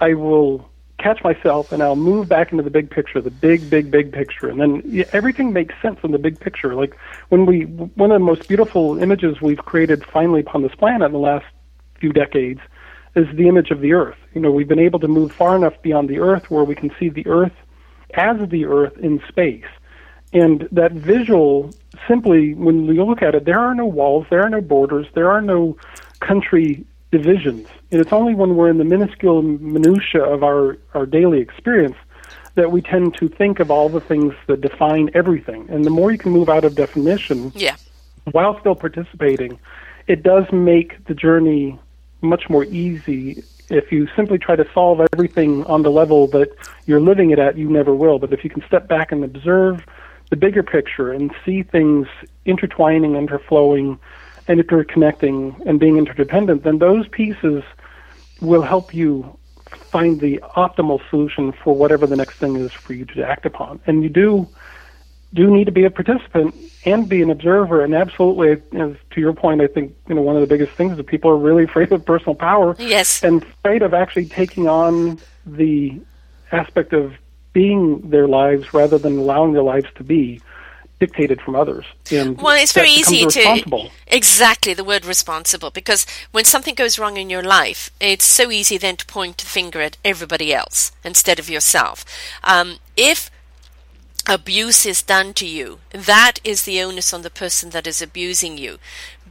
I 0.00 0.14
will 0.14 0.68
catch 1.02 1.22
myself 1.24 1.72
and 1.72 1.82
I'll 1.82 1.96
move 1.96 2.28
back 2.28 2.52
into 2.52 2.62
the 2.62 2.70
big 2.70 2.90
picture, 2.90 3.20
the 3.20 3.30
big, 3.30 3.68
big, 3.68 3.90
big 3.90 4.12
picture, 4.12 4.48
and 4.48 4.60
then 4.60 4.82
yeah, 4.84 5.04
everything 5.12 5.52
makes 5.52 5.74
sense 5.82 5.98
in 6.02 6.12
the 6.12 6.18
big 6.18 6.38
picture. 6.38 6.74
Like 6.74 6.96
when 7.28 7.46
we, 7.46 7.64
one 7.64 8.10
of 8.10 8.20
the 8.20 8.24
most 8.24 8.48
beautiful 8.48 8.98
images 9.02 9.40
we've 9.40 9.58
created 9.58 10.04
finally 10.06 10.40
upon 10.40 10.62
this 10.62 10.74
planet 10.74 11.06
in 11.06 11.12
the 11.12 11.18
last 11.18 11.46
few 11.98 12.12
decades 12.12 12.60
is 13.14 13.26
the 13.36 13.48
image 13.48 13.70
of 13.70 13.80
the 13.80 13.92
Earth. 13.92 14.16
You 14.34 14.40
know, 14.40 14.50
we've 14.50 14.68
been 14.68 14.78
able 14.78 15.00
to 15.00 15.08
move 15.08 15.32
far 15.32 15.56
enough 15.56 15.74
beyond 15.82 16.08
the 16.08 16.20
Earth 16.20 16.50
where 16.50 16.64
we 16.64 16.74
can 16.74 16.90
see 16.98 17.08
the 17.08 17.26
Earth 17.26 17.52
as 18.14 18.48
the 18.48 18.64
Earth 18.66 18.96
in 18.98 19.22
space. 19.28 19.66
And 20.32 20.66
that 20.72 20.92
visual, 20.92 21.70
simply, 22.08 22.54
when 22.54 22.86
you 22.86 23.04
look 23.04 23.20
at 23.20 23.34
it, 23.34 23.44
there 23.44 23.58
are 23.58 23.74
no 23.74 23.84
walls, 23.84 24.26
there 24.30 24.42
are 24.42 24.48
no 24.48 24.62
borders, 24.62 25.06
there 25.14 25.30
are 25.30 25.42
no 25.42 25.76
country 26.20 26.86
divisions. 27.12 27.68
And 27.92 28.00
it's 28.00 28.12
only 28.12 28.34
when 28.34 28.56
we're 28.56 28.70
in 28.70 28.78
the 28.78 28.84
minuscule 28.84 29.42
minutia 29.42 30.24
of 30.24 30.42
our, 30.42 30.78
our 30.94 31.06
daily 31.06 31.40
experience 31.40 31.94
that 32.54 32.72
we 32.72 32.82
tend 32.82 33.14
to 33.14 33.28
think 33.28 33.60
of 33.60 33.70
all 33.70 33.88
the 33.88 34.00
things 34.00 34.34
that 34.46 34.60
define 34.60 35.10
everything. 35.14 35.68
And 35.70 35.84
the 35.84 35.90
more 35.90 36.10
you 36.10 36.18
can 36.18 36.32
move 36.32 36.48
out 36.48 36.64
of 36.64 36.74
definition 36.74 37.52
Yeah. 37.54 37.76
while 38.32 38.58
still 38.60 38.74
participating, 38.74 39.58
it 40.08 40.22
does 40.22 40.50
make 40.52 41.04
the 41.04 41.14
journey 41.14 41.78
much 42.22 42.48
more 42.50 42.64
easy. 42.64 43.44
If 43.68 43.92
you 43.92 44.08
simply 44.16 44.38
try 44.38 44.56
to 44.56 44.66
solve 44.74 45.00
everything 45.12 45.64
on 45.64 45.82
the 45.82 45.90
level 45.90 46.26
that 46.28 46.50
you're 46.86 47.00
living 47.00 47.30
it 47.30 47.38
at, 47.38 47.56
you 47.56 47.68
never 47.70 47.94
will. 47.94 48.18
But 48.18 48.32
if 48.32 48.42
you 48.44 48.50
can 48.50 48.62
step 48.66 48.88
back 48.88 49.12
and 49.12 49.22
observe 49.24 49.84
the 50.30 50.36
bigger 50.36 50.62
picture 50.62 51.12
and 51.12 51.30
see 51.44 51.62
things 51.62 52.06
intertwining, 52.46 53.12
interflowing, 53.12 53.98
and 54.48 54.60
interconnecting, 54.60 55.60
and 55.66 55.78
being 55.78 55.96
interdependent, 55.96 56.64
then 56.64 56.78
those 56.78 57.06
pieces 57.08 57.62
will 58.40 58.62
help 58.62 58.92
you 58.94 59.38
find 59.70 60.20
the 60.20 60.38
optimal 60.56 61.00
solution 61.10 61.52
for 61.52 61.74
whatever 61.74 62.06
the 62.06 62.16
next 62.16 62.36
thing 62.38 62.56
is 62.56 62.72
for 62.72 62.92
you 62.92 63.04
to 63.04 63.24
act 63.24 63.46
upon. 63.46 63.80
And 63.86 64.02
you 64.02 64.08
do 64.08 64.48
do 65.34 65.50
need 65.50 65.64
to 65.64 65.72
be 65.72 65.84
a 65.84 65.90
participant 65.90 66.54
and 66.84 67.08
be 67.08 67.22
an 67.22 67.30
observer. 67.30 67.82
And 67.82 67.94
absolutely, 67.94 68.52
as 68.78 68.96
to 69.12 69.20
your 69.20 69.32
point, 69.32 69.62
I 69.62 69.66
think 69.66 69.94
you 70.08 70.14
know 70.14 70.20
one 70.22 70.36
of 70.36 70.42
the 70.42 70.46
biggest 70.46 70.72
things 70.76 70.92
is 70.92 70.96
that 70.98 71.06
people 71.06 71.30
are 71.30 71.36
really 71.36 71.64
afraid 71.70 71.92
of 71.92 72.04
personal 72.04 72.34
power 72.34 72.76
Yes. 72.78 73.22
and 73.22 73.42
afraid 73.42 73.82
of 73.82 73.94
actually 73.94 74.26
taking 74.26 74.68
on 74.68 75.18
the 75.46 76.00
aspect 76.50 76.92
of 76.92 77.14
being 77.52 78.08
their 78.10 78.28
lives 78.28 78.72
rather 78.74 78.98
than 78.98 79.18
allowing 79.18 79.52
their 79.52 79.62
lives 79.62 79.86
to 79.94 80.04
be 80.04 80.40
dictated 81.02 81.40
from 81.40 81.56
others. 81.56 81.84
And 82.12 82.40
Well, 82.40 82.56
it's 82.56 82.72
very 82.72 82.90
easy 82.90 83.26
to 83.26 83.90
exactly 84.06 84.72
the 84.72 84.84
word 84.84 85.04
responsible 85.04 85.72
because 85.72 86.06
when 86.30 86.44
something 86.44 86.76
goes 86.76 86.96
wrong 86.96 87.16
in 87.16 87.28
your 87.28 87.42
life, 87.42 87.90
it's 87.98 88.24
so 88.24 88.52
easy 88.52 88.78
then 88.78 88.96
to 88.98 89.06
point 89.06 89.38
the 89.38 89.46
finger 89.46 89.80
at 89.80 89.96
everybody 90.04 90.54
else 90.54 90.92
instead 91.02 91.40
of 91.40 91.50
yourself. 91.50 92.04
Um, 92.44 92.78
if 92.96 93.32
abuse 94.28 94.86
is 94.86 95.02
done 95.02 95.34
to 95.34 95.46
you, 95.58 95.80
that 95.90 96.34
is 96.44 96.62
the 96.62 96.80
onus 96.80 97.12
on 97.12 97.22
the 97.22 97.30
person 97.30 97.70
that 97.70 97.88
is 97.88 98.00
abusing 98.00 98.56
you. 98.56 98.78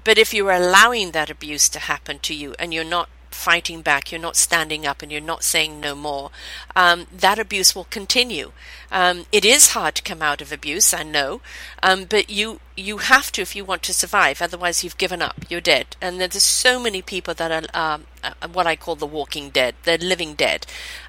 But 0.04 0.18
if 0.18 0.34
you 0.34 0.46
are 0.50 0.62
allowing 0.64 1.12
that 1.12 1.30
abuse 1.30 1.70
to 1.70 1.80
happen 1.80 2.20
to 2.20 2.34
you 2.34 2.54
and 2.60 2.74
you're 2.74 2.84
not 2.84 3.08
fighting 3.34 3.82
back, 3.82 4.12
you're 4.12 4.22
not 4.22 4.36
standing 4.36 4.86
up, 4.86 5.02
and 5.02 5.12
you're 5.12 5.22
not 5.22 5.44
saying 5.44 5.80
no 5.80 5.96
more, 5.96 6.32
um, 6.76 7.08
that 7.12 7.40
abuse 7.40 7.76
will 7.76 7.86
continue. 7.86 8.52
Um, 8.92 9.26
it 9.32 9.46
is 9.46 9.72
hard 9.72 9.96
to 9.96 10.04
come 10.04 10.22
out 10.22 10.42
of 10.42 10.52
abuse, 10.52 10.94
I 10.94 11.04
know, 11.04 11.42
um, 11.82 12.06
but 12.06 12.30
you 12.30 12.60
you 12.76 12.98
have 12.98 13.32
to 13.32 13.42
if 13.42 13.56
you 13.56 13.64
want 13.64 13.84
to 13.84 13.94
survive. 13.94 14.42
Otherwise, 14.42 14.84
you've 14.84 14.98
given 14.98 15.22
up. 15.22 15.46
You're 15.50 15.62
dead. 15.62 15.96
And 16.02 16.20
there's 16.20 16.42
so 16.44 16.80
many 16.80 17.02
people 17.02 17.34
that 17.36 17.52
are 17.52 17.94
um, 17.96 18.06
uh, 18.24 18.48
what 18.52 18.68
I 18.68 18.76
call 18.76 18.96
the 18.96 19.06
walking 19.06 19.50
dead. 19.50 19.76
They're 19.84 19.98
living 19.98 20.34
dead. 20.34 20.66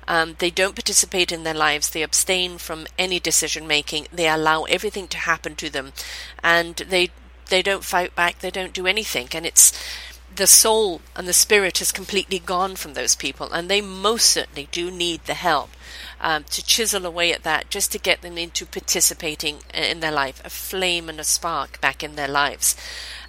Um, 0.06 0.36
they 0.38 0.50
don't 0.50 0.74
participate 0.74 1.32
in 1.32 1.44
their 1.44 1.54
lives. 1.54 1.90
They 1.90 2.02
abstain 2.02 2.58
from 2.58 2.86
any 2.98 3.20
decision 3.20 3.66
making. 3.66 4.08
They 4.12 4.28
allow 4.28 4.64
everything 4.64 5.08
to 5.08 5.18
happen 5.18 5.54
to 5.56 5.70
them, 5.70 5.92
and 6.42 6.76
they 6.76 7.10
they 7.48 7.62
don't 7.62 7.84
fight 7.84 8.14
back. 8.14 8.38
They 8.38 8.50
don't 8.50 8.72
do 8.72 8.86
anything. 8.86 9.28
And 9.32 9.46
it's 9.46 9.72
the 10.34 10.46
soul 10.46 11.00
and 11.14 11.28
the 11.28 11.32
spirit 11.32 11.78
has 11.78 11.92
completely 11.92 12.38
gone 12.38 12.76
from 12.76 12.94
those 12.94 13.14
people, 13.14 13.52
and 13.52 13.68
they 13.68 13.80
most 13.80 14.30
certainly 14.30 14.68
do 14.70 14.90
need 14.90 15.24
the 15.24 15.34
help 15.34 15.70
um, 16.20 16.44
to 16.44 16.64
chisel 16.64 17.04
away 17.04 17.32
at 17.32 17.42
that, 17.42 17.68
just 17.68 17.92
to 17.92 17.98
get 17.98 18.22
them 18.22 18.38
into 18.38 18.64
participating 18.64 19.58
in 19.74 20.00
their 20.00 20.12
life, 20.12 20.40
a 20.44 20.50
flame 20.50 21.08
and 21.08 21.20
a 21.20 21.24
spark 21.24 21.80
back 21.80 22.02
in 22.02 22.14
their 22.14 22.28
lives. 22.28 22.76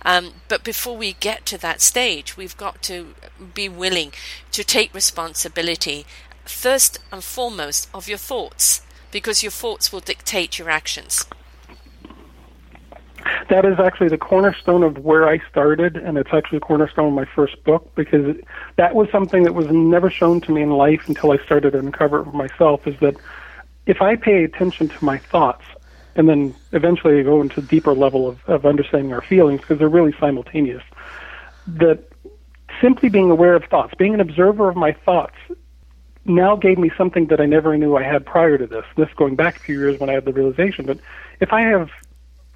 Um, 0.06 0.34
but 0.48 0.64
before 0.64 0.96
we 0.96 1.14
get 1.14 1.46
to 1.48 1.58
that 1.60 1.82
stage, 1.82 2.38
we've 2.38 2.58
got 2.58 2.82
to 2.84 3.16
be 3.54 3.68
willing 3.68 4.12
to 4.52 4.64
take 4.64 4.94
responsibility 4.94 6.06
first 6.46 7.00
and 7.12 7.24
foremost 7.24 7.90
of 7.94 8.08
your 8.08 8.18
thoughts, 8.18 8.82
because 9.12 9.44
your 9.44 9.52
thoughts 9.52 9.92
will 9.92 10.00
dictate 10.00 10.60
your 10.60 10.70
actions. 10.70 11.26
That 13.50 13.66
is 13.66 13.80
actually 13.80 14.10
the 14.10 14.18
cornerstone 14.18 14.84
of 14.84 14.98
where 15.00 15.28
I 15.28 15.40
started, 15.50 15.96
and 15.98 16.18
it's 16.18 16.34
actually 16.34 16.60
the 16.60 16.66
cornerstone 16.66 17.10
of 17.10 17.14
my 17.14 17.26
first 17.26 17.64
book 17.64 17.94
because 17.96 18.36
that 18.76 18.96
was 18.96 19.10
something 19.12 19.44
that 19.44 19.54
was 19.54 19.68
never 19.70 20.10
shown 20.10 20.42
to 20.42 20.52
me 20.52 20.62
in 20.62 20.72
life 20.72 21.08
until 21.08 21.32
I 21.32 21.38
started 21.46 21.72
to 21.72 21.80
uncover 21.80 22.22
it 22.22 22.26
for 22.26 22.32
myself. 22.32 22.88
Is 22.88 23.00
that 23.00 23.16
if 23.86 24.02
I 24.02 24.16
pay 24.16 24.44
attention 24.44 24.90
to 24.90 25.06
my 25.06 25.18
thoughts, 25.18 25.66
and 26.16 26.30
then 26.30 26.54
eventually 26.72 27.24
go 27.24 27.42
into 27.42 27.60
a 27.60 27.64
deeper 27.64 27.94
level 27.94 28.28
of, 28.28 28.44
of 28.46 28.66
understanding 28.66 29.14
our 29.14 29.22
feelings 29.22 29.62
because 29.62 29.80
they're 29.80 29.90
really 29.90 30.14
simultaneous, 30.20 30.84
that 31.66 32.08
simply 32.82 33.10
being 33.10 33.32
aware 33.32 33.56
of 33.56 33.64
thoughts, 33.66 33.94
being 33.98 34.14
an 34.14 34.20
observer 34.20 34.70
of 34.70 34.76
my 34.76 34.92
thoughts, 34.92 35.36
now 36.26 36.56
gave 36.56 36.78
me 36.78 36.92
something 36.98 37.28
that 37.28 37.42
I 37.42 37.46
never 37.46 37.78
knew 37.78 37.98
I 37.98 38.04
had 38.04 38.26
prior 38.26 38.58
to 38.58 38.68
this. 38.68 38.86
This 38.96 39.10
going 39.16 39.36
back 39.36 39.58
a 39.58 39.60
few 39.60 39.78
years 39.78 40.00
when 40.00 40.10
I 40.10 40.14
had 40.14 40.26
the 40.26 40.34
realization. 40.34 40.86
But 40.86 41.00
if 41.40 41.52
I 41.52 41.62
have, 41.62 41.90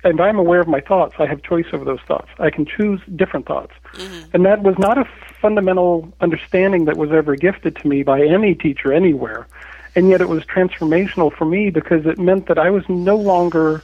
if 0.03 0.19
I'm 0.19 0.37
aware 0.37 0.59
of 0.59 0.67
my 0.67 0.79
thoughts, 0.79 1.15
I 1.19 1.25
have 1.25 1.41
choice 1.43 1.65
over 1.73 1.83
those 1.83 1.99
thoughts. 2.07 2.29
I 2.39 2.49
can 2.49 2.65
choose 2.65 3.01
different 3.15 3.45
thoughts. 3.45 3.73
Mm-hmm. 3.93 4.29
And 4.33 4.45
that 4.45 4.63
was 4.63 4.77
not 4.77 4.97
a 4.97 5.07
fundamental 5.41 6.11
understanding 6.21 6.85
that 6.85 6.97
was 6.97 7.11
ever 7.11 7.35
gifted 7.35 7.75
to 7.77 7.87
me 7.87 8.03
by 8.03 8.21
any 8.21 8.55
teacher 8.55 8.93
anywhere. 8.93 9.47
And 9.95 10.09
yet 10.09 10.21
it 10.21 10.29
was 10.29 10.43
transformational 10.43 11.35
for 11.35 11.45
me 11.45 11.69
because 11.71 12.05
it 12.05 12.19
meant 12.19 12.47
that 12.47 12.59
I 12.59 12.69
was 12.69 12.87
no 12.87 13.15
longer 13.15 13.81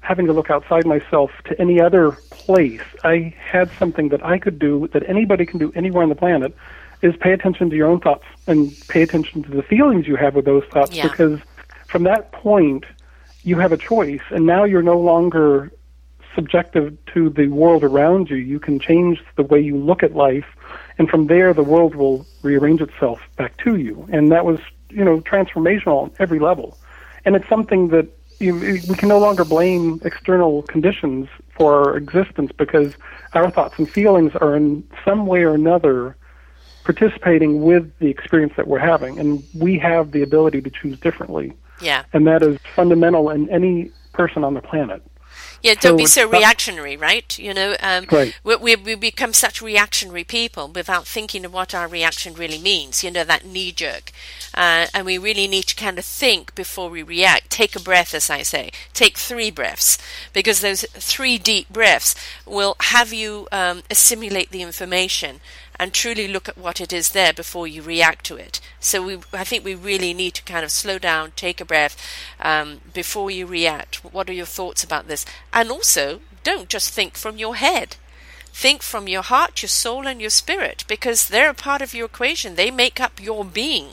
having 0.00 0.26
to 0.26 0.32
look 0.32 0.50
outside 0.50 0.86
myself 0.86 1.30
to 1.46 1.60
any 1.60 1.80
other 1.80 2.12
place. 2.30 2.82
I 3.02 3.34
had 3.38 3.70
something 3.76 4.08
that 4.10 4.24
I 4.24 4.38
could 4.38 4.58
do 4.58 4.88
that 4.92 5.08
anybody 5.08 5.44
can 5.44 5.58
do 5.58 5.72
anywhere 5.74 6.04
on 6.04 6.08
the 6.08 6.14
planet 6.14 6.54
is 7.02 7.16
pay 7.16 7.32
attention 7.32 7.68
to 7.70 7.76
your 7.76 7.88
own 7.88 8.00
thoughts 8.00 8.24
and 8.46 8.72
pay 8.88 9.02
attention 9.02 9.42
to 9.42 9.50
the 9.50 9.62
feelings 9.62 10.06
you 10.06 10.16
have 10.16 10.34
with 10.34 10.44
those 10.44 10.64
thoughts 10.72 10.94
yeah. 10.94 11.02
because 11.08 11.40
from 11.88 12.04
that 12.04 12.30
point 12.32 12.84
you 13.46 13.56
have 13.60 13.70
a 13.70 13.76
choice 13.76 14.26
and 14.30 14.44
now 14.44 14.64
you're 14.64 14.82
no 14.82 14.98
longer 14.98 15.70
subjective 16.34 16.98
to 17.14 17.30
the 17.30 17.46
world 17.46 17.84
around 17.84 18.28
you. 18.28 18.36
You 18.36 18.58
can 18.58 18.80
change 18.80 19.22
the 19.36 19.44
way 19.44 19.60
you 19.60 19.76
look 19.76 20.02
at 20.02 20.14
life 20.14 20.44
and 20.98 21.08
from 21.08 21.28
there 21.28 21.54
the 21.54 21.62
world 21.62 21.94
will 21.94 22.26
rearrange 22.42 22.80
itself 22.80 23.20
back 23.36 23.56
to 23.58 23.76
you. 23.76 24.06
And 24.10 24.32
that 24.32 24.44
was 24.44 24.58
you 24.90 25.04
know 25.04 25.20
transformational 25.20 26.02
on 26.02 26.10
every 26.18 26.40
level. 26.40 26.76
And 27.24 27.36
it's 27.36 27.48
something 27.48 27.88
that 27.88 28.08
you, 28.40 28.54
we 28.88 28.94
can 28.96 29.08
no 29.08 29.18
longer 29.18 29.44
blame 29.44 30.00
external 30.04 30.62
conditions 30.62 31.28
for 31.56 31.72
our 31.74 31.96
existence 31.96 32.50
because 32.52 32.94
our 33.32 33.48
thoughts 33.50 33.78
and 33.78 33.88
feelings 33.88 34.32
are 34.34 34.56
in 34.56 34.84
some 35.04 35.26
way 35.26 35.44
or 35.44 35.54
another 35.54 36.16
participating 36.84 37.62
with 37.62 37.96
the 37.98 38.08
experience 38.08 38.52
that 38.56 38.68
we're 38.68 38.78
having, 38.78 39.18
and 39.18 39.42
we 39.54 39.78
have 39.78 40.12
the 40.12 40.22
ability 40.22 40.60
to 40.60 40.70
choose 40.70 40.98
differently. 41.00 41.52
Yeah. 41.80 42.04
And 42.12 42.26
that 42.26 42.42
is 42.42 42.58
fundamental 42.74 43.30
in 43.30 43.48
any 43.50 43.90
person 44.12 44.44
on 44.44 44.54
the 44.54 44.62
planet. 44.62 45.02
Yeah, 45.62 45.74
don't 45.74 45.94
so 45.94 45.96
be 45.96 46.06
so 46.06 46.28
reactionary, 46.28 46.96
right? 46.96 47.36
You 47.38 47.52
know, 47.52 47.76
um, 47.82 48.06
right. 48.12 48.38
We, 48.44 48.56
we, 48.56 48.76
we 48.76 48.94
become 48.94 49.32
such 49.32 49.60
reactionary 49.60 50.22
people 50.22 50.68
without 50.68 51.06
thinking 51.06 51.44
of 51.44 51.52
what 51.52 51.74
our 51.74 51.88
reaction 51.88 52.34
really 52.34 52.58
means. 52.58 53.02
You 53.02 53.10
know, 53.10 53.24
that 53.24 53.44
knee 53.44 53.72
jerk, 53.72 54.12
uh, 54.54 54.86
and 54.94 55.04
we 55.04 55.18
really 55.18 55.48
need 55.48 55.64
to 55.64 55.74
kind 55.74 55.98
of 55.98 56.04
think 56.04 56.54
before 56.54 56.88
we 56.88 57.02
react. 57.02 57.50
Take 57.50 57.74
a 57.74 57.80
breath, 57.80 58.14
as 58.14 58.30
I 58.30 58.42
say. 58.42 58.70
Take 58.92 59.18
three 59.18 59.50
breaths, 59.50 59.98
because 60.32 60.60
those 60.60 60.84
three 60.92 61.38
deep 61.38 61.68
breaths 61.70 62.14
will 62.46 62.76
have 62.80 63.12
you 63.12 63.48
um, 63.50 63.82
assimilate 63.90 64.50
the 64.50 64.62
information 64.62 65.40
and 65.78 65.92
truly 65.92 66.28
look 66.28 66.48
at 66.48 66.58
what 66.58 66.80
it 66.80 66.92
is 66.92 67.10
there 67.10 67.32
before 67.32 67.66
you 67.66 67.82
react 67.82 68.24
to 68.26 68.36
it. 68.36 68.60
So 68.80 69.02
we, 69.04 69.18
I 69.32 69.44
think 69.44 69.64
we 69.64 69.74
really 69.74 70.14
need 70.14 70.34
to 70.34 70.42
kind 70.42 70.64
of 70.64 70.70
slow 70.70 70.98
down, 70.98 71.32
take 71.36 71.60
a 71.60 71.64
breath 71.64 71.96
um, 72.40 72.80
before 72.92 73.30
you 73.30 73.46
react. 73.46 74.04
What 74.04 74.28
are 74.30 74.34
your 74.34 74.46
thoughts 74.46 74.82
about 74.82 75.08
this? 75.08 75.24
And 75.52 75.70
also, 75.70 76.20
don't 76.44 76.68
just 76.68 76.90
think 76.90 77.16
from 77.16 77.36
your 77.36 77.56
head. 77.56 77.96
Think 78.52 78.82
from 78.82 79.06
your 79.06 79.22
heart, 79.22 79.60
your 79.60 79.68
soul, 79.68 80.06
and 80.06 80.18
your 80.18 80.30
spirit 80.30 80.84
because 80.88 81.28
they're 81.28 81.50
a 81.50 81.54
part 81.54 81.82
of 81.82 81.92
your 81.92 82.06
equation. 82.06 82.54
They 82.54 82.70
make 82.70 82.98
up 83.00 83.20
your 83.20 83.44
being. 83.44 83.88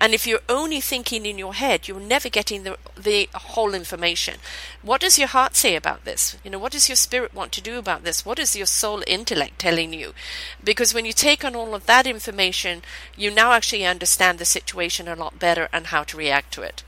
And 0.00 0.14
if 0.14 0.26
you're 0.26 0.40
only 0.48 0.80
thinking 0.80 1.26
in 1.26 1.36
your 1.36 1.52
head, 1.52 1.86
you're 1.86 2.00
never 2.00 2.30
getting 2.30 2.62
the, 2.62 2.78
the 2.96 3.28
whole 3.34 3.74
information. 3.74 4.36
What 4.80 5.02
does 5.02 5.18
your 5.18 5.28
heart 5.28 5.54
say 5.54 5.76
about 5.76 6.06
this? 6.06 6.38
You 6.42 6.50
know, 6.50 6.58
what 6.58 6.72
does 6.72 6.88
your 6.88 6.96
spirit 6.96 7.34
want 7.34 7.52
to 7.52 7.60
do 7.60 7.76
about 7.76 8.02
this? 8.02 8.24
What 8.24 8.38
is 8.38 8.56
your 8.56 8.64
soul 8.64 9.02
intellect 9.06 9.58
telling 9.58 9.92
you? 9.92 10.14
Because 10.64 10.94
when 10.94 11.04
you 11.04 11.12
take 11.12 11.44
on 11.44 11.54
all 11.54 11.74
of 11.74 11.84
that 11.84 12.06
information, 12.06 12.80
you 13.14 13.30
now 13.30 13.52
actually 13.52 13.84
understand 13.84 14.38
the 14.38 14.46
situation 14.46 15.06
a 15.06 15.14
lot 15.14 15.38
better 15.38 15.68
and 15.70 15.88
how 15.88 16.02
to 16.04 16.16
react 16.16 16.54
to 16.54 16.62
it. 16.62 16.82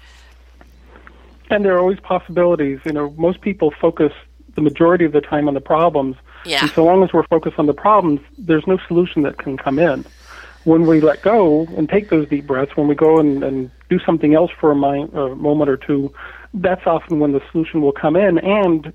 And 1.51 1.67
there 1.67 1.75
are 1.75 1.81
always 1.81 2.01
possibilities. 2.01 2.81
You 2.87 2.93
know, 2.93 3.11
most 3.19 3.43
people 3.43 3.75
focus 3.79 4.13
the 4.55 4.63
majority 4.63 5.05
of 5.05 5.13
the 5.13 5.21
time 5.21 5.49
on 5.49 5.55
the 5.55 5.61
problems. 5.61 6.17
Yeah. 6.47 6.63
And 6.63 6.71
so 6.71 6.83
long 6.83 7.05
as 7.05 7.13
we're 7.13 7.27
focused 7.27 7.59
on 7.59 7.67
the 7.67 7.75
problems, 7.75 8.21
there's 8.39 8.67
no 8.67 8.79
solution 8.89 9.21
that 9.23 9.37
can 9.37 9.59
come 9.59 9.79
in 9.79 10.07
when 10.65 10.87
we 10.87 11.01
let 11.01 11.23
go 11.23 11.67
and 11.77 11.89
take 11.89 12.11
those 12.11 12.29
deep 12.29 12.47
breaths, 12.47 12.73
when 12.77 12.89
we 12.89 12.95
go 12.95 13.19
and, 13.19 13.43
and 13.43 13.71
do 13.89 13.99
something 14.05 14.35
else 14.35 14.51
for 14.61 14.71
a, 14.71 14.75
mind, 14.75 15.13
a 15.15 15.35
moment 15.35 15.69
or 15.69 15.77
two, 15.77 16.13
that's 16.55 16.83
often 16.87 17.19
when 17.19 17.33
the 17.33 17.41
solution 17.51 17.81
will 17.81 17.93
come 17.93 18.17
in. 18.17 18.39
And 18.39 18.93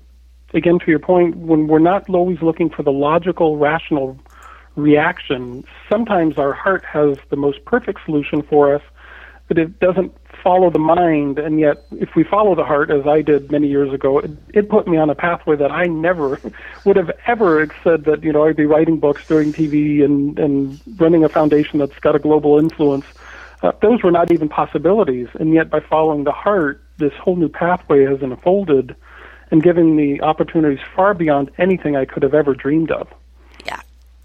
again, 0.54 0.78
to 0.78 0.86
your 0.86 0.98
point, 0.98 1.36
when 1.36 1.66
we're 1.66 1.78
not 1.78 2.08
always 2.08 2.40
looking 2.40 2.70
for 2.70 2.82
the 2.82 2.92
logical, 2.92 3.58
rational 3.58 4.18
reaction, 4.76 5.64
sometimes 5.90 6.38
our 6.38 6.52
heart 6.52 6.84
has 6.84 7.18
the 7.30 7.36
most 7.36 7.64
perfect 7.64 8.00
solution 8.04 8.42
for 8.42 8.74
us, 8.74 8.82
but 9.48 9.58
it 9.58 9.80
doesn't 9.80 10.12
follow 10.42 10.70
the 10.70 10.78
mind, 10.78 11.38
and 11.38 11.58
yet 11.58 11.84
if 11.92 12.10
we 12.14 12.22
follow 12.22 12.54
the 12.54 12.64
heart, 12.64 12.90
as 12.90 13.06
I 13.06 13.22
did 13.22 13.50
many 13.50 13.66
years 13.66 13.92
ago, 13.92 14.18
it, 14.18 14.30
it 14.54 14.68
put 14.68 14.86
me 14.86 14.96
on 14.98 15.10
a 15.10 15.14
pathway 15.14 15.56
that 15.56 15.72
I 15.72 15.86
never 15.86 16.40
would 16.84 16.96
have 16.96 17.10
ever 17.26 17.68
said 17.82 18.04
that 18.04 18.22
you 18.22 18.32
know 18.32 18.44
I'd 18.44 18.56
be 18.56 18.66
writing 18.66 18.98
books, 18.98 19.26
doing 19.26 19.52
TV, 19.52 20.04
and 20.04 20.38
and 20.38 20.80
running 21.00 21.24
a 21.24 21.28
foundation 21.28 21.78
that's 21.78 21.98
got 21.98 22.14
a 22.14 22.18
global 22.18 22.58
influence. 22.58 23.06
Uh, 23.62 23.72
those 23.82 24.02
were 24.02 24.12
not 24.12 24.30
even 24.30 24.48
possibilities, 24.48 25.28
and 25.40 25.52
yet 25.52 25.68
by 25.68 25.80
following 25.80 26.24
the 26.24 26.32
heart, 26.32 26.84
this 26.98 27.12
whole 27.14 27.34
new 27.34 27.48
pathway 27.48 28.04
has 28.04 28.22
unfolded, 28.22 28.94
and 29.50 29.62
given 29.62 29.96
me 29.96 30.20
opportunities 30.20 30.78
far 30.94 31.14
beyond 31.14 31.50
anything 31.58 31.96
I 31.96 32.04
could 32.04 32.22
have 32.22 32.34
ever 32.34 32.54
dreamed 32.54 32.92
of. 32.92 33.08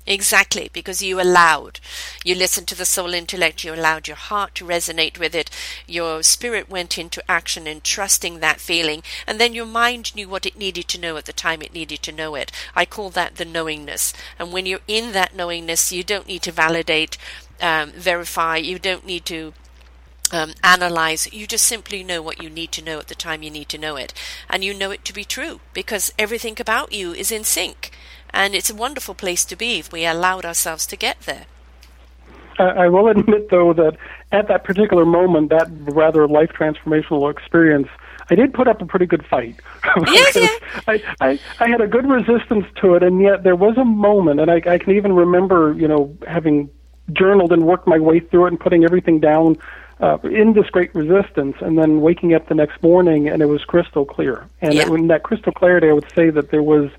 Exactly, 0.06 0.70
because 0.74 1.02
you 1.02 1.22
allowed. 1.22 1.80
You 2.26 2.36
listened 2.36 2.68
to 2.68 2.76
the 2.76 2.84
soul 2.84 3.14
intellect, 3.14 3.64
you 3.64 3.74
allowed 3.74 4.06
your 4.06 4.18
heart 4.18 4.54
to 4.56 4.66
resonate 4.66 5.18
with 5.18 5.34
it, 5.34 5.50
your 5.88 6.24
spirit 6.24 6.70
went 6.70 6.98
into 6.98 7.24
action 7.32 7.68
in 7.68 7.80
trusting 7.80 8.40
that 8.40 8.60
feeling, 8.60 9.02
and 9.26 9.40
then 9.40 9.54
your 9.54 9.66
mind 9.66 10.14
knew 10.14 10.28
what 10.28 10.46
it 10.46 10.58
needed 10.58 10.90
to 10.90 11.00
know 11.00 11.16
at 11.16 11.24
the 11.24 11.32
time 11.32 11.62
it 11.62 11.74
needed 11.74 12.02
to 12.04 12.12
know 12.12 12.36
it. 12.36 12.52
I 12.76 12.86
call 12.86 13.12
that 13.12 13.36
the 13.36 13.46
knowingness. 13.46 14.14
And 14.38 14.52
when 14.52 14.66
you're 14.66 14.82
in 14.90 15.14
that 15.14 15.38
knowingness, 15.38 15.94
you 15.94 16.04
don't 16.04 16.28
need 16.28 16.42
to 16.44 16.52
validate, 16.52 17.18
um, 17.62 17.92
verify, 17.92 18.58
you 18.58 18.80
don't 18.80 19.06
need 19.06 19.24
to 19.28 19.54
um, 20.34 20.54
analyze. 20.64 21.32
You 21.32 21.48
just 21.48 21.66
simply 21.66 22.04
know 22.04 22.22
what 22.22 22.44
you 22.44 22.50
need 22.50 22.74
to 22.74 22.84
know 22.84 23.00
at 23.00 23.08
the 23.08 23.16
time 23.16 23.42
you 23.42 23.52
need 23.52 23.70
to 23.70 23.78
know 23.78 23.96
it. 23.96 24.14
And 24.50 24.66
you 24.66 24.74
know 24.74 24.92
it 24.92 25.06
to 25.06 25.14
be 25.14 25.24
true 25.24 25.62
because 25.74 26.12
everything 26.20 26.58
about 26.60 26.92
you 26.92 27.14
is 27.14 27.32
in 27.32 27.46
sync. 27.46 27.92
And 28.34 28.56
it's 28.56 28.70
a 28.70 28.76
wonderful 28.76 29.14
place 29.14 29.46
to 29.46 29.56
be 29.56 29.80
if 29.80 29.92
we 29.92 30.06
allowed 30.06 30.46
ourselves 30.46 30.88
to 30.88 30.96
get 30.96 31.22
there. 31.22 31.46
I 32.60 32.88
will 32.88 33.08
admit, 33.16 33.50
though, 33.50 33.74
that 33.74 33.98
at 34.32 34.48
that 34.48 34.64
particular 34.64 35.06
moment, 35.06 35.50
that 35.50 35.68
rather 35.72 36.28
life 36.28 36.52
transformational 36.52 37.32
experience, 37.32 37.88
I 38.30 38.36
did 38.36 38.54
put 38.54 38.68
up 38.68 38.82
a 38.82 38.86
pretty 38.86 39.06
good 39.06 39.26
fight. 39.26 39.60
yes, 40.08 40.36
yeah. 40.36 40.84
I, 40.88 41.04
I, 41.22 41.40
I 41.60 41.68
had 41.68 41.82
a 41.82 41.88
good 41.88 42.08
resistance 42.08 42.66
to 42.82 42.96
it, 42.96 43.04
and 43.04 43.22
yet 43.22 43.44
there 43.44 43.56
was 43.56 43.78
a 43.78 43.86
moment, 43.86 44.40
and 44.40 44.50
I, 44.50 44.62
I 44.66 44.78
can 44.78 44.96
even 44.96 45.14
remember, 45.14 45.74
you 45.74 45.88
know, 45.88 46.16
having 46.28 46.70
journaled 47.12 47.52
and 47.52 47.66
worked 47.66 47.86
my 47.86 48.00
way 48.00 48.20
through 48.20 48.46
it 48.46 48.50
and 48.50 48.60
putting 48.60 48.86
everything 48.86 49.20
down 49.20 49.58
uh, 50.00 50.18
in 50.24 50.54
this 50.54 50.70
great 50.70 50.94
resistance, 50.96 51.56
and 51.62 51.78
then 51.78 52.02
waking 52.02 52.34
up 52.34 52.48
the 52.48 52.56
next 52.56 52.82
morning, 52.82 53.30
and 53.30 53.42
it 53.42 53.46
was 53.46 53.64
crystal 53.64 54.06
clear. 54.06 54.48
And 54.62 54.74
yeah. 54.74 54.84
it, 54.84 54.88
in 54.90 55.08
that 55.08 55.24
crystal 55.24 55.52
clarity, 55.52 55.90
I 55.90 55.94
would 55.94 56.12
say 56.16 56.30
that 56.30 56.50
there 56.50 56.64
was 56.64 56.90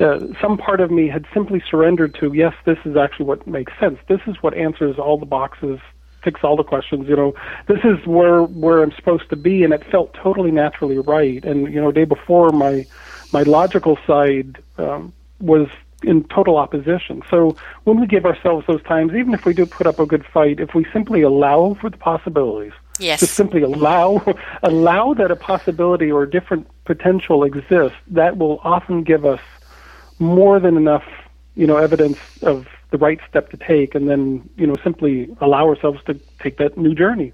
uh, 0.00 0.20
some 0.40 0.58
part 0.58 0.80
of 0.80 0.90
me 0.90 1.08
had 1.08 1.26
simply 1.32 1.62
surrendered 1.70 2.14
to 2.14 2.32
yes 2.32 2.54
this 2.64 2.78
is 2.84 2.96
actually 2.96 3.26
what 3.26 3.46
makes 3.46 3.72
sense. 3.80 3.98
This 4.08 4.20
is 4.26 4.36
what 4.42 4.54
answers 4.54 4.98
all 4.98 5.18
the 5.18 5.26
boxes 5.26 5.80
ticks 6.22 6.40
all 6.42 6.56
the 6.56 6.64
questions 6.64 7.08
you 7.08 7.16
know. 7.16 7.34
This 7.66 7.80
is 7.84 8.04
where 8.06 8.42
where 8.42 8.82
i'm 8.82 8.92
supposed 8.92 9.30
to 9.30 9.36
be 9.36 9.64
and 9.64 9.72
it 9.72 9.84
felt 9.90 10.12
totally 10.14 10.50
naturally 10.50 10.98
right. 10.98 11.44
And 11.44 11.72
you 11.72 11.80
know 11.80 11.92
day 11.92 12.04
before 12.04 12.50
my 12.50 12.86
my 13.32 13.42
logical 13.42 13.98
side 14.06 14.62
um, 14.78 15.12
was 15.40 15.68
in 16.02 16.24
total 16.24 16.58
opposition. 16.58 17.22
So 17.30 17.56
when 17.84 17.98
we 17.98 18.06
give 18.06 18.26
ourselves 18.26 18.66
those 18.66 18.82
times 18.82 19.14
even 19.14 19.32
if 19.32 19.44
we 19.46 19.54
do 19.54 19.64
put 19.66 19.86
up 19.86 19.98
a 19.98 20.06
good 20.06 20.24
fight 20.26 20.60
if 20.60 20.74
we 20.74 20.84
simply 20.92 21.22
allow 21.22 21.74
for 21.80 21.88
the 21.88 21.96
possibilities 21.96 22.72
yes. 22.98 23.20
just 23.20 23.34
simply 23.34 23.62
allow 23.62 24.22
allow 24.62 25.14
that 25.14 25.30
a 25.30 25.36
possibility 25.36 26.10
or 26.10 26.22
a 26.22 26.30
different 26.30 26.66
potential 26.84 27.44
exists 27.44 27.98
that 28.08 28.36
will 28.36 28.60
often 28.62 29.02
give 29.02 29.24
us 29.24 29.40
more 30.18 30.60
than 30.60 30.76
enough, 30.76 31.04
you 31.54 31.66
know, 31.66 31.76
evidence 31.76 32.18
of 32.42 32.66
the 32.90 32.98
right 32.98 33.20
step 33.28 33.50
to 33.50 33.56
take, 33.56 33.94
and 33.94 34.08
then 34.08 34.48
you 34.56 34.66
know 34.66 34.76
simply 34.82 35.34
allow 35.40 35.66
ourselves 35.66 36.00
to 36.06 36.14
take 36.40 36.58
that 36.58 36.76
new 36.76 36.94
journey. 36.94 37.32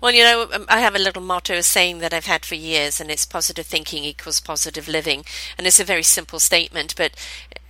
Well, 0.00 0.12
you 0.12 0.24
know, 0.24 0.48
um, 0.52 0.66
I 0.68 0.80
have 0.80 0.96
a 0.96 0.98
little 0.98 1.22
motto, 1.22 1.54
a 1.54 1.62
saying 1.62 1.98
that 1.98 2.12
I've 2.12 2.26
had 2.26 2.44
for 2.44 2.56
years, 2.56 3.00
and 3.00 3.10
it's 3.10 3.24
positive 3.24 3.66
thinking 3.66 4.04
equals 4.04 4.40
positive 4.40 4.88
living. 4.88 5.24
And 5.56 5.66
it's 5.66 5.80
a 5.80 5.84
very 5.84 6.02
simple 6.02 6.40
statement, 6.40 6.94
but, 6.96 7.12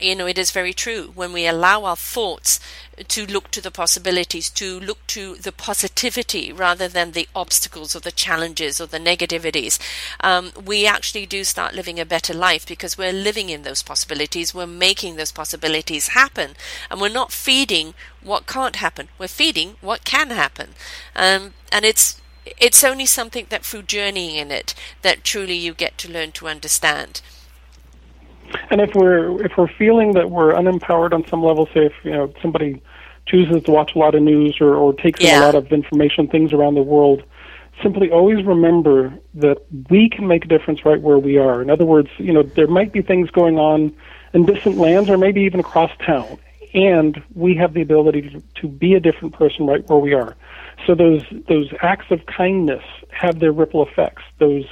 you 0.00 0.14
know, 0.14 0.26
it 0.26 0.38
is 0.38 0.50
very 0.50 0.72
true. 0.72 1.12
When 1.14 1.32
we 1.32 1.46
allow 1.46 1.84
our 1.84 1.96
thoughts 1.96 2.60
to 3.09 3.26
look 3.26 3.51
to 3.51 3.61
the 3.61 3.70
possibilities, 3.70 4.51
to 4.51 4.78
look 4.80 5.07
to 5.09 5.34
the 5.36 5.53
positivity 5.53 6.53
rather 6.53 6.88
than 6.88 7.12
the 7.12 7.28
obstacles 7.34 7.97
or 7.97 8.01
the 8.01 8.12
challenges 8.12 8.80
or 8.80 8.86
the 8.86 8.99
negativities, 8.99 9.78
um, 10.20 10.53
we 10.64 10.86
actually 10.86 11.26
do 11.26 11.45
start 11.45 11.74
living 11.74 11.99
a 11.99 12.05
better 12.05 12.34
life 12.34 12.66
because 12.66 12.99
we're 12.99 13.12
living 13.12 13.49
in 13.49 13.62
those 13.62 13.82
possibilities, 13.82 14.55
we're 14.55 14.66
making 14.66 15.16
those 15.16 15.32
possibilities 15.32 16.09
happen, 16.09 16.51
and 16.90 17.01
we're 17.01 17.09
not 17.09 17.32
feeding 17.32 17.95
what 18.22 18.47
can't 18.47 18.76
happen. 18.76 19.09
We're 19.18 19.28
feeding 19.28 19.76
what 19.80 20.05
can 20.05 20.30
happen, 20.30 20.70
um, 21.16 21.55
and 21.70 21.84
it's 21.84 22.20
it's 22.45 22.82
only 22.82 23.07
something 23.07 23.47
that 23.51 23.64
through 23.64 23.82
journeying 23.82 24.36
in 24.36 24.51
it 24.51 24.74
that 25.03 25.22
truly 25.22 25.55
you 25.55 25.74
get 25.74 25.97
to 25.99 26.11
learn 26.11 26.32
to 26.32 26.49
understand. 26.49 27.20
And 28.72 28.80
if 28.80 28.94
we're 28.94 29.44
if 29.44 29.52
we're 29.58 29.68
feeling 29.68 30.14
that 30.14 30.30
we're 30.30 30.54
unempowered 30.54 31.12
on 31.12 31.26
some 31.28 31.44
level, 31.44 31.66
say 31.66 31.84
if 31.84 31.92
you 32.04 32.10
know 32.10 32.32
somebody 32.40 32.82
chooses 33.26 33.62
to 33.64 33.70
watch 33.70 33.94
a 33.94 33.98
lot 33.98 34.14
of 34.14 34.22
news 34.22 34.56
or, 34.62 34.74
or 34.74 34.94
takes 34.94 35.20
yeah. 35.20 35.36
in 35.36 35.42
a 35.42 35.44
lot 35.44 35.54
of 35.54 35.70
information, 35.72 36.26
things 36.26 36.54
around 36.54 36.74
the 36.74 36.82
world, 36.82 37.22
simply 37.82 38.10
always 38.10 38.42
remember 38.46 39.12
that 39.34 39.58
we 39.90 40.08
can 40.08 40.26
make 40.26 40.46
a 40.46 40.48
difference 40.48 40.86
right 40.86 41.02
where 41.02 41.18
we 41.18 41.36
are. 41.36 41.60
In 41.60 41.68
other 41.68 41.84
words, 41.84 42.08
you 42.16 42.32
know 42.32 42.42
there 42.42 42.66
might 42.66 42.94
be 42.94 43.02
things 43.02 43.30
going 43.30 43.58
on 43.58 43.94
in 44.32 44.46
distant 44.46 44.78
lands 44.78 45.10
or 45.10 45.18
maybe 45.18 45.42
even 45.42 45.60
across 45.60 45.90
town, 45.98 46.38
and 46.72 47.22
we 47.34 47.54
have 47.54 47.74
the 47.74 47.82
ability 47.82 48.22
to, 48.22 48.42
to 48.62 48.68
be 48.68 48.94
a 48.94 49.00
different 49.00 49.34
person 49.34 49.66
right 49.66 49.86
where 49.90 49.98
we 49.98 50.14
are. 50.14 50.34
So 50.86 50.94
those 50.94 51.22
those 51.46 51.70
acts 51.82 52.06
of 52.10 52.24
kindness 52.24 52.82
have 53.10 53.38
their 53.38 53.52
ripple 53.52 53.86
effects. 53.86 54.22
Those 54.38 54.64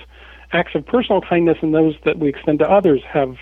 acts 0.53 0.75
of 0.75 0.87
personal 0.87 1.21
kindness 1.21 1.59
and 1.61 1.75
those 1.75 1.97
that 2.07 2.19
we 2.19 2.31
extend 2.31 2.61
to 2.61 2.69
others 2.69 3.03
have 3.07 3.37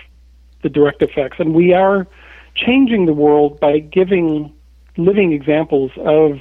the 0.61 0.69
direct 0.69 1.01
effects. 1.01 1.39
And 1.39 1.53
we 1.53 1.73
are 1.73 2.07
changing 2.55 3.05
the 3.05 3.13
world 3.13 3.59
by 3.59 3.79
giving 3.79 4.53
living 4.97 5.31
examples 5.31 5.91
of 5.97 6.39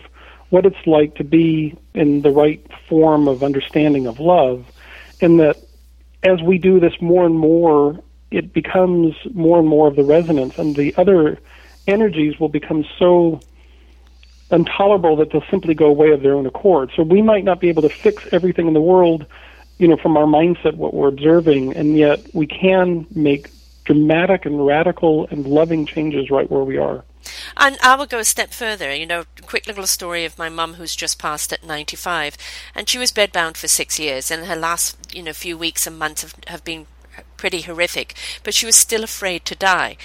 what 0.51 0.67
it's 0.67 0.87
like 0.87 1.15
to 1.17 1.25
be 1.25 1.77
in 1.95 2.23
the 2.23 2.31
right 2.31 2.65
form 2.89 3.29
of 3.29 3.43
understanding 3.43 4.07
of 4.07 4.19
love. 4.19 4.65
And 5.21 5.39
that 5.41 5.57
as 6.23 6.43
we 6.43 6.59
do 6.59 6.81
this 6.81 6.95
more 7.01 7.27
and 7.27 7.39
more, 7.39 8.03
it 8.31 8.53
becomes 8.53 9.15
more 9.33 9.59
and 9.59 9.69
more 9.69 9.89
of 9.89 9.97
the 9.97 10.05
resonance, 10.05 10.59
and 10.59 10.77
the 10.77 10.95
other 10.97 11.39
energies 11.87 12.39
will 12.39 12.49
become 12.49 12.85
so 12.99 13.41
intolerable 14.51 15.17
that 15.17 15.31
they'll 15.31 15.45
simply 15.51 15.75
go 15.75 15.87
away 15.87 16.11
of 16.11 16.23
their 16.23 16.35
own 16.35 16.47
accord. 16.47 16.91
So 16.97 17.03
we 17.03 17.23
might 17.23 17.45
not 17.45 17.61
be 17.61 17.69
able 17.69 17.83
to 17.83 17.89
fix 17.89 18.25
everything 18.33 18.67
in 18.67 18.75
the 18.75 18.81
world, 18.81 19.27
you 19.79 19.89
know, 19.89 19.97
from 19.97 20.17
our 20.17 20.25
mindset, 20.25 20.75
what 20.77 20.95
we're 20.95 21.09
observing, 21.09 21.77
and 21.77 21.97
yet 21.97 22.21
we 22.35 22.47
can 22.47 23.07
make 23.15 23.51
dramatic 23.89 24.45
and 24.45 24.67
radical 24.67 25.27
and 25.31 25.47
loving 25.47 25.87
changes 25.87 26.31
right 26.31 26.51
where 26.51 26.63
we 26.63 26.77
are. 26.77 27.05
And 27.57 27.79
I 27.83 27.97
will 27.97 28.05
go 28.05 28.19
a 28.19 28.25
step 28.25 28.51
further. 28.51 28.95
You 28.95 29.07
know, 29.07 29.25
quick 29.47 29.67
little 29.67 29.87
story 29.87 30.27
of 30.27 30.37
my 30.37 30.51
mum 30.51 30.75
who's 30.75 30.95
just 30.95 31.19
passed 31.19 31.55
at 31.55 31.65
95, 31.65 32.37
and 32.75 32.87
she 32.87 32.99
was 32.99 33.13
bedbound 33.13 33.57
for 33.57 33.67
six 33.67 33.99
years, 33.99 34.31
and 34.31 34.45
her 34.45 34.57
last, 34.57 35.15
you 35.15 35.23
know, 35.23 35.33
few 35.33 35.57
weeks 35.57 35.87
and 35.87 35.99
months 35.99 36.21
have, 36.21 36.35
have 36.49 36.65
been 36.65 36.87
pretty 37.39 37.63
horrific, 37.63 38.15
but 38.43 38.53
she 38.53 38.67
was 38.67 38.77
still 38.77 39.03
afraid 39.03 39.47
to 39.47 39.55
die. 39.55 39.97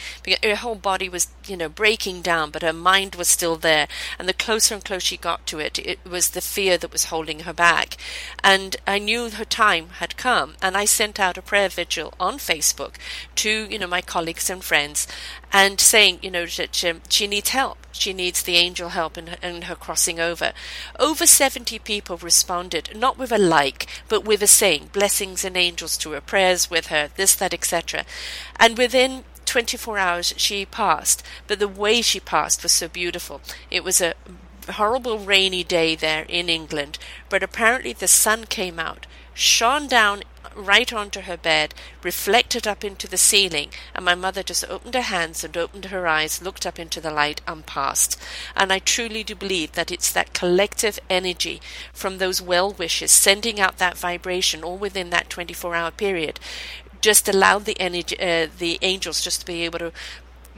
Her 0.42 0.56
whole 0.56 0.76
body 0.76 1.10
was, 1.10 1.28
you 1.46 1.58
know, 1.58 1.68
breaking 1.68 2.22
down, 2.22 2.52
but 2.52 2.62
her 2.62 2.72
mind 2.72 3.16
was 3.16 3.28
still 3.28 3.58
there. 3.58 3.90
And 4.18 4.30
the 4.30 4.34
closer 4.34 4.76
and 4.76 4.86
closer 4.86 5.08
she 5.08 5.18
got 5.18 5.46
to 5.48 5.60
it, 5.60 5.78
it 5.80 6.00
was 6.10 6.30
the 6.30 6.42
fear 6.42 6.78
that 6.78 6.94
was 6.94 7.06
holding 7.06 7.42
her 7.42 7.54
back. 7.54 7.98
And 8.42 8.78
I 8.88 9.00
knew 9.00 9.30
her 9.30 9.46
time 9.46 9.90
had 10.00 10.16
come, 10.16 10.56
and 10.62 10.78
I 10.78 10.86
sent 10.86 11.20
out 11.20 11.38
a 11.38 11.42
prayer 11.42 11.68
vigil 11.68 12.14
on 12.20 12.36
Facebook 12.36 12.96
to, 13.36 13.68
you 13.70 13.80
know, 13.80 13.88
my 13.88 14.02
colleagues 14.02 14.50
and 14.50 14.64
friends, 14.64 15.08
and 15.52 15.80
saying, 15.80 16.20
you 16.22 16.32
know, 16.32 16.46
that 16.46 16.76
she, 16.76 16.94
she 17.10 17.28
needs 17.28 17.50
help. 17.50 17.78
She 17.92 18.12
needs 18.12 18.42
the 18.42 18.58
angel 18.58 18.90
help 18.90 19.18
in 19.18 19.28
her, 19.28 19.38
in 19.42 19.64
her 19.64 19.76
crossing 19.76 20.20
over. 20.20 20.52
Over 21.00 21.28
70 21.28 21.78
people 21.80 22.18
responded, 22.18 22.90
not 22.96 23.20
with 23.20 23.32
a 23.32 23.38
like, 23.38 23.88
but 24.08 24.26
with 24.26 24.42
a 24.42 24.48
saying, 24.48 24.90
blessings 24.92 25.46
and 25.46 25.56
angels 25.56 25.96
to 26.00 26.12
her, 26.12 26.22
prayers 26.22 26.72
with 26.72 26.88
her, 26.88 27.12
this, 27.16 27.22
that, 27.36 27.53
etc. 27.53 28.05
And 28.57 28.78
within 28.78 29.24
24 29.45 29.97
hours, 29.97 30.34
she 30.38 30.65
passed. 30.65 31.24
But 31.47 31.59
the 31.59 31.67
way 31.67 32.01
she 32.01 32.19
passed 32.19 32.63
was 32.63 32.71
so 32.71 32.88
beautiful. 32.88 33.41
It 33.69 33.84
was 33.84 34.01
a 34.01 34.13
horrible 34.71 35.19
rainy 35.19 35.63
day 35.63 35.95
there 35.95 36.26
in 36.28 36.49
England, 36.49 36.97
but 37.30 37.43
apparently 37.43 37.93
the 37.93 38.07
sun 38.07 38.45
came 38.45 38.80
out, 38.80 39.05
shone 39.34 39.88
down 39.88 40.24
right 40.55 40.93
onto 40.93 41.21
her 41.21 41.38
bed, 41.38 41.74
reflected 42.03 42.67
up 42.67 42.84
into 42.84 43.07
the 43.07 43.17
ceiling, 43.17 43.69
and 43.95 44.05
my 44.05 44.15
mother 44.15 44.43
just 44.43 44.63
opened 44.69 44.93
her 44.93 45.01
hands 45.01 45.43
and 45.43 45.57
opened 45.57 45.86
her 45.86 46.07
eyes, 46.07 46.41
looked 46.41 46.65
up 46.65 46.80
into 46.80 47.01
the 47.01 47.11
light, 47.11 47.41
and 47.47 47.65
passed. 47.65 48.19
And 48.55 48.71
I 48.71 48.80
truly 48.80 49.24
do 49.24 49.36
believe 49.36 49.74
that 49.74 49.91
it's 49.91 50.11
that 50.11 50.34
collective 50.34 50.99
energy 51.09 51.61
from 51.91 52.17
those 52.17 52.41
well 52.41 52.71
wishes 52.71 53.11
sending 53.11 53.59
out 53.59 53.78
that 53.78 53.97
vibration 53.97 54.63
all 54.63 54.78
within 54.78 55.09
that 55.09 55.30
24 55.30 55.76
hour 55.76 55.91
period 55.91 56.39
just 57.04 57.28
allowed 57.28 57.66
the 57.66 57.80
energy, 57.80 58.18
uh, 58.20 58.47
the 58.58 58.80
angels 58.82 59.22
just 59.22 59.41
to 59.41 59.45
be 59.45 59.64
able 59.66 59.80
to 59.80 59.91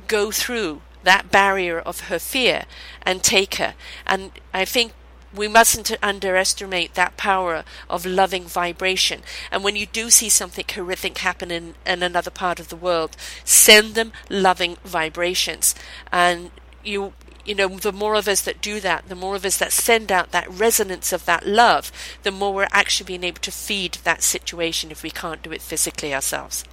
go 0.08 0.32
through 0.32 0.82
that 1.04 1.32
barrier 1.32 1.80
of 1.80 2.02
her 2.02 2.20
fear 2.20 2.66
and 3.02 3.24
take 3.24 3.56
her. 3.56 3.74
And 4.06 4.32
I 4.54 4.64
think 4.64 4.93
we 5.34 5.48
mustn't 5.48 5.91
underestimate 6.02 6.93
that 6.93 7.18
power 7.18 7.64
of 7.89 8.06
loving 8.06 8.43
vibration. 8.43 9.22
And 9.52 9.64
when 9.64 9.76
you 9.76 9.88
do 9.88 10.10
see 10.10 10.30
something 10.30 10.66
horrific 10.72 11.18
happen 11.18 11.50
in, 11.52 11.74
in 11.86 12.04
another 12.04 12.32
part 12.32 12.60
of 12.60 12.70
the 12.70 12.76
world, 12.76 13.18
send 13.43 13.96
them 13.96 14.14
loving 14.30 14.78
vibrations. 14.86 15.76
And 16.12 16.52
you 16.84 17.14
you 17.46 17.56
know, 17.56 17.68
the 17.68 17.91
more 17.91 18.16
of 18.16 18.28
us 18.28 18.41
that 18.41 18.62
do 18.62 18.80
that, 18.80 19.08
the 19.08 19.16
more 19.16 19.36
of 19.36 19.46
us 19.46 19.58
that 19.58 19.72
send 19.72 20.12
out 20.12 20.32
that 20.32 20.50
resonance 20.50 21.14
of 21.14 21.26
that 21.26 21.46
love, 21.46 21.91
the 22.24 22.32
more 22.32 22.54
we're 22.54 22.68
actually 22.72 23.06
being 23.06 23.24
able 23.24 23.39
to 23.41 23.52
feed 23.52 23.93
that 24.04 24.24
situation 24.24 24.91
if 24.91 25.04
we 25.04 25.12
can't 25.12 25.41
do 25.41 25.52
it 25.52 25.62
physically 25.62 26.14
ourselves. 26.14 26.64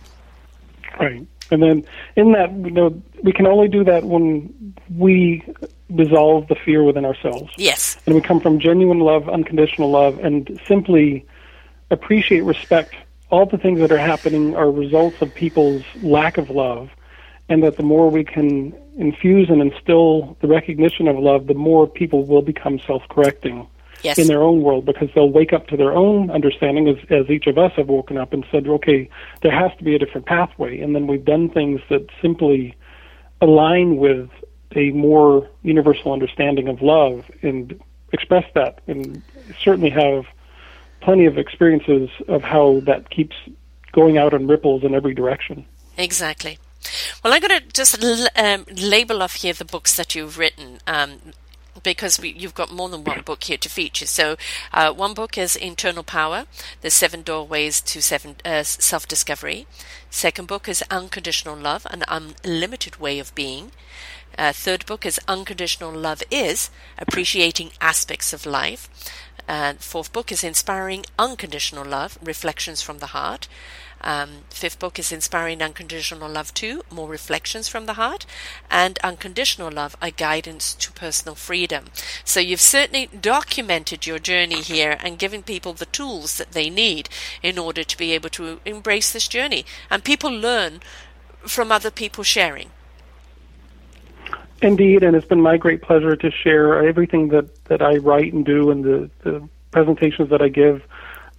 Right. 0.99 1.27
And 1.51 1.62
then 1.62 1.85
in 2.16 2.33
that, 2.33 2.51
you 2.53 2.70
know, 2.70 3.03
we 3.23 3.33
can 3.33 3.47
only 3.47 3.68
do 3.68 3.85
that 3.85 4.05
when 4.05 4.75
we 4.97 5.45
resolve 5.91 6.49
the 6.49 6.55
fear 6.55 6.83
within 6.83 7.05
ourselves. 7.05 7.53
Yes. 7.57 7.99
And 8.07 8.14
we 8.14 8.23
come 8.23 8.41
from 8.41 8.59
genuine 8.59 9.01
love, 9.01 9.29
unconditional 9.29 9.91
love, 9.91 10.18
and 10.18 10.59
simply 10.66 11.27
appreciate, 11.91 12.41
respect 12.41 12.95
all 13.31 13.47
the 13.47 13.59
things 13.59 13.81
that 13.81 13.91
are 13.93 13.99
happening 13.99 14.55
are 14.57 14.70
results 14.70 15.20
of 15.20 15.35
people's 15.35 15.83
lack 16.03 16.39
of 16.39 16.51
love. 16.51 16.91
And 17.49 17.62
that 17.64 17.77
the 17.77 17.83
more 17.83 18.09
we 18.09 18.25
can 18.25 18.73
infuse 18.97 19.49
and 19.49 19.61
instill 19.62 20.36
the 20.40 20.49
recognition 20.49 21.09
of 21.09 21.16
love, 21.16 21.47
the 21.47 21.55
more 21.55 21.86
people 21.86 22.24
will 22.24 22.43
become 22.43 22.78
self 22.86 23.03
correcting 23.09 23.66
yes. 24.03 24.18
in 24.18 24.26
their 24.26 24.43
own 24.43 24.62
world 24.62 24.84
because 24.84 25.09
they'll 25.14 25.30
wake 25.30 25.53
up 25.53 25.66
to 25.68 25.76
their 25.76 25.93
own 25.93 26.30
understanding 26.30 26.88
as, 26.88 26.97
as 27.11 27.30
each 27.30 27.47
of 27.47 27.59
us 27.59 27.72
have 27.76 27.88
woken 27.88 28.18
up 28.18 28.32
and 28.32 28.45
said, 28.51 28.66
okay, 28.66 29.09
there 29.43 29.53
has 29.53 29.76
to 29.78 29.84
be 29.84 29.95
a 29.95 29.99
different 29.99 30.26
pathway. 30.26 30.80
And 30.80 30.95
then 30.95 31.07
we've 31.07 31.24
done 31.24 31.49
things 31.49 31.80
that 31.88 32.07
simply 32.20 32.76
align 33.40 33.97
with 33.97 34.30
a 34.74 34.90
more 34.90 35.49
universal 35.62 36.12
understanding 36.12 36.68
of 36.68 36.80
love 36.80 37.30
and 37.43 37.78
express 38.12 38.45
that 38.55 38.80
and 38.86 39.22
certainly 39.62 39.90
have 39.90 40.24
plenty 41.01 41.26
of 41.26 41.36
experiences 41.36 42.09
of 42.28 42.43
how 42.43 42.80
that 42.84 43.11
keeps 43.11 43.36
going 43.93 44.16
out 44.16 44.32
in 44.32 44.47
ripples 44.47 44.84
in 44.84 44.95
every 44.95 45.14
direction. 45.14 45.66
Exactly. 45.99 46.59
Well, 47.22 47.33
I'm 47.33 47.41
going 47.41 47.61
to 47.61 47.66
just 47.72 48.03
um, 48.37 48.66
label 48.74 49.22
off 49.22 49.37
here 49.37 49.53
the 49.53 49.64
books 49.64 49.97
that 49.97 50.14
you've 50.14 50.39
written. 50.39 50.78
Um, 50.87 51.33
because 51.83 52.20
we, 52.20 52.30
you've 52.30 52.55
got 52.55 52.70
more 52.70 52.89
than 52.89 53.05
one 53.05 53.22
book 53.22 53.45
here 53.45 53.57
to 53.57 53.68
feature. 53.68 54.07
So, 54.07 54.37
uh, 54.72 54.93
one 54.93 55.14
book 55.14 55.37
is 55.37 55.57
Internal 55.57 56.03
Power: 56.03 56.45
The 56.80 56.91
Seven 56.91 57.22
Doorways 57.22 57.80
to 57.83 58.03
Seven 58.03 58.37
uh, 58.45 58.62
Self 58.62 59.09
Discovery. 59.09 59.66
Second 60.11 60.49
book 60.49 60.68
is 60.68 60.85
Unconditional 60.91 61.57
Love: 61.57 61.87
An 61.91 62.05
Unlimited 62.09 62.97
Way 62.97 63.18
of 63.18 63.35
Being. 63.35 63.72
Uh, 64.39 64.53
third 64.53 64.87
book 64.87 65.05
is 65.05 65.20
Unconditional 65.28 65.93
Love 65.93 66.22
is 66.30 66.70
Appreciating 66.99 67.70
Aspects 67.80 68.33
of 68.33 68.47
Life. 68.47 68.89
Uh, 69.49 69.74
fourth 69.74 70.12
book 70.12 70.33
is 70.33 70.45
Inspiring 70.45 71.05
Unconditional 71.18 71.85
Love 71.85 72.18
Reflections 72.22 72.80
from 72.80 72.99
the 72.99 73.09
Heart. 73.09 73.49
Um, 74.05 74.45
fifth 74.51 74.79
book 74.79 74.99
is 74.99 75.13
Inspiring 75.13 75.63
Unconditional 75.63 76.29
Love 76.29 76.53
2, 76.55 76.83
More 76.91 77.09
Reflections 77.09 77.69
from 77.69 77.87
the 77.87 77.95
Heart, 77.95 78.27
and 78.71 78.99
Unconditional 79.05 79.71
Love, 79.71 79.97
A 80.03 80.11
Guidance 80.11 80.75
to 80.75 80.93
Personal 80.93 81.35
Freedom. 81.35 81.85
So 82.25 82.41
you've 82.41 82.61
certainly 82.61 83.07
documented 83.07 84.07
your 84.07 84.19
journey 84.19 84.61
here 84.61 84.97
and 85.01 85.19
given 85.19 85.43
people 85.43 85.73
the 85.73 85.87
tools 85.87 86.37
that 86.39 86.53
they 86.53 86.69
need 86.69 87.09
in 87.43 87.59
order 87.59 87.85
to 87.85 87.97
be 87.97 88.13
able 88.13 88.31
to 88.31 88.61
embrace 88.65 89.13
this 89.13 89.29
journey. 89.29 89.65
And 89.89 90.03
people 90.03 90.31
learn 90.31 90.81
from 91.47 91.71
other 91.71 91.91
people 91.91 92.25
sharing. 92.25 92.71
Indeed, 94.63 95.03
and 95.03 95.17
it's 95.17 95.27
been 95.27 95.41
my 95.41 95.57
great 95.57 95.83
pleasure 95.83 96.15
to 96.15 96.31
share 96.31 96.87
everything 96.87 97.29
that, 97.29 97.65
that 97.65 97.83
I 97.83 97.97
write 97.97 98.33
and 98.33 98.45
do 98.45 98.71
and 98.71 98.85
the, 98.85 99.11
the 99.25 99.49
presentations 99.73 100.31
that 100.31 100.41
I 100.41 100.49
give, 100.49 100.83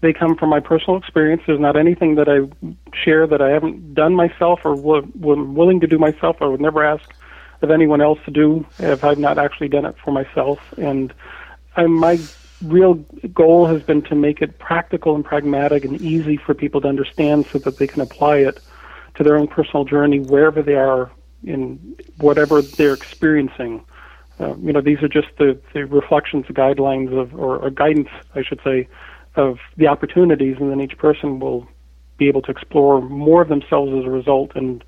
they 0.04 0.14
come 0.14 0.36
from 0.36 0.50
my 0.50 0.60
personal 0.60 0.98
experience. 0.98 1.42
There's 1.48 1.60
not 1.60 1.78
anything 1.78 2.16
that 2.16 2.28
I 2.28 2.38
share 2.94 3.26
that 3.26 3.42
I 3.42 3.50
haven't 3.50 3.96
done 3.96 4.14
myself 4.14 4.60
or 4.66 4.76
w- 4.76 5.12
willing 5.16 5.80
to 5.80 5.88
do 5.88 5.98
myself. 5.98 6.36
I 6.42 6.46
would 6.46 6.62
never 6.62 6.86
ask 6.86 7.04
of 7.62 7.72
anyone 7.72 8.02
else 8.02 8.20
to 8.26 8.32
do 8.32 8.66
if 8.80 9.04
I've 9.04 9.18
not 9.18 9.40
actually 9.40 9.70
done 9.70 9.86
it 9.86 9.96
for 10.04 10.12
myself. 10.12 10.60
And 10.78 11.14
I, 11.78 11.88
my 11.88 12.20
real 12.62 12.96
goal 13.34 13.66
has 13.66 13.82
been 13.82 14.04
to 14.04 14.16
make 14.16 14.42
it 14.42 14.60
practical 14.60 15.16
and 15.16 15.24
pragmatic 15.24 15.86
and 15.86 16.00
easy 16.02 16.38
for 16.46 16.54
people 16.54 16.82
to 16.82 16.88
understand 16.88 17.46
so 17.54 17.60
that 17.60 17.78
they 17.78 17.88
can 17.88 18.02
apply 18.02 18.38
it 18.38 18.60
to 19.16 19.24
their 19.24 19.38
own 19.38 19.48
personal 19.48 19.86
journey 19.86 20.20
wherever 20.20 20.62
they 20.62 20.76
are 20.76 21.10
in 21.44 21.96
whatever 22.18 22.62
they're 22.62 22.94
experiencing. 22.94 23.86
Uh, 24.40 24.56
you 24.58 24.74
know, 24.74 24.82
these 24.82 25.02
are 25.02 25.08
just 25.08 25.28
the, 25.38 25.58
the 25.74 25.86
reflections, 25.86 26.46
the 26.48 26.54
guidelines 26.54 27.18
of, 27.18 27.34
or, 27.34 27.58
or 27.58 27.70
guidance, 27.70 28.10
I 28.36 28.44
should 28.44 28.60
say, 28.64 28.88
of 29.36 29.60
the 29.78 29.88
opportunities, 29.88 30.58
and 30.60 30.70
then 30.72 30.82
each 30.82 30.98
person 30.98 31.40
will 31.40 31.68
be 32.18 32.28
able 32.28 32.42
to 32.44 32.52
explore 32.52 33.02
more 33.02 33.42
of 33.42 33.50
themselves 33.50 33.92
as 33.94 34.06
a 34.06 34.10
result, 34.10 34.52
and 34.56 34.84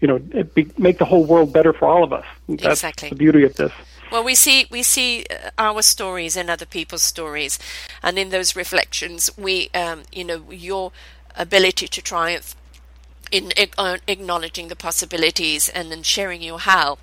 you 0.00 0.08
know, 0.08 0.18
be, 0.18 0.70
make 0.78 0.98
the 0.98 1.04
whole 1.04 1.24
world 1.24 1.52
better 1.52 1.72
for 1.72 1.86
all 1.86 2.02
of 2.02 2.12
us. 2.12 2.24
That's 2.48 2.64
exactly. 2.64 3.10
the 3.10 3.14
beauty 3.14 3.44
of 3.44 3.54
this. 3.54 3.72
Well, 4.10 4.24
we 4.24 4.34
see 4.34 4.66
we 4.70 4.82
see 4.82 5.24
uh, 5.30 5.50
our 5.58 5.80
stories 5.82 6.36
and 6.36 6.50
other 6.50 6.66
people's 6.66 7.02
stories, 7.02 7.58
and 8.02 8.18
in 8.18 8.30
those 8.30 8.54
reflections, 8.56 9.30
we, 9.38 9.70
um, 9.74 10.02
you 10.12 10.24
know, 10.24 10.42
your 10.50 10.92
ability 11.36 11.88
to 11.88 12.02
triumph 12.02 12.54
in 13.30 13.52
uh, 13.78 13.96
acknowledging 14.06 14.68
the 14.68 14.76
possibilities 14.76 15.68
and 15.70 15.90
then 15.90 16.02
sharing 16.02 16.42
your 16.42 16.58
how 16.58 16.98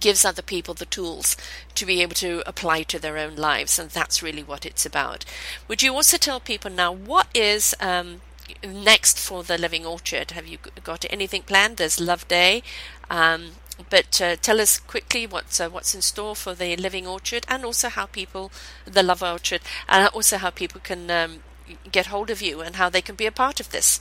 gives 0.00 0.24
other 0.24 0.42
people 0.42 0.74
the 0.74 0.86
tools 0.86 1.36
to 1.74 1.86
be 1.86 2.02
able 2.02 2.14
to 2.14 2.42
apply 2.46 2.82
to 2.84 2.98
their 2.98 3.18
own 3.18 3.36
lives, 3.36 3.78
and 3.78 3.90
that's 3.90 4.22
really 4.22 4.42
what 4.42 4.66
it's 4.66 4.86
about. 4.86 5.24
Would 5.68 5.82
you 5.82 5.94
also 5.94 6.16
tell 6.16 6.40
people 6.40 6.70
now 6.70 6.92
what 6.92 7.28
is 7.34 7.74
um, 7.80 8.20
next 8.66 9.18
for 9.18 9.42
the 9.42 9.58
Living 9.58 9.86
Orchard? 9.86 10.32
Have 10.32 10.46
you 10.46 10.58
got 10.82 11.04
anything 11.10 11.42
planned? 11.42 11.76
There's 11.76 12.00
Love 12.00 12.26
Day, 12.28 12.62
um, 13.10 13.52
but 13.90 14.20
uh, 14.20 14.36
tell 14.36 14.60
us 14.60 14.78
quickly 14.78 15.26
what's 15.26 15.60
uh, 15.60 15.68
what's 15.68 15.94
in 15.94 16.02
store 16.02 16.36
for 16.36 16.54
the 16.54 16.76
Living 16.76 17.06
Orchard, 17.06 17.44
and 17.48 17.64
also 17.64 17.88
how 17.88 18.06
people, 18.06 18.50
the 18.84 19.02
Love 19.02 19.22
Orchard, 19.22 19.60
and 19.88 20.08
also 20.08 20.38
how 20.38 20.50
people 20.50 20.80
can 20.80 21.10
um, 21.10 21.42
get 21.90 22.06
hold 22.06 22.30
of 22.30 22.42
you 22.42 22.60
and 22.60 22.76
how 22.76 22.88
they 22.88 23.02
can 23.02 23.14
be 23.14 23.26
a 23.26 23.32
part 23.32 23.60
of 23.60 23.70
this. 23.70 24.00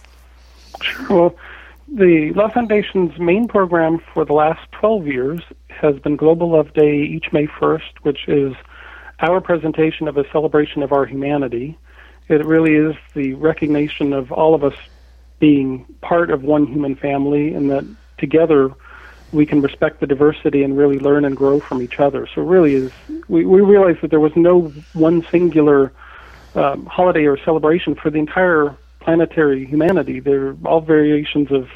Sure. 0.82 1.08
Well, 1.10 1.36
the 1.88 2.32
Love 2.34 2.54
Foundation's 2.54 3.18
main 3.20 3.48
program 3.48 4.00
for 4.14 4.24
the 4.24 4.34
last 4.34 4.72
12 4.74 5.08
years 5.08 5.42
has 5.80 5.98
been 6.00 6.16
Global 6.16 6.52
Love 6.52 6.74
Day 6.74 7.02
each 7.02 7.32
May 7.32 7.48
1st, 7.48 8.00
which 8.02 8.28
is 8.28 8.54
our 9.20 9.40
presentation 9.40 10.08
of 10.08 10.18
a 10.18 10.30
celebration 10.32 10.84
of 10.84 10.92
our 10.92 11.06
humanity. 11.06 11.78
It 12.28 12.46
really 12.46 12.76
is 12.76 12.96
the 13.14 13.34
recognition 13.36 14.14
of 14.14 14.32
all 14.32 14.56
of 14.56 14.64
us 14.64 14.76
being 15.40 15.86
part 16.02 16.32
of 16.32 16.44
one 16.44 16.68
human 16.68 16.96
family 16.96 17.54
and 17.54 17.70
that 17.72 17.86
together 18.18 18.72
we 19.32 19.46
can 19.46 19.62
respect 19.62 20.00
the 20.00 20.08
diversity 20.08 20.64
and 20.64 20.78
really 20.78 21.00
learn 21.00 21.26
and 21.26 21.36
grow 21.36 21.60
from 21.60 21.82
each 21.82 22.00
other. 22.00 22.28
So, 22.34 22.42
really, 22.42 22.76
is 22.76 22.92
we, 23.28 23.46
we 23.46 23.62
realize 23.62 23.98
that 24.02 24.10
there 24.10 24.20
was 24.20 24.36
no 24.36 24.74
one 24.94 25.26
singular 25.32 25.92
um, 26.56 26.86
holiday 26.86 27.26
or 27.26 27.38
celebration 27.38 27.96
for 27.96 28.10
the 28.10 28.18
entire 28.20 28.76
planetary 29.00 29.66
humanity. 29.66 30.20
They're 30.20 30.56
all 30.66 30.82
variations 30.82 31.52
of 31.52 31.70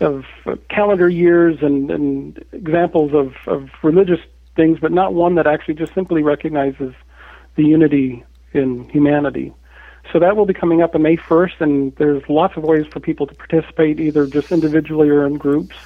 of 0.00 0.24
calendar 0.68 1.08
years 1.08 1.58
and, 1.62 1.90
and 1.90 2.44
examples 2.52 3.12
of, 3.14 3.34
of 3.46 3.70
religious 3.82 4.20
things, 4.56 4.78
but 4.80 4.92
not 4.92 5.14
one 5.14 5.36
that 5.36 5.46
actually 5.46 5.74
just 5.74 5.94
simply 5.94 6.22
recognizes 6.22 6.94
the 7.56 7.64
unity 7.64 8.24
in 8.52 8.88
humanity. 8.88 9.52
So 10.12 10.18
that 10.18 10.36
will 10.36 10.46
be 10.46 10.54
coming 10.54 10.82
up 10.82 10.94
on 10.94 11.02
May 11.02 11.16
1st, 11.16 11.60
and 11.60 11.96
there's 11.96 12.22
lots 12.28 12.56
of 12.56 12.64
ways 12.64 12.86
for 12.86 13.00
people 13.00 13.26
to 13.26 13.34
participate, 13.34 14.00
either 14.00 14.26
just 14.26 14.50
individually 14.50 15.08
or 15.08 15.26
in 15.26 15.34
groups. 15.34 15.76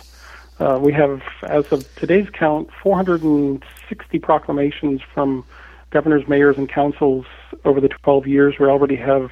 Uh, 0.58 0.78
we 0.80 0.92
have, 0.92 1.22
as 1.42 1.70
of 1.70 1.94
today's 1.96 2.28
count, 2.30 2.70
460 2.82 4.18
proclamations 4.20 5.02
from 5.02 5.44
governors, 5.90 6.26
mayors, 6.26 6.56
and 6.56 6.68
councils 6.68 7.26
over 7.64 7.80
the 7.80 7.88
12 7.88 8.26
years. 8.26 8.58
We 8.58 8.66
already 8.66 8.96
have 8.96 9.30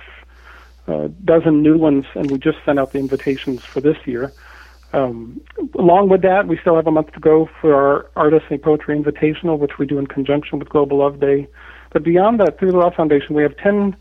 a 0.86 1.08
dozen 1.08 1.62
new 1.62 1.78
ones, 1.78 2.04
and 2.14 2.30
we 2.30 2.38
just 2.38 2.58
sent 2.64 2.78
out 2.78 2.92
the 2.92 2.98
invitations 2.98 3.64
for 3.64 3.80
this 3.80 3.96
year. 4.04 4.32
Um, 4.94 5.40
along 5.74 6.08
with 6.08 6.22
that, 6.22 6.46
we 6.46 6.56
still 6.58 6.76
have 6.76 6.86
a 6.86 6.90
month 6.92 7.12
to 7.14 7.20
go 7.20 7.50
for 7.60 7.74
our 7.74 8.10
Artists 8.14 8.46
and 8.50 8.62
Poetry 8.62 8.96
Invitational, 8.96 9.58
which 9.58 9.76
we 9.76 9.86
do 9.86 9.98
in 9.98 10.06
conjunction 10.06 10.60
with 10.60 10.68
Global 10.68 10.98
Love 10.98 11.18
Day. 11.18 11.48
But 11.90 12.04
beyond 12.04 12.38
that, 12.40 12.58
through 12.58 12.70
the 12.70 12.78
Love 12.78 12.94
Foundation, 12.94 13.34
we 13.34 13.42
have 13.42 13.56
10 13.56 13.96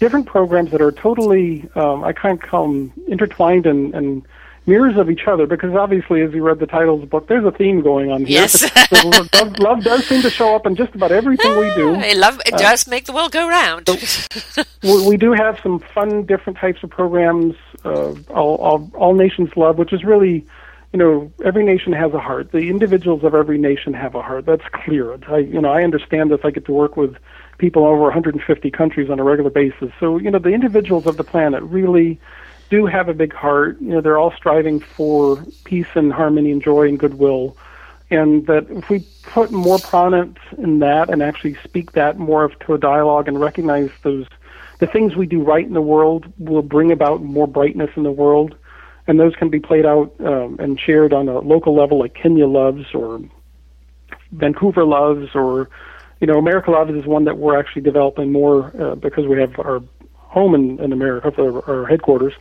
different 0.00 0.26
programs 0.26 0.70
that 0.70 0.80
are 0.80 0.92
totally, 0.92 1.68
um, 1.74 2.02
I 2.02 2.14
kind 2.14 2.42
of 2.42 2.48
call 2.48 2.66
them 2.66 2.92
intertwined 3.08 3.66
and, 3.66 3.94
and 3.94 4.26
mirrors 4.66 4.96
of 4.96 5.10
each 5.10 5.26
other 5.26 5.46
because 5.46 5.74
obviously, 5.74 6.22
as 6.22 6.32
you 6.32 6.42
read 6.42 6.60
the 6.60 6.66
title 6.66 6.94
of 6.94 7.00
the 7.00 7.06
book, 7.06 7.26
there's 7.26 7.44
a 7.44 7.50
theme 7.50 7.82
going 7.82 8.10
on 8.10 8.24
here. 8.24 8.40
Yes. 8.40 8.70
love, 9.04 9.58
love, 9.58 9.84
does 9.84 10.06
seem 10.06 10.22
to 10.22 10.30
show 10.30 10.54
up 10.54 10.66
in 10.66 10.76
just 10.76 10.94
about 10.94 11.12
everything 11.12 11.58
we 11.58 11.74
do. 11.74 11.94
I 11.94 12.12
love 12.12 12.40
it. 12.46 12.54
Uh, 12.54 12.58
does 12.58 12.86
make 12.86 13.06
the 13.06 13.12
world 13.12 13.32
go 13.32 13.48
round. 13.48 13.88
so 13.88 14.62
we, 14.82 15.08
we, 15.08 15.16
do 15.16 15.32
have 15.32 15.58
some 15.62 15.80
fun, 15.80 16.24
different 16.24 16.58
types 16.58 16.82
of 16.82 16.90
programs. 16.90 17.54
Uh, 17.88 18.14
all, 18.32 18.56
all, 18.56 18.90
all 18.94 19.14
nations 19.14 19.50
love, 19.56 19.78
which 19.78 19.92
is 19.92 20.04
really 20.04 20.46
you 20.92 20.98
know, 20.98 21.30
every 21.44 21.64
nation 21.64 21.92
has 21.92 22.14
a 22.14 22.18
heart. 22.18 22.50
The 22.50 22.70
individuals 22.70 23.22
of 23.22 23.34
every 23.34 23.58
nation 23.58 23.92
have 23.92 24.14
a 24.14 24.22
heart. 24.22 24.46
That's 24.46 24.66
clear. 24.72 25.18
I, 25.28 25.38
you 25.38 25.60
know, 25.60 25.70
I 25.70 25.84
understand 25.84 26.30
this. 26.30 26.40
I 26.44 26.50
get 26.50 26.64
to 26.64 26.72
work 26.72 26.96
with 26.96 27.16
people 27.58 27.84
over 27.84 28.02
150 28.04 28.70
countries 28.70 29.10
on 29.10 29.20
a 29.20 29.24
regular 29.24 29.50
basis. 29.50 29.92
So, 30.00 30.16
you 30.16 30.30
know, 30.30 30.38
the 30.38 30.50
individuals 30.50 31.06
of 31.06 31.16
the 31.16 31.24
planet 31.24 31.62
really 31.62 32.18
do 32.70 32.86
have 32.86 33.08
a 33.08 33.14
big 33.14 33.34
heart. 33.34 33.78
You 33.80 33.88
know, 33.88 34.00
they're 34.00 34.18
all 34.18 34.32
striving 34.32 34.80
for 34.80 35.44
peace 35.64 35.88
and 35.94 36.12
harmony 36.12 36.52
and 36.52 36.62
joy 36.62 36.88
and 36.88 36.98
goodwill. 36.98 37.56
And 38.10 38.46
that 38.46 38.70
if 38.70 38.88
we 38.88 39.00
put 39.24 39.50
more 39.50 39.78
prominence 39.78 40.38
in 40.56 40.78
that 40.78 41.10
and 41.10 41.22
actually 41.22 41.56
speak 41.64 41.92
that 41.92 42.18
more 42.18 42.44
of, 42.44 42.58
to 42.60 42.72
a 42.72 42.78
dialogue 42.78 43.28
and 43.28 43.38
recognize 43.38 43.90
those, 44.02 44.26
the 44.78 44.86
things 44.86 45.16
we 45.16 45.26
do 45.26 45.42
right 45.42 45.66
in 45.66 45.74
the 45.74 45.80
world 45.80 46.32
will 46.38 46.62
bring 46.62 46.92
about 46.92 47.22
more 47.22 47.46
brightness 47.46 47.90
in 47.96 48.02
the 48.02 48.12
world. 48.12 48.54
And 49.06 49.18
those 49.18 49.34
can 49.34 49.48
be 49.48 49.58
played 49.58 49.86
out 49.86 50.14
um, 50.20 50.56
and 50.58 50.78
shared 50.78 51.12
on 51.14 51.28
a 51.28 51.38
local 51.38 51.74
level, 51.74 51.98
like 51.98 52.14
Kenya 52.14 52.46
Loves 52.46 52.84
or 52.94 53.20
Vancouver 54.32 54.84
Loves, 54.84 55.34
or 55.34 55.70
you 56.20 56.26
know, 56.26 56.38
America 56.38 56.70
Loves 56.70 56.92
is 56.92 57.06
one 57.06 57.24
that 57.24 57.38
we're 57.38 57.58
actually 57.58 57.82
developing 57.82 58.32
more 58.32 58.72
uh, 58.80 58.94
because 58.96 59.26
we 59.26 59.40
have 59.40 59.58
our 59.58 59.80
home 60.14 60.54
in, 60.54 60.78
in 60.78 60.92
America, 60.92 61.30
for 61.30 61.68
our 61.70 61.86
headquarters. 61.86 62.34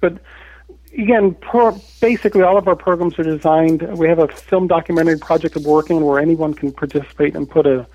But 0.00 0.20
again, 0.96 1.34
pro- 1.34 1.80
basically 2.00 2.42
all 2.42 2.56
of 2.56 2.68
our 2.68 2.76
programs 2.76 3.18
are 3.18 3.24
designed. 3.24 3.82
We 3.98 4.08
have 4.08 4.20
a 4.20 4.28
film 4.28 4.68
documentary 4.68 5.18
project 5.18 5.56
of 5.56 5.64
working 5.64 6.04
where 6.04 6.20
anyone 6.20 6.54
can 6.54 6.72
participate 6.72 7.34
and 7.34 7.50
put 7.50 7.66
a, 7.66 7.86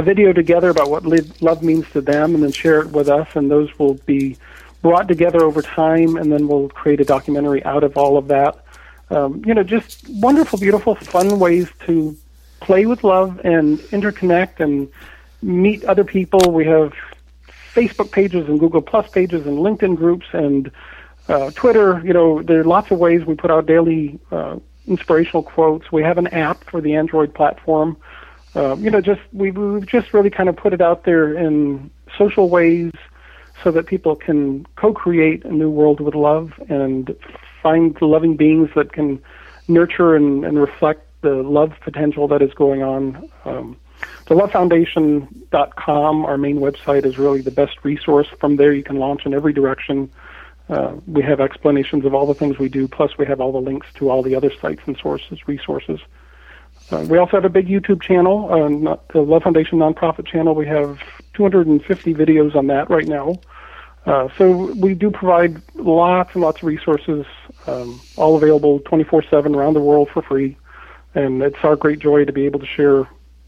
a 0.00 0.02
video 0.02 0.32
together 0.32 0.70
about 0.70 0.90
what 0.90 1.04
love 1.40 1.62
means 1.62 1.84
to 1.92 2.00
them, 2.00 2.34
and 2.34 2.42
then 2.42 2.52
share 2.52 2.80
it 2.80 2.88
with 2.88 3.08
us. 3.08 3.28
And 3.34 3.50
those 3.50 3.68
will 3.78 3.94
be 3.94 4.36
brought 4.82 5.08
together 5.08 5.42
over 5.42 5.62
time, 5.62 6.16
and 6.16 6.32
then 6.32 6.48
we'll 6.48 6.68
create 6.70 7.00
a 7.00 7.04
documentary 7.04 7.62
out 7.64 7.84
of 7.84 7.96
all 7.96 8.16
of 8.16 8.28
that. 8.28 8.64
Um, 9.10 9.42
you 9.46 9.54
know, 9.54 9.62
just 9.62 10.08
wonderful, 10.08 10.58
beautiful, 10.58 10.94
fun 10.94 11.38
ways 11.38 11.68
to 11.86 12.16
play 12.60 12.86
with 12.86 13.04
love 13.04 13.40
and 13.44 13.78
interconnect 13.90 14.60
and 14.60 14.88
meet 15.42 15.84
other 15.84 16.04
people. 16.04 16.52
We 16.52 16.64
have 16.66 16.92
Facebook 17.74 18.10
pages 18.10 18.48
and 18.48 18.58
Google 18.58 18.82
Plus 18.82 19.08
pages 19.10 19.46
and 19.46 19.58
LinkedIn 19.58 19.96
groups 19.96 20.26
and 20.32 20.70
uh, 21.28 21.50
Twitter, 21.52 22.02
you 22.04 22.12
know, 22.12 22.42
there 22.42 22.60
are 22.60 22.64
lots 22.64 22.90
of 22.90 22.98
ways 22.98 23.24
we 23.24 23.34
put 23.34 23.50
out 23.52 23.66
daily 23.66 24.18
uh, 24.32 24.58
inspirational 24.88 25.44
quotes. 25.44 25.92
We 25.92 26.02
have 26.02 26.18
an 26.18 26.26
app 26.28 26.64
for 26.64 26.80
the 26.80 26.96
Android 26.96 27.32
platform. 27.34 27.96
Uh, 28.54 28.76
you 28.76 28.90
know, 28.90 29.00
just 29.00 29.20
we, 29.32 29.50
we've 29.50 29.86
just 29.86 30.12
really 30.12 30.30
kind 30.30 30.48
of 30.48 30.56
put 30.56 30.72
it 30.72 30.80
out 30.80 31.04
there 31.04 31.34
in 31.34 31.90
social 32.18 32.48
ways 32.48 32.92
so 33.62 33.70
that 33.70 33.86
people 33.86 34.16
can 34.16 34.66
co-create 34.76 35.44
a 35.44 35.52
new 35.52 35.70
world 35.70 36.00
with 36.00 36.14
love 36.14 36.52
and 36.68 37.14
find 37.62 37.96
loving 38.00 38.36
beings 38.36 38.70
that 38.74 38.92
can 38.92 39.22
nurture 39.68 40.16
and, 40.16 40.44
and 40.44 40.58
reflect 40.58 41.06
the 41.20 41.34
love 41.42 41.72
potential 41.80 42.26
that 42.26 42.42
is 42.42 42.52
going 42.54 42.82
on. 42.82 43.28
Um, 43.44 43.76
the 44.26 44.34
lovefoundation.com, 44.34 46.24
our 46.24 46.38
main 46.38 46.58
website, 46.58 47.04
is 47.04 47.18
really 47.18 47.42
the 47.42 47.50
best 47.50 47.76
resource. 47.82 48.28
From 48.40 48.56
there, 48.56 48.72
you 48.72 48.82
can 48.82 48.96
launch 48.96 49.26
in 49.26 49.34
every 49.34 49.52
direction 49.52 50.10
uh, 50.70 50.94
we 51.06 51.20
have 51.22 51.40
explanations 51.40 52.04
of 52.04 52.14
all 52.14 52.26
the 52.26 52.34
things 52.34 52.58
we 52.58 52.68
do, 52.68 52.86
plus 52.86 53.18
we 53.18 53.26
have 53.26 53.40
all 53.40 53.50
the 53.50 53.60
links 53.60 53.88
to 53.94 54.08
all 54.08 54.22
the 54.22 54.36
other 54.36 54.52
sites 54.60 54.80
and 54.86 54.96
sources, 54.96 55.48
resources. 55.48 55.98
Uh, 56.90 57.06
we 57.08 57.18
also 57.18 57.32
have 57.32 57.44
a 57.44 57.50
big 57.50 57.68
YouTube 57.68 58.02
channel, 58.02 58.52
uh, 58.52 58.68
not, 58.68 59.08
the 59.08 59.20
Love 59.20 59.42
Foundation 59.44 59.78
nonprofit 59.78 60.26
channel. 60.26 60.54
We 60.54 60.66
have 60.66 60.98
250 61.34 62.14
videos 62.14 62.56
on 62.56 62.66
that 62.66 62.90
right 62.90 63.06
now. 63.06 63.40
Uh, 64.06 64.28
so 64.36 64.72
we 64.74 64.94
do 64.94 65.10
provide 65.10 65.60
lots 65.74 66.34
and 66.34 66.42
lots 66.42 66.62
of 66.62 66.64
resources, 66.64 67.26
um, 67.66 68.00
all 68.16 68.36
available 68.36 68.80
24/7 68.80 69.54
around 69.54 69.74
the 69.74 69.80
world 69.80 70.08
for 70.08 70.22
free. 70.22 70.56
And 71.14 71.42
it's 71.42 71.62
our 71.62 71.76
great 71.76 71.98
joy 71.98 72.24
to 72.24 72.32
be 72.32 72.46
able 72.46 72.60
to 72.60 72.66
share 72.66 73.06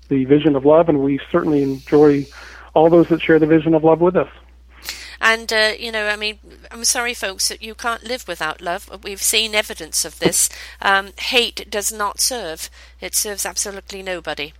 the 0.08 0.24
vision 0.24 0.56
of 0.56 0.64
love, 0.64 0.88
and 0.88 1.00
we 1.00 1.18
certainly 1.30 1.62
enjoy 1.62 2.26
all 2.74 2.90
those 2.90 3.08
that 3.08 3.22
share 3.22 3.38
the 3.38 3.46
vision 3.46 3.74
of 3.74 3.82
love 3.82 4.00
with 4.00 4.16
us. 4.16 4.28
And, 5.22 5.52
uh, 5.52 5.74
you 5.78 5.92
know, 5.92 6.08
I 6.08 6.16
mean, 6.16 6.40
I'm 6.72 6.84
sorry, 6.84 7.14
folks, 7.14 7.48
that 7.48 7.62
you 7.62 7.76
can't 7.76 8.02
live 8.02 8.26
without 8.26 8.60
love. 8.60 8.90
We've 9.04 9.22
seen 9.22 9.54
evidence 9.54 10.04
of 10.04 10.18
this. 10.18 10.50
Um, 10.80 11.12
hate 11.16 11.70
does 11.70 11.92
not 11.92 12.20
serve, 12.20 12.68
it 13.00 13.14
serves 13.14 13.46
absolutely 13.46 14.02
nobody. 14.02 14.52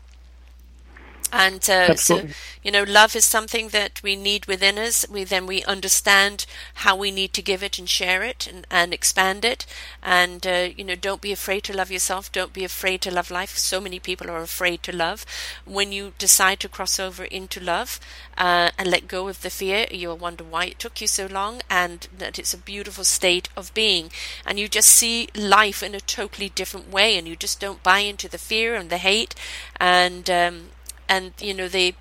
And 1.34 1.68
uh, 1.70 1.94
so, 1.96 2.28
you 2.62 2.70
know, 2.70 2.82
love 2.82 3.16
is 3.16 3.24
something 3.24 3.68
that 3.68 4.02
we 4.02 4.16
need 4.16 4.44
within 4.44 4.76
us. 4.78 5.06
We 5.08 5.24
then 5.24 5.46
we 5.46 5.64
understand 5.64 6.44
how 6.74 6.94
we 6.94 7.10
need 7.10 7.32
to 7.32 7.42
give 7.42 7.62
it 7.62 7.78
and 7.78 7.88
share 7.88 8.22
it 8.22 8.46
and, 8.46 8.66
and 8.70 8.92
expand 8.92 9.42
it. 9.42 9.64
And 10.02 10.46
uh, 10.46 10.68
you 10.76 10.84
know, 10.84 10.94
don't 10.94 11.22
be 11.22 11.32
afraid 11.32 11.64
to 11.64 11.76
love 11.76 11.90
yourself. 11.90 12.30
Don't 12.30 12.52
be 12.52 12.64
afraid 12.64 13.00
to 13.02 13.10
love 13.10 13.30
life. 13.30 13.56
So 13.56 13.80
many 13.80 13.98
people 13.98 14.30
are 14.30 14.42
afraid 14.42 14.82
to 14.82 14.94
love. 14.94 15.24
When 15.64 15.90
you 15.90 16.12
decide 16.18 16.60
to 16.60 16.68
cross 16.68 17.00
over 17.00 17.24
into 17.24 17.60
love 17.60 17.98
uh, 18.36 18.70
and 18.76 18.90
let 18.90 19.08
go 19.08 19.28
of 19.28 19.40
the 19.40 19.50
fear, 19.50 19.86
you'll 19.90 20.18
wonder 20.18 20.44
why 20.44 20.66
it 20.66 20.78
took 20.78 21.00
you 21.00 21.06
so 21.06 21.26
long, 21.26 21.62
and 21.70 22.08
that 22.16 22.38
it's 22.38 22.52
a 22.52 22.58
beautiful 22.58 23.04
state 23.04 23.48
of 23.56 23.72
being. 23.72 24.10
And 24.44 24.58
you 24.58 24.68
just 24.68 24.90
see 24.90 25.28
life 25.34 25.82
in 25.82 25.94
a 25.94 26.00
totally 26.00 26.50
different 26.50 26.92
way, 26.92 27.16
and 27.16 27.26
you 27.26 27.36
just 27.36 27.58
don't 27.58 27.82
buy 27.82 28.00
into 28.00 28.28
the 28.28 28.36
fear 28.36 28.74
and 28.74 28.90
the 28.90 28.98
hate 28.98 29.34
and 29.80 30.28
um, 30.28 30.68
and 31.12 31.32
you 31.40 31.52
know 31.52 31.68
they 31.68 31.94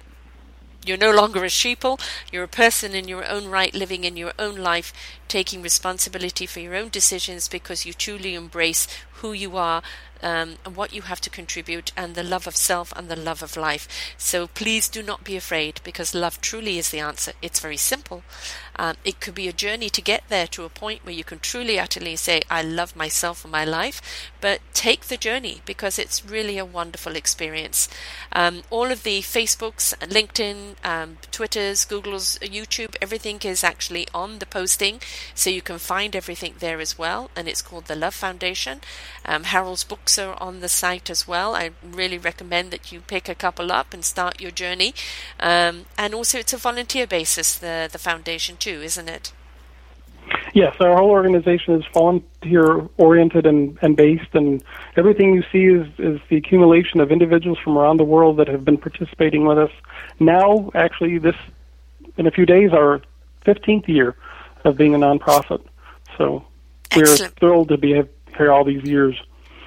you're 0.86 0.97
no 0.97 1.12
longer 1.12 1.43
a 1.43 1.47
sheeple. 1.47 2.01
You're 2.32 2.45
a 2.45 2.59
person 2.64 2.95
in 2.95 3.07
your 3.07 3.28
own 3.30 3.47
right, 3.47 3.74
living 3.74 4.03
in 4.03 4.18
your 4.18 4.34
own 4.39 4.55
life, 4.55 4.91
taking 5.28 5.62
responsibility 5.62 6.47
for 6.47 6.59
your 6.59 6.76
own 6.76 6.89
decisions 6.89 7.47
because 7.47 7.86
you 7.86 7.93
truly 7.93 8.34
embrace 8.34 8.88
who 9.16 9.32
you 9.32 9.57
are 9.57 9.84
um, 10.24 10.55
and 10.66 10.76
what 10.76 10.91
you 10.91 11.03
have 11.03 11.22
to 11.22 11.30
contribute, 11.30 11.91
and 11.95 12.16
the 12.16 12.24
love 12.24 12.47
of 12.47 12.55
self 12.55 12.91
and 12.95 13.09
the 13.09 13.16
love 13.16 13.43
of 13.43 13.57
life. 13.57 13.88
So 14.18 14.47
please 14.47 14.89
do 14.89 15.03
not 15.03 15.24
be 15.24 15.36
afraid 15.36 15.82
because 15.84 16.16
love 16.16 16.41
truly 16.41 16.80
is 16.80 16.89
the 16.89 16.99
answer. 16.99 17.34
It's 17.43 17.59
very 17.59 17.78
simple. 17.78 18.24
Um, 18.76 18.95
it 19.03 19.19
could 19.19 19.36
be 19.36 19.47
a 19.47 19.53
journey 19.53 19.89
to 19.89 20.01
get 20.01 20.24
there 20.30 20.47
to 20.47 20.63
a 20.63 20.69
point 20.69 21.05
where 21.05 21.13
you 21.13 21.24
can 21.24 21.39
truly, 21.39 21.80
utterly 21.80 22.15
say, 22.15 22.41
I 22.49 22.61
love 22.61 22.95
myself 22.95 23.43
and 23.43 23.51
my 23.51 23.65
life, 23.65 24.01
but 24.39 24.61
take 24.74 25.05
the 25.05 25.17
journey 25.17 25.61
because 25.65 25.99
it's 25.99 26.26
really 26.26 26.57
a 26.57 26.65
wonderful 26.65 27.15
experience. 27.15 27.88
Um, 28.32 28.63
all 28.69 28.91
of 28.91 29.03
the 29.03 29.22
Facebooks, 29.22 29.95
LinkedIn, 29.99 30.84
um, 30.86 31.17
Twitters, 31.32 31.86
Google's, 31.86 32.38
YouTube, 32.39 32.95
everything 33.01 33.39
is 33.43 33.63
actually 33.63 34.07
on 34.13 34.39
the 34.39 34.45
posting, 34.45 35.01
so 35.36 35.49
you 35.49 35.61
can 35.61 35.78
find 35.78 36.15
everything 36.15 36.55
there 36.59 36.80
as 36.80 36.97
well, 36.97 37.30
and 37.36 37.47
it's 37.47 37.61
called 37.61 37.86
the 37.86 37.95
Love 37.95 38.15
Foundation. 38.15 38.82
Um, 39.26 39.43
Harold's 39.43 39.84
books 39.84 40.17
are 40.17 40.36
on 40.41 40.61
the 40.61 40.69
site 40.69 41.09
as 41.09 41.28
well. 41.28 41.55
I 41.55 41.72
really 41.84 42.17
recommend 42.17 42.72
that 42.72 42.91
you 42.91 43.01
pick 43.01 43.30
a 43.30 43.36
couple 43.36 43.72
up 43.72 43.93
and 43.93 44.03
start 44.03 44.41
your 44.41 44.51
journey. 44.51 44.93
Um, 45.39 45.86
and 45.97 46.13
also, 46.13 46.39
it's 46.39 46.53
a 46.53 46.57
volunteer 46.57 47.05
basis, 47.05 47.57
the, 47.57 47.89
the 47.91 47.99
foundation 47.99 48.57
too, 48.62 48.82
isn't 48.82 49.09
it? 49.09 49.34
Yes, 50.53 50.76
our 50.80 50.95
whole 50.97 51.09
organization 51.09 51.74
is 51.76 51.84
volunteer 51.93 52.88
oriented 52.97 53.45
and, 53.45 53.78
and 53.82 53.97
based, 53.97 54.34
and 54.34 54.64
everything 54.95 55.34
you 55.34 55.43
see 55.51 55.66
is, 55.66 55.88
is 55.97 56.22
the 56.30 56.38
accumulation 56.38 56.99
of 56.99 57.12
individuals 57.12 57.57
from 57.64 57.78
around 57.78 57.97
the 57.97 58.03
world 58.03 58.38
that 58.38 58.47
have 58.47 58.64
been 58.64 58.78
participating 58.78 59.45
with 59.45 59.57
us. 59.57 59.72
Now, 60.20 60.72
actually, 60.76 61.18
this 61.18 61.36
in 62.18 62.28
a 62.28 62.32
few 62.32 62.45
days, 62.45 62.72
our 62.72 63.01
15th 63.45 63.88
year 63.88 64.16
of 64.64 64.78
being 64.78 64.93
a 64.93 64.97
nonprofit. 64.97 65.64
So 66.18 66.45
we're 66.95 67.03
Excellent. 67.03 67.36
thrilled 67.38 67.70
to 67.70 67.78
be 67.78 68.01
here 68.38 68.51
all 68.51 68.64
these 68.64 68.84
years. 68.84 69.20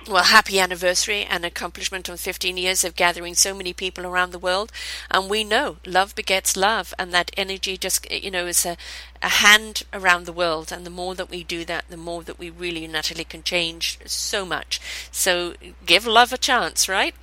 Well, 0.07 0.25
happy 0.25 0.61
anniversary 0.61 1.25
and 1.25 1.47
accomplishment 1.47 2.11
on 2.11 2.19
15 2.19 2.59
years 2.59 2.85
of 2.85 2.95
gathering 2.95 3.35
so 3.35 3.55
many 3.55 3.73
people 3.73 4.05
around 4.05 4.33
the 4.33 4.39
world. 4.39 4.71
And 5.11 5.31
we 5.31 5.45
know 5.45 5.79
love 5.87 6.15
begets 6.15 6.59
love, 6.59 6.93
and 6.99 7.11
that 7.15 7.31
energy 7.39 7.79
just, 7.79 8.11
you 8.11 8.31
know, 8.31 8.47
is 8.47 8.67
a, 8.67 8.77
a 9.23 9.29
hand 9.29 9.85
around 9.95 10.27
the 10.27 10.33
world. 10.33 10.71
And 10.71 10.85
the 10.85 10.91
more 10.91 11.15
that 11.15 11.31
we 11.31 11.43
do 11.43 11.65
that, 11.65 11.87
the 11.89 11.97
more 11.97 12.23
that 12.23 12.39
we 12.39 12.51
really 12.51 12.85
and 12.85 12.93
naturally 12.93 13.25
can 13.25 13.43
change 13.43 13.99
so 14.05 14.45
much. 14.45 14.79
So 15.11 15.55
give 15.87 16.07
love 16.07 16.35
a 16.35 16.39
chance, 16.39 16.87
right? 16.87 17.15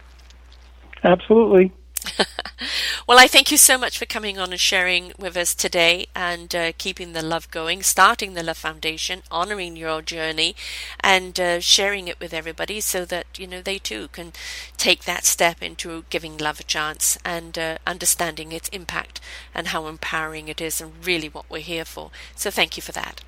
Absolutely. 1.04 1.72
well, 3.08 3.20
I 3.20 3.28
thank 3.28 3.52
you 3.52 3.58
so 3.58 3.78
much 3.78 3.98
for 3.98 4.06
coming 4.06 4.40
on 4.40 4.52
and 4.52 4.60
sharing 4.60 5.14
with 5.20 5.38
us 5.38 5.54
today 5.54 6.08
and 6.16 6.54
uh, 6.56 6.72
keeping 6.78 7.14
the 7.14 7.22
love 7.22 7.50
going, 7.52 7.84
starting 7.84 8.34
the 8.34 8.44
Love 8.44 8.58
Foundation, 8.58 9.22
honoring 9.30 9.76
your 9.76 10.02
journey, 10.02 10.56
and 11.00 11.40
uh, 11.40 11.60
sharing 11.60 12.08
it 12.08 12.20
with 12.20 12.34
everybody 12.34 12.80
so 12.80 13.06
that 13.06 13.26
you 13.38 13.48
know 13.48 13.62
they 13.62 13.78
too 13.78 14.08
can 14.10 14.32
take 14.78 15.04
that 15.04 15.26
step 15.26 15.62
into 15.62 16.06
giving 16.10 16.38
love 16.38 16.60
a 16.60 16.64
chance 16.64 17.18
and 17.24 17.58
uh, 17.58 17.78
understanding 17.86 18.52
its 18.52 18.70
impact 18.70 19.20
and 19.54 19.68
how 19.68 19.88
empowering 19.88 20.48
it 20.48 20.62
is, 20.62 20.82
and 20.82 21.06
really 21.06 21.30
what 21.30 21.50
we're 21.50 21.60
here 21.60 21.86
for. 21.86 22.12
So, 22.36 22.50
thank 22.50 22.78
you 22.78 22.84
for 22.84 22.92
that. 22.94 23.22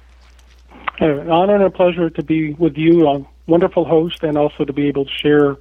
An 1.00 1.30
honor 1.30 1.56
and 1.56 1.64
a 1.64 1.70
pleasure 1.70 2.10
to 2.10 2.24
be 2.24 2.54
with 2.54 2.78
you, 2.78 3.08
a 3.08 3.26
wonderful 3.46 3.86
host, 3.86 4.24
and 4.24 4.38
also 4.38 4.66
to 4.66 4.74
be 4.74 4.88
able 4.88 5.06
to 5.06 5.12
share 5.12 5.58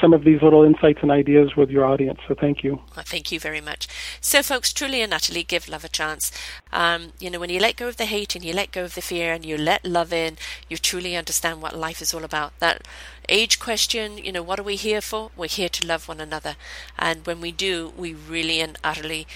some 0.00 0.12
of 0.12 0.24
these 0.24 0.42
little 0.42 0.64
insights 0.64 0.98
and 1.02 1.10
ideas 1.10 1.56
with 1.56 1.70
your 1.70 1.84
audience. 1.84 2.18
So 2.28 2.34
thank 2.34 2.62
you. 2.64 2.80
Well, 2.94 3.04
thank 3.06 3.30
you 3.32 3.40
very 3.40 3.60
much. 3.60 3.86
So, 4.20 4.42
folks, 4.42 4.72
truly 4.72 5.00
and 5.02 5.12
utterly 5.12 5.42
give 5.42 5.68
love 5.68 5.84
a 5.84 5.88
chance. 5.88 6.32
Um, 6.72 7.12
you 7.18 7.30
know, 7.30 7.40
when 7.40 7.50
you 7.50 7.60
let 7.60 7.76
go 7.76 7.88
of 7.88 7.96
the 7.96 8.06
hate 8.06 8.34
and 8.34 8.44
you 8.44 8.52
let 8.52 8.72
go 8.72 8.84
of 8.84 8.94
the 8.94 9.02
fear 9.02 9.32
and 9.32 9.44
you 9.44 9.56
let 9.56 9.84
love 9.84 10.12
in, 10.12 10.36
you 10.68 10.76
truly 10.76 11.16
understand 11.16 11.62
what 11.62 11.76
life 11.76 12.02
is 12.02 12.12
all 12.12 12.24
about. 12.24 12.58
That 12.58 12.86
age 13.28 13.58
question, 13.58 14.18
you 14.18 14.32
know, 14.32 14.42
what 14.42 14.60
are 14.60 14.64
we 14.64 14.76
here 14.76 15.00
for? 15.00 15.30
We're 15.36 15.48
here 15.48 15.68
to 15.68 15.86
love 15.86 16.08
one 16.08 16.20
another. 16.20 16.56
And 16.98 17.26
when 17.26 17.40
we 17.40 17.52
do, 17.52 17.92
we 17.96 18.14
really 18.14 18.60
and 18.60 18.78
utterly 18.84 19.26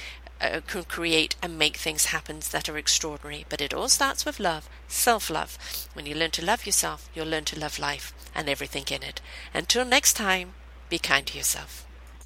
uh, 0.41 0.61
can 0.66 0.84
create 0.84 1.36
and 1.43 1.59
make 1.59 1.76
things 1.76 2.07
happen 2.07 2.41
that 2.53 2.68
are 2.68 2.78
extraordinary. 2.78 3.45
But 3.49 3.61
it 3.61 3.74
all 3.74 3.89
starts 3.89 4.24
with 4.24 4.39
love, 4.39 4.68
self 4.86 5.30
love. 5.30 5.59
When 5.95 6.07
you 6.07 6.14
learn 6.14 6.30
to 6.32 6.45
love 6.45 6.66
yourself, 6.66 7.09
you'll 7.14 7.26
learn 7.26 7.45
to 7.47 7.59
love 7.59 7.78
life 7.78 8.12
and 8.34 8.49
everything 8.49 8.84
in 8.91 9.03
it. 9.03 9.20
Until 9.53 9.84
next 9.84 10.14
time, 10.14 10.53
be 10.89 10.99
kind 10.99 11.26
to 11.26 11.36
yourself. 11.36 11.88